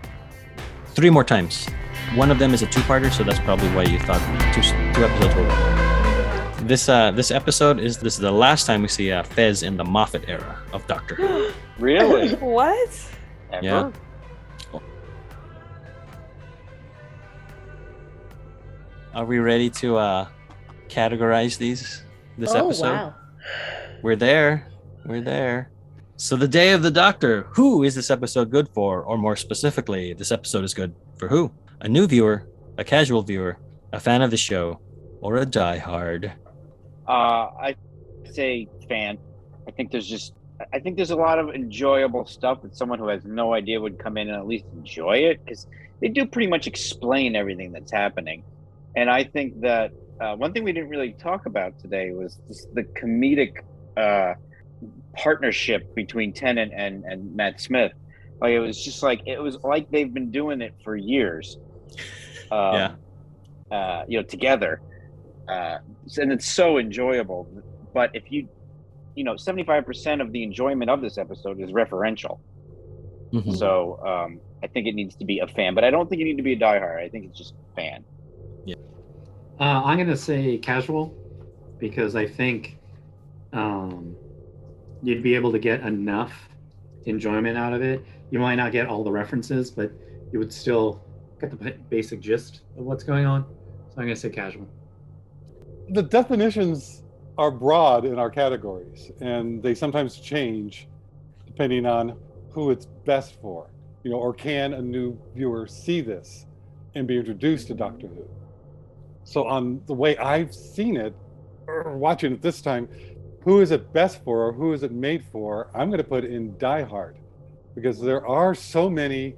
three 0.95 1.09
more 1.09 1.23
times. 1.23 1.67
One 2.15 2.31
of 2.31 2.39
them 2.39 2.55
is 2.55 2.63
a 2.63 2.65
two-parter, 2.65 3.11
so 3.11 3.23
that's 3.23 3.39
probably 3.41 3.69
why 3.69 3.83
you 3.83 3.99
thought 3.99 4.19
two, 4.51 4.61
two 4.61 5.05
episodes 5.05 5.35
were. 5.35 6.65
This 6.65 6.89
uh, 6.89 7.11
this 7.11 7.29
episode 7.29 7.79
is 7.79 7.99
this 7.99 8.15
is 8.15 8.19
the 8.19 8.31
last 8.31 8.65
time 8.65 8.81
we 8.81 8.87
see 8.87 9.11
uh, 9.11 9.21
Fez 9.21 9.61
in 9.61 9.77
the 9.77 9.83
Moffat 9.83 10.27
era 10.27 10.59
of 10.73 10.85
Doctor 10.87 11.15
Who. 11.15 11.51
Really? 11.79 12.35
what? 12.35 12.89
Ever? 13.53 13.65
Yeah. 13.65 13.91
Are 19.13 19.25
we 19.25 19.37
ready 19.39 19.69
to 19.69 19.97
uh, 19.97 20.27
categorize 20.89 21.57
these 21.57 22.03
this 22.37 22.51
oh 22.51 22.65
episode? 22.65 22.91
wow. 22.91 23.15
We're 24.01 24.17
there. 24.17 24.67
We're 25.05 25.21
there. 25.21 25.71
So 26.17 26.35
the 26.35 26.47
day 26.47 26.73
of 26.73 26.81
the 26.81 26.91
Doctor. 26.91 27.43
Who 27.53 27.83
is 27.83 27.95
this 27.95 28.09
episode 28.09 28.49
good 28.49 28.67
for? 28.69 29.03
Or 29.03 29.17
more 29.17 29.35
specifically, 29.35 30.13
this 30.13 30.31
episode 30.31 30.65
is 30.65 30.73
good 30.73 30.93
for 31.17 31.29
who? 31.29 31.51
A 31.81 31.87
new 31.87 32.07
viewer, 32.07 32.45
a 32.77 32.83
casual 32.83 33.21
viewer, 33.21 33.57
a 33.93 34.01
fan 34.01 34.21
of 34.21 34.31
the 34.31 34.37
show, 34.37 34.81
or 35.21 35.37
a 35.37 35.45
diehard? 35.45 36.33
Uh, 37.07 37.11
I 37.11 37.75
say 38.29 38.67
fan. 38.89 39.17
I 39.65 39.71
think 39.71 39.91
there's 39.91 40.07
just 40.07 40.33
I 40.73 40.79
think 40.79 40.97
there's 40.97 41.11
a 41.11 41.15
lot 41.15 41.39
of 41.39 41.49
enjoyable 41.49 42.25
stuff 42.25 42.61
that 42.63 42.75
someone 42.75 42.99
who 42.99 43.07
has 43.07 43.23
no 43.23 43.53
idea 43.53 43.79
would 43.79 43.97
come 43.97 44.17
in 44.17 44.27
and 44.27 44.37
at 44.37 44.45
least 44.45 44.65
enjoy 44.73 45.19
it 45.19 45.43
because 45.45 45.67
they 46.01 46.09
do 46.09 46.25
pretty 46.25 46.47
much 46.47 46.67
explain 46.67 47.35
everything 47.37 47.71
that's 47.71 47.93
happening. 47.93 48.43
And 48.97 49.09
I 49.09 49.23
think 49.23 49.61
that 49.61 49.93
uh, 50.19 50.35
one 50.35 50.51
thing 50.51 50.65
we 50.65 50.73
didn't 50.73 50.89
really 50.89 51.13
talk 51.13 51.45
about 51.45 51.79
today 51.79 52.11
was 52.11 52.41
the 52.73 52.83
comedic 52.83 53.63
uh, 53.95 54.33
partnership 55.15 55.95
between 55.95 56.33
Tennant 56.33 56.73
and, 56.75 57.05
and 57.05 57.33
Matt 57.35 57.61
Smith. 57.61 57.93
Like 58.41 58.51
it 58.51 58.59
was 58.59 58.83
just 58.83 59.03
like 59.03 59.21
it 59.25 59.41
was 59.41 59.57
like 59.63 59.89
they've 59.91 60.13
been 60.13 60.31
doing 60.31 60.61
it 60.61 60.73
for 60.83 60.95
years. 60.95 61.57
Um, 62.51 62.73
Yeah. 62.73 62.95
Uh, 63.71 64.03
you 64.07 64.17
know, 64.17 64.23
together, 64.23 64.81
uh, 65.47 65.77
and 66.17 66.31
it's 66.31 66.47
so 66.47 66.79
enjoyable. 66.79 67.47
But 67.93 68.09
if 68.15 68.31
you, 68.31 68.47
you 69.13 69.23
know, 69.23 69.35
seventy-five 69.37 69.85
percent 69.85 70.21
of 70.21 70.31
the 70.31 70.41
enjoyment 70.41 70.89
of 70.89 71.01
this 71.01 71.19
episode 71.19 71.61
is 71.61 71.69
referential. 71.69 72.39
Mhm. 73.31 73.55
So 73.55 73.99
um, 74.03 74.39
I 74.63 74.67
think 74.67 74.87
it 74.87 74.95
needs 74.95 75.15
to 75.17 75.25
be 75.25 75.37
a 75.39 75.47
fan, 75.47 75.75
but 75.75 75.83
I 75.83 75.91
don't 75.91 76.09
think 76.09 76.19
you 76.19 76.25
need 76.25 76.37
to 76.37 76.43
be 76.43 76.53
a 76.53 76.59
diehard. 76.59 76.99
I 76.99 77.09
think 77.09 77.25
it's 77.25 77.37
just 77.37 77.53
fan. 77.75 78.03
Yeah. 78.65 78.75
Uh, 79.59 79.83
I'm 79.85 79.99
gonna 79.99 80.17
say 80.17 80.57
casual 80.57 81.13
because 81.77 82.15
I 82.15 82.25
think 82.25 82.79
um, 83.53 84.15
you'd 85.03 85.21
be 85.21 85.35
able 85.35 85.51
to 85.51 85.59
get 85.59 85.81
enough 85.81 86.49
enjoyment 87.05 87.55
out 87.55 87.73
of 87.73 87.83
it. 87.83 88.03
You 88.31 88.39
might 88.39 88.55
not 88.55 88.71
get 88.71 88.87
all 88.87 89.03
the 89.03 89.11
references, 89.11 89.69
but 89.69 89.91
you 90.31 90.39
would 90.39 90.51
still 90.51 91.03
get 91.39 91.51
the 91.51 91.71
basic 91.89 92.19
gist 92.21 92.61
of 92.77 92.85
what's 92.85 93.03
going 93.03 93.25
on. 93.25 93.43
So 93.89 93.95
I'm 94.01 94.05
gonna 94.05 94.15
say 94.15 94.29
casual. 94.29 94.67
the 95.89 96.03
definitions 96.03 97.03
are 97.37 97.51
broad 97.51 98.05
in 98.05 98.19
our 98.19 98.29
categories 98.29 99.11
and 99.21 99.63
they 99.63 99.73
sometimes 99.73 100.17
change 100.19 100.87
depending 101.47 101.85
on 101.85 102.17
who 102.51 102.71
it's 102.71 102.85
best 103.05 103.39
for 103.41 103.69
you 104.03 104.11
know 104.11 104.17
or 104.17 104.33
can 104.33 104.73
a 104.73 104.81
new 104.81 105.17
viewer 105.35 105.67
see 105.67 106.01
this 106.01 106.45
and 106.95 107.07
be 107.07 107.17
introduced 107.17 107.67
to 107.67 107.73
doctor 107.73 108.07
who 108.07 108.25
so 109.23 109.45
on 109.47 109.81
the 109.87 109.93
way 109.93 110.17
i've 110.17 110.53
seen 110.53 110.97
it 110.97 111.15
or 111.67 111.97
watching 111.97 112.33
it 112.33 112.41
this 112.41 112.61
time 112.61 112.87
who 113.43 113.61
is 113.61 113.71
it 113.71 113.91
best 113.93 114.23
for 114.23 114.47
or 114.47 114.53
who 114.53 114.73
is 114.73 114.83
it 114.83 114.91
made 114.91 115.23
for 115.31 115.69
i'm 115.73 115.89
going 115.89 115.97
to 115.99 116.03
put 116.03 116.25
in 116.25 116.57
die 116.57 116.83
hard 116.83 117.17
because 117.75 117.99
there 118.01 118.25
are 118.27 118.53
so 118.55 118.89
many 118.89 119.35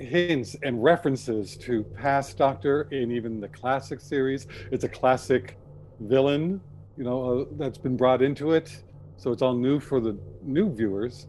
hints 0.00 0.56
and 0.62 0.82
references 0.82 1.56
to 1.58 1.82
past 1.82 2.36
Doctor 2.38 2.88
in 2.90 3.10
even 3.10 3.40
the 3.40 3.48
classic 3.48 4.00
series. 4.00 4.46
It's 4.70 4.84
a 4.84 4.88
classic 4.88 5.56
villain, 6.00 6.60
you 6.96 7.04
know, 7.04 7.40
uh, 7.40 7.44
that's 7.52 7.78
been 7.78 7.96
brought 7.96 8.22
into 8.22 8.52
it. 8.52 8.82
So 9.16 9.32
it's 9.32 9.42
all 9.42 9.54
new 9.54 9.80
for 9.80 10.00
the 10.00 10.16
new 10.42 10.72
viewers, 10.72 11.26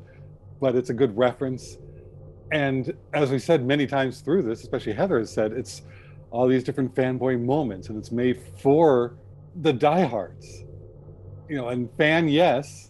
but 0.61 0.75
it's 0.75 0.89
a 0.89 0.93
good 0.93 1.15
reference. 1.17 1.77
And 2.51 2.93
as 3.13 3.31
we 3.31 3.39
said 3.39 3.65
many 3.65 3.87
times 3.87 4.21
through 4.21 4.43
this, 4.43 4.61
especially 4.61 4.93
Heather 4.93 5.19
has 5.19 5.31
said, 5.31 5.53
it's 5.53 5.83
all 6.31 6.47
these 6.47 6.63
different 6.63 6.93
fanboy 6.93 7.43
moments 7.43 7.89
and 7.89 7.97
it's 7.97 8.11
made 8.11 8.39
for 8.61 9.15
the 9.61 9.73
diehards. 9.73 10.63
You 11.47 11.57
know, 11.57 11.69
and 11.69 11.89
fan, 11.97 12.27
yes, 12.27 12.88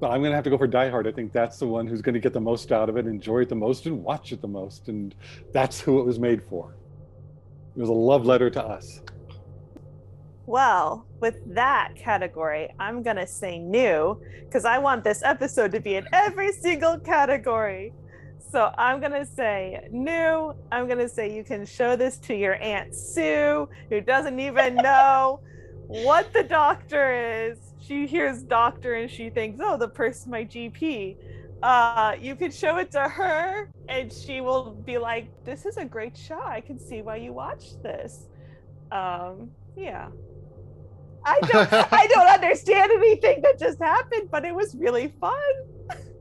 but 0.00 0.10
I'm 0.10 0.20
going 0.20 0.30
to 0.30 0.36
have 0.36 0.44
to 0.44 0.50
go 0.50 0.58
for 0.58 0.66
Die 0.66 0.88
Hard. 0.90 1.06
I 1.06 1.12
think 1.12 1.32
that's 1.32 1.58
the 1.58 1.66
one 1.66 1.86
who's 1.86 2.02
going 2.02 2.14
to 2.14 2.20
get 2.20 2.32
the 2.32 2.40
most 2.40 2.72
out 2.72 2.88
of 2.88 2.96
it, 2.96 3.06
enjoy 3.06 3.40
it 3.42 3.48
the 3.48 3.56
most, 3.56 3.86
and 3.86 4.02
watch 4.02 4.32
it 4.32 4.40
the 4.40 4.48
most. 4.48 4.88
And 4.88 5.14
that's 5.52 5.80
who 5.80 6.00
it 6.00 6.06
was 6.06 6.18
made 6.18 6.42
for. 6.42 6.74
It 7.76 7.80
was 7.80 7.88
a 7.88 7.92
love 7.92 8.24
letter 8.24 8.50
to 8.50 8.64
us. 8.64 9.02
Well, 10.46 11.06
with 11.20 11.36
that 11.54 11.92
category, 11.94 12.74
I'm 12.78 13.02
going 13.02 13.16
to 13.16 13.26
say 13.26 13.58
new 13.58 14.18
because 14.46 14.64
I 14.64 14.78
want 14.78 15.04
this 15.04 15.22
episode 15.22 15.72
to 15.72 15.80
be 15.80 15.96
in 15.96 16.06
every 16.12 16.52
single 16.52 16.98
category. 16.98 17.92
So 18.50 18.72
I'm 18.78 18.98
going 18.98 19.12
to 19.12 19.26
say 19.26 19.86
new. 19.90 20.54
I'm 20.72 20.86
going 20.86 21.00
to 21.00 21.08
say 21.08 21.34
you 21.34 21.44
can 21.44 21.66
show 21.66 21.96
this 21.96 22.16
to 22.20 22.34
your 22.34 22.54
Aunt 22.62 22.94
Sue, 22.94 23.68
who 23.90 24.00
doesn't 24.00 24.40
even 24.40 24.76
know 24.76 25.40
what 25.86 26.32
the 26.32 26.44
doctor 26.44 27.50
is. 27.50 27.67
She 27.88 28.06
hears 28.06 28.42
doctor 28.42 28.94
and 28.96 29.10
she 29.10 29.30
thinks, 29.30 29.60
oh, 29.62 29.78
the 29.78 29.88
person, 29.88 30.30
my 30.30 30.44
GP. 30.44 31.16
Uh, 31.62 32.14
you 32.20 32.36
can 32.36 32.50
show 32.50 32.76
it 32.76 32.90
to 32.92 33.00
her 33.00 33.70
and 33.88 34.12
she 34.12 34.42
will 34.42 34.72
be 34.72 34.98
like, 34.98 35.28
this 35.44 35.64
is 35.64 35.78
a 35.78 35.86
great 35.86 36.14
show. 36.14 36.40
I 36.40 36.60
can 36.60 36.78
see 36.78 37.00
why 37.00 37.16
you 37.16 37.32
watched 37.32 37.82
this. 37.82 38.26
Um, 38.92 39.50
yeah. 39.74 40.08
I 41.24 41.40
don't 41.40 41.72
I 41.72 42.06
don't 42.14 42.28
understand 42.28 42.92
anything 42.92 43.40
that 43.40 43.58
just 43.58 43.78
happened, 43.78 44.28
but 44.30 44.44
it 44.44 44.54
was 44.54 44.74
really 44.74 45.08
fun 45.18 45.52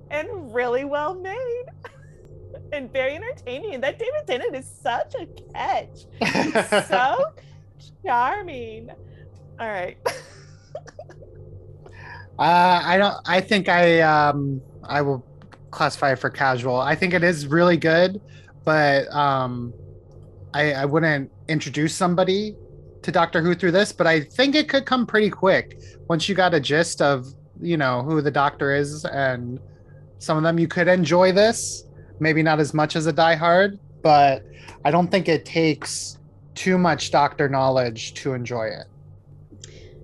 and 0.10 0.54
really 0.56 0.86
well 0.86 1.16
made 1.16 1.66
and 2.72 2.92
very 2.94 3.16
entertaining. 3.16 3.82
That 3.82 4.00
David 4.00 4.26
Tennant 4.26 4.56
is 4.56 4.66
such 4.66 5.16
a 5.16 5.28
catch. 5.54 6.06
He's 6.22 6.88
so 6.88 7.34
charming. 8.06 8.90
All 9.60 9.68
right. 9.68 9.98
Uh, 12.40 12.82
I 12.84 12.98
don't. 12.98 13.16
I 13.26 13.42
think 13.42 13.68
I 13.68 14.02
um 14.02 14.62
I 14.84 15.02
will 15.02 15.26
classify 15.72 16.12
it 16.14 16.20
for 16.20 16.30
casual. 16.30 16.76
I 16.80 16.96
think 16.96 17.14
it 17.14 17.24
is 17.24 17.48
really 17.48 17.78
good, 17.78 18.22
but 18.64 19.08
um, 19.14 19.74
I 20.54 20.74
I 20.74 20.86
wouldn't 20.86 21.32
introduce 21.48 21.96
somebody 21.96 22.56
to 23.02 23.12
Doctor 23.12 23.42
Who 23.42 23.56
through 23.56 23.72
this. 23.72 23.92
But 23.92 24.06
I 24.08 24.22
think 24.22 24.56
it 24.56 24.70
could 24.70 24.86
come 24.86 25.06
pretty 25.08 25.30
quick 25.30 25.80
once 26.08 26.30
you 26.30 26.36
got 26.36 26.54
a 26.54 26.60
gist 26.60 27.02
of 27.02 27.26
you 27.60 27.78
know 27.78 28.04
who 28.04 28.22
the 28.22 28.32
Doctor 28.32 28.76
is 28.76 29.04
and 29.06 29.60
some 30.20 30.38
of 30.38 30.44
them. 30.44 30.60
You 30.60 30.68
could 30.68 30.88
enjoy 30.88 31.32
this. 31.32 31.86
Maybe 32.20 32.44
not 32.44 32.60
as 32.60 32.74
much 32.74 32.96
as 32.96 33.08
a 33.08 33.14
Die 33.14 33.36
Hard, 33.36 33.80
but 34.04 34.44
I 34.86 34.92
don't 34.92 35.10
think 35.10 35.28
it 35.28 35.46
takes 35.46 36.18
too 36.54 36.78
much 36.78 37.12
Doctor 37.12 37.50
knowledge 37.50 38.14
to 38.16 38.34
enjoy 38.34 38.66
it. 38.66 38.86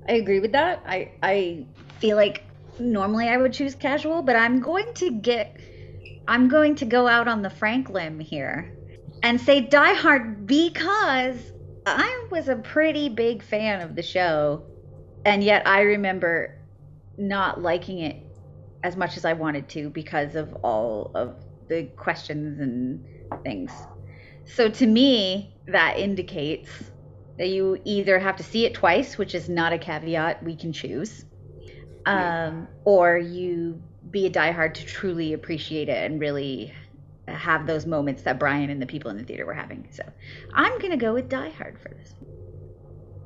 I 0.08 0.14
agree 0.14 0.40
with 0.40 0.52
that. 0.52 0.84
I 0.86 1.12
I 1.22 1.66
feel 2.04 2.18
like 2.18 2.44
normally 2.80 3.30
I 3.30 3.38
would 3.38 3.54
choose 3.54 3.76
casual, 3.76 4.24
but 4.24 4.36
I'm 4.36 4.60
going 4.60 4.94
to 4.96 5.10
get 5.10 5.58
I'm 6.28 6.50
going 6.50 6.76
to 6.76 6.86
go 6.86 7.08
out 7.08 7.30
on 7.30 7.42
the 7.42 7.50
frank 7.50 7.90
limb 7.90 8.20
here 8.20 8.76
and 9.24 9.40
say 9.40 9.62
Die 9.62 9.94
Hard 9.94 10.46
because 10.46 11.38
I 11.86 12.28
was 12.30 12.50
a 12.50 12.58
pretty 12.58 13.08
big 13.08 13.42
fan 13.42 13.80
of 13.80 13.96
the 13.96 14.02
show 14.02 14.66
and 15.24 15.42
yet 15.42 15.66
I 15.66 15.82
remember 15.82 16.60
not 17.18 17.62
liking 17.62 18.00
it 18.00 18.18
as 18.84 18.98
much 18.98 19.16
as 19.16 19.24
I 19.24 19.32
wanted 19.32 19.70
to 19.70 19.90
because 19.90 20.36
of 20.36 20.54
all 20.56 21.10
of 21.16 21.38
the 21.70 21.84
questions 21.96 22.60
and 22.60 23.06
things. 23.46 23.72
So 24.44 24.68
to 24.68 24.86
me, 24.86 25.56
that 25.68 25.98
indicates 25.98 26.70
that 27.38 27.48
you 27.48 27.80
either 27.86 28.20
have 28.20 28.36
to 28.38 28.44
see 28.44 28.66
it 28.66 28.74
twice, 28.74 29.18
which 29.18 29.34
is 29.34 29.48
not 29.48 29.72
a 29.72 29.78
caveat 29.78 30.44
we 30.44 30.58
can 30.58 30.74
choose, 30.74 31.24
um, 32.06 32.68
or 32.86 33.18
you 33.18 33.82
be 34.12 34.26
a 34.26 34.30
diehard 34.30 34.74
to 34.76 34.86
truly 34.86 35.34
appreciate 35.34 35.90
it 35.90 36.04
and 36.10 36.20
really 36.20 36.74
have 37.28 37.66
those 37.66 37.86
moments 37.86 38.24
that 38.24 38.40
Brian 38.40 38.70
and 38.70 38.82
the 38.82 38.86
people 38.86 39.10
in 39.10 39.18
the 39.18 39.24
theater 39.24 39.46
were 39.46 39.54
having. 39.54 39.88
So 39.92 40.04
I'm 40.54 40.78
gonna 40.80 40.98
go 40.98 41.14
with 41.14 41.30
diehard 41.30 41.80
for 41.80 41.90
this. 41.90 42.14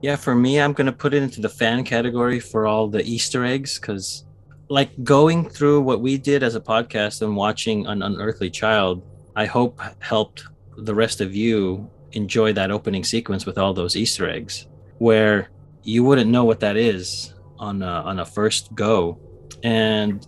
Yeah, 0.02 0.16
for 0.16 0.36
me, 0.36 0.62
I'm 0.62 0.74
gonna 0.74 0.92
put 0.92 1.14
it 1.14 1.24
into 1.24 1.42
the 1.42 1.50
fan 1.50 1.84
category 1.84 2.40
for 2.40 2.68
all 2.68 2.88
the 2.88 3.04
Easter 3.04 3.44
eggs 3.44 3.80
because, 3.80 4.26
like, 4.70 5.04
going 5.04 5.50
through 5.50 5.82
what 5.82 6.02
we 6.02 6.18
did 6.18 6.44
as 6.44 6.56
a 6.56 6.62
podcast 6.62 7.22
and 7.22 7.36
watching 7.36 7.88
an 7.88 8.04
unearthly 8.04 8.52
child, 8.52 9.02
I 9.36 9.46
hope 9.46 9.82
helped 10.00 10.44
the 10.78 10.94
rest 10.94 11.20
of 11.20 11.36
you 11.36 11.90
enjoy 12.12 12.54
that 12.54 12.70
opening 12.70 13.04
sequence 13.04 13.46
with 13.46 13.58
all 13.58 13.74
those 13.74 13.96
Easter 13.96 14.30
eggs, 14.30 14.68
where 15.00 15.50
you 15.84 16.04
wouldn't 16.04 16.30
know 16.30 16.46
what 16.46 16.60
that 16.60 16.78
is 16.78 17.34
on 17.60 17.82
a, 17.82 17.86
on 17.86 18.20
a 18.20 18.26
first 18.26 18.74
go, 18.76 19.20
and 19.64 20.26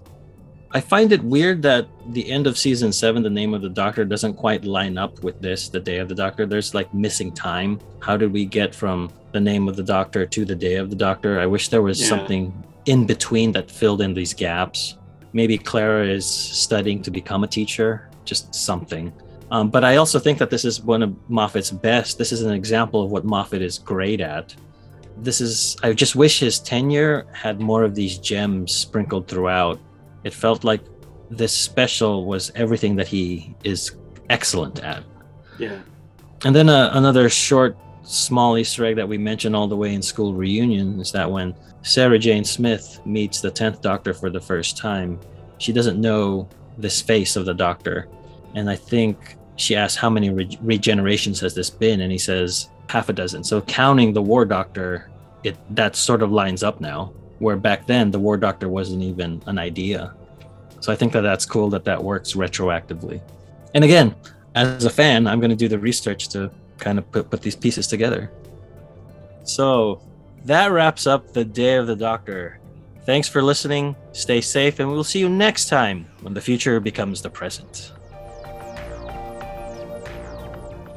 I 0.71 0.81
find 0.81 1.11
it 1.11 1.23
weird 1.23 1.63
that 1.63 1.87
the 2.09 2.29
end 2.29 2.45
of 2.45 2.55
season 2.57 2.91
seven, 2.93 3.23
the 3.23 3.29
name 3.29 3.53
of 3.55 3.61
the 3.63 3.69
Doctor, 3.69 4.05
doesn't 4.05 4.35
quite 4.35 4.65
line 4.65 4.97
up 4.99 5.23
with 5.23 5.41
this, 5.41 5.67
the 5.69 5.79
Day 5.79 5.97
of 5.97 6.07
the 6.09 6.15
Doctor. 6.15 6.45
There's 6.45 6.75
like 6.75 6.93
missing 6.93 7.31
time. 7.31 7.79
How 8.01 8.17
did 8.17 8.31
we 8.31 8.45
get 8.45 8.75
from 8.75 9.11
the 9.31 9.39
name 9.39 9.67
of 9.67 9.75
the 9.75 9.83
Doctor 9.83 10.27
to 10.27 10.45
the 10.45 10.55
Day 10.55 10.75
of 10.75 10.91
the 10.91 10.95
Doctor? 10.95 11.39
I 11.39 11.47
wish 11.47 11.69
there 11.69 11.81
was 11.81 11.99
Yeah. 11.99 12.09
something 12.09 12.53
in 12.85 13.05
between 13.05 13.51
that 13.53 13.71
filled 13.71 14.01
in 14.01 14.13
these 14.13 14.33
gaps. 14.33 14.97
Maybe 15.33 15.57
Clara 15.57 16.07
is 16.07 16.25
studying 16.25 17.01
to 17.03 17.11
become 17.11 17.43
a 17.43 17.47
teacher, 17.47 18.09
just 18.25 18.53
something. 18.53 19.11
Um, 19.51 19.69
but 19.69 19.83
I 19.83 19.95
also 19.95 20.19
think 20.19 20.37
that 20.37 20.51
this 20.51 20.65
is 20.65 20.81
one 20.83 21.01
of 21.01 21.15
Moffat's 21.29 21.71
best. 21.71 22.19
This 22.19 22.31
is 22.31 22.43
an 22.43 22.51
example 22.53 23.01
of 23.03 23.09
what 23.09 23.25
Moffat 23.25 23.63
is 23.63 23.79
great 23.79 24.21
at. 24.21 24.55
This 25.21 25.41
is, 25.41 25.77
I 25.83 25.93
just 25.93 26.15
wish 26.15 26.39
his 26.39 26.59
tenure 26.59 27.27
had 27.33 27.59
more 27.59 27.83
of 27.83 27.95
these 27.95 28.17
gems 28.17 28.73
sprinkled 28.73 29.27
throughout. 29.27 29.79
It 30.23 30.33
felt 30.33 30.63
like 30.63 30.81
this 31.29 31.53
special 31.53 32.25
was 32.25 32.51
everything 32.55 32.95
that 32.95 33.07
he 33.07 33.55
is 33.63 33.95
excellent 34.29 34.83
at. 34.83 35.03
Yeah. 35.57 35.79
And 36.45 36.55
then 36.55 36.69
uh, 36.69 36.91
another 36.93 37.29
short, 37.29 37.77
small 38.03 38.57
Easter 38.57 38.85
egg 38.85 38.95
that 38.95 39.07
we 39.07 39.17
mentioned 39.17 39.55
all 39.55 39.67
the 39.67 39.75
way 39.75 39.93
in 39.93 40.01
school 40.01 40.33
reunion 40.33 40.99
is 40.99 41.11
that 41.11 41.29
when 41.29 41.53
Sarah 41.81 42.17
Jane 42.17 42.45
Smith 42.45 42.99
meets 43.05 43.41
the 43.41 43.51
10th 43.51 43.81
Doctor 43.81 44.13
for 44.13 44.29
the 44.29 44.39
first 44.39 44.77
time, 44.77 45.19
she 45.57 45.73
doesn't 45.73 45.99
know 45.99 46.47
this 46.77 47.01
face 47.01 47.35
of 47.35 47.45
the 47.45 47.53
Doctor. 47.53 48.07
And 48.55 48.69
I 48.69 48.75
think 48.75 49.35
she 49.57 49.75
asks, 49.75 49.97
How 49.97 50.09
many 50.09 50.29
re- 50.29 50.57
regenerations 50.63 51.39
has 51.41 51.53
this 51.53 51.69
been? 51.69 52.01
And 52.01 52.11
he 52.11 52.17
says, 52.17 52.69
Half 52.89 53.09
a 53.09 53.13
dozen. 53.13 53.43
So 53.43 53.61
counting 53.61 54.13
the 54.13 54.21
War 54.21 54.45
Doctor, 54.45 55.09
it 55.43 55.55
that 55.75 55.95
sort 55.95 56.23
of 56.23 56.31
lines 56.31 56.63
up 56.63 56.81
now, 56.81 57.13
where 57.37 57.55
back 57.55 57.85
then 57.85 58.11
the 58.11 58.19
War 58.19 58.35
Doctor 58.35 58.67
wasn't 58.67 59.03
even 59.03 59.41
an 59.45 59.59
idea. 59.59 60.13
So 60.79 60.91
I 60.91 60.95
think 60.95 61.13
that 61.13 61.21
that's 61.21 61.45
cool 61.45 61.69
that 61.69 61.85
that 61.85 62.03
works 62.03 62.33
retroactively. 62.33 63.21
And 63.75 63.83
again, 63.83 64.15
as 64.55 64.85
a 64.85 64.89
fan, 64.89 65.27
I'm 65.27 65.39
going 65.39 65.51
to 65.51 65.55
do 65.55 65.67
the 65.67 65.77
research 65.77 66.29
to 66.29 66.49
kind 66.79 66.97
of 66.97 67.09
put, 67.11 67.29
put 67.29 67.41
these 67.41 67.55
pieces 67.55 67.85
together. 67.85 68.31
So 69.43 70.01
that 70.45 70.71
wraps 70.71 71.05
up 71.05 71.31
the 71.33 71.45
Day 71.45 71.75
of 71.75 71.85
the 71.85 71.95
Doctor. 71.95 72.59
Thanks 73.05 73.27
for 73.27 73.43
listening. 73.43 73.95
Stay 74.13 74.41
safe, 74.41 74.79
and 74.79 74.89
we'll 74.89 75.03
see 75.03 75.19
you 75.19 75.29
next 75.29 75.69
time 75.69 76.07
when 76.21 76.33
the 76.33 76.41
future 76.41 76.79
becomes 76.79 77.21
the 77.21 77.29
present. 77.29 77.91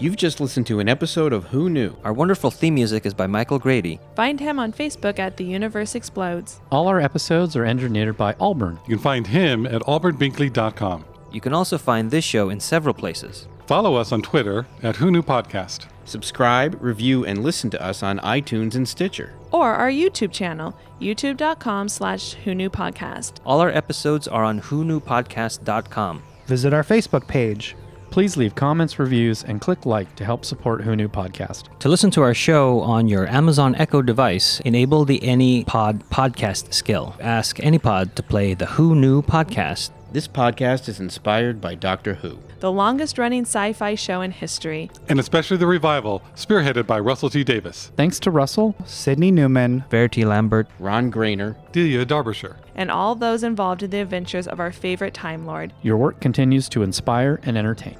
You've 0.02 0.16
just 0.16 0.40
listened 0.40 0.66
to 0.66 0.80
an 0.80 0.88
episode 0.88 1.32
of 1.32 1.44
Who 1.44 1.70
Knew. 1.70 1.94
Our 2.02 2.12
wonderful 2.12 2.50
theme 2.50 2.74
music 2.74 3.06
is 3.06 3.14
by 3.14 3.28
Michael 3.28 3.60
Grady. 3.60 4.00
Find 4.16 4.40
him 4.40 4.58
on 4.58 4.72
Facebook 4.72 5.20
at 5.20 5.36
The 5.36 5.44
Universe 5.44 5.94
Explodes. 5.94 6.60
All 6.72 6.88
our 6.88 7.00
episodes 7.00 7.54
are 7.54 7.64
engineered 7.64 8.16
by 8.16 8.34
Auburn. 8.40 8.80
You 8.88 8.96
can 8.96 8.98
find 8.98 9.28
him 9.28 9.64
at 9.64 9.82
auburnbinkley.com. 9.82 11.04
You 11.30 11.40
can 11.40 11.54
also 11.54 11.78
find 11.78 12.10
this 12.10 12.24
show 12.24 12.48
in 12.50 12.58
several 12.58 12.94
places. 12.94 13.46
Follow 13.68 13.94
us 13.94 14.10
on 14.10 14.22
Twitter 14.22 14.66
at 14.82 14.96
Who 14.96 15.12
Knew 15.12 15.22
Podcast. 15.22 15.86
Subscribe, 16.04 16.82
review, 16.82 17.24
and 17.24 17.44
listen 17.44 17.70
to 17.70 17.80
us 17.80 18.02
on 18.02 18.18
iTunes 18.18 18.74
and 18.74 18.88
Stitcher. 18.88 19.34
Or 19.52 19.72
our 19.74 19.88
YouTube 19.88 20.32
channel, 20.32 20.76
youtube.com 21.00 21.88
slash 21.88 22.32
Who 22.32 22.56
Knew 22.56 22.70
Podcast. 22.70 23.34
All 23.46 23.60
our 23.60 23.70
episodes 23.70 24.26
are 24.26 24.42
on 24.42 24.62
whoknewpodcast.com. 24.62 26.24
Visit 26.48 26.72
our 26.72 26.82
Facebook 26.82 27.28
page. 27.28 27.76
Please 28.12 28.36
leave 28.36 28.54
comments, 28.54 28.98
reviews, 28.98 29.42
and 29.42 29.58
click 29.58 29.86
like 29.86 30.14
to 30.16 30.24
help 30.26 30.44
support 30.44 30.82
Who 30.82 30.94
Knew 30.94 31.08
Podcast. 31.08 31.78
To 31.78 31.88
listen 31.88 32.10
to 32.10 32.20
our 32.20 32.34
show 32.34 32.80
on 32.82 33.08
your 33.08 33.26
Amazon 33.26 33.74
Echo 33.76 34.02
device, 34.02 34.60
enable 34.60 35.06
the 35.06 35.18
AnyPod 35.20 36.02
podcast 36.10 36.74
skill. 36.74 37.16
Ask 37.20 37.56
AnyPod 37.56 38.14
to 38.16 38.22
play 38.22 38.52
the 38.52 38.66
Who 38.66 38.94
Knew 38.94 39.22
podcast. 39.22 39.92
This 40.12 40.28
podcast 40.28 40.90
is 40.90 41.00
inspired 41.00 41.58
by 41.58 41.74
Doctor 41.74 42.16
Who. 42.16 42.38
The 42.62 42.70
longest 42.70 43.18
running 43.18 43.42
sci 43.42 43.72
fi 43.72 43.96
show 43.96 44.20
in 44.20 44.30
history. 44.30 44.88
And 45.08 45.18
especially 45.18 45.56
the 45.56 45.66
revival, 45.66 46.22
spearheaded 46.36 46.86
by 46.86 47.00
Russell 47.00 47.28
T. 47.28 47.42
Davies, 47.42 47.90
Thanks 47.96 48.20
to 48.20 48.30
Russell, 48.30 48.76
Sydney 48.86 49.32
Newman. 49.32 49.82
Verity 49.90 50.24
Lambert, 50.24 50.68
Ron 50.78 51.10
Grainer, 51.10 51.56
Delia 51.72 52.04
Derbyshire. 52.04 52.58
and 52.76 52.88
all 52.88 53.16
those 53.16 53.42
involved 53.42 53.82
in 53.82 53.90
the 53.90 53.98
adventures 53.98 54.46
of 54.46 54.60
our 54.60 54.70
favorite 54.70 55.12
Time 55.12 55.44
Lord. 55.44 55.72
your 55.82 55.96
work 55.96 56.20
continues 56.20 56.68
to 56.68 56.84
inspire 56.84 57.40
and 57.42 57.58
entertain. 57.58 57.96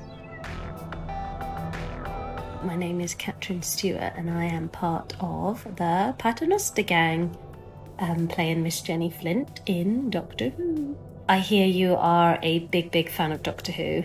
My 2.62 2.76
name 2.76 3.00
is 3.00 3.16
Catrin 3.16 3.64
Stewart, 3.64 4.12
and 4.16 4.30
I 4.30 4.44
am 4.44 4.68
part 4.68 5.16
of 5.18 5.64
the 5.74 6.14
Paternoster 6.18 6.82
Gang, 6.82 7.36
um, 7.98 8.28
playing 8.28 8.62
Miss 8.62 8.80
Jenny 8.80 9.10
Flint 9.10 9.60
in 9.66 10.08
Doctor 10.08 10.50
Who. 10.50 10.96
I 11.28 11.40
hear 11.40 11.66
you 11.66 11.96
are 11.96 12.38
a 12.44 12.60
big, 12.60 12.92
big 12.92 13.10
fan 13.10 13.32
of 13.32 13.42
Doctor 13.42 13.72
Who, 13.72 14.04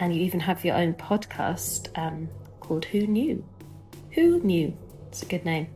and 0.00 0.14
you 0.14 0.22
even 0.22 0.40
have 0.40 0.64
your 0.64 0.76
own 0.76 0.94
podcast 0.94 1.88
um, 1.96 2.28
called 2.60 2.84
Who 2.86 3.06
Knew. 3.06 3.44
Who 4.12 4.40
Knew? 4.40 4.76
It's 5.08 5.22
a 5.22 5.26
good 5.26 5.44
name. 5.44 5.68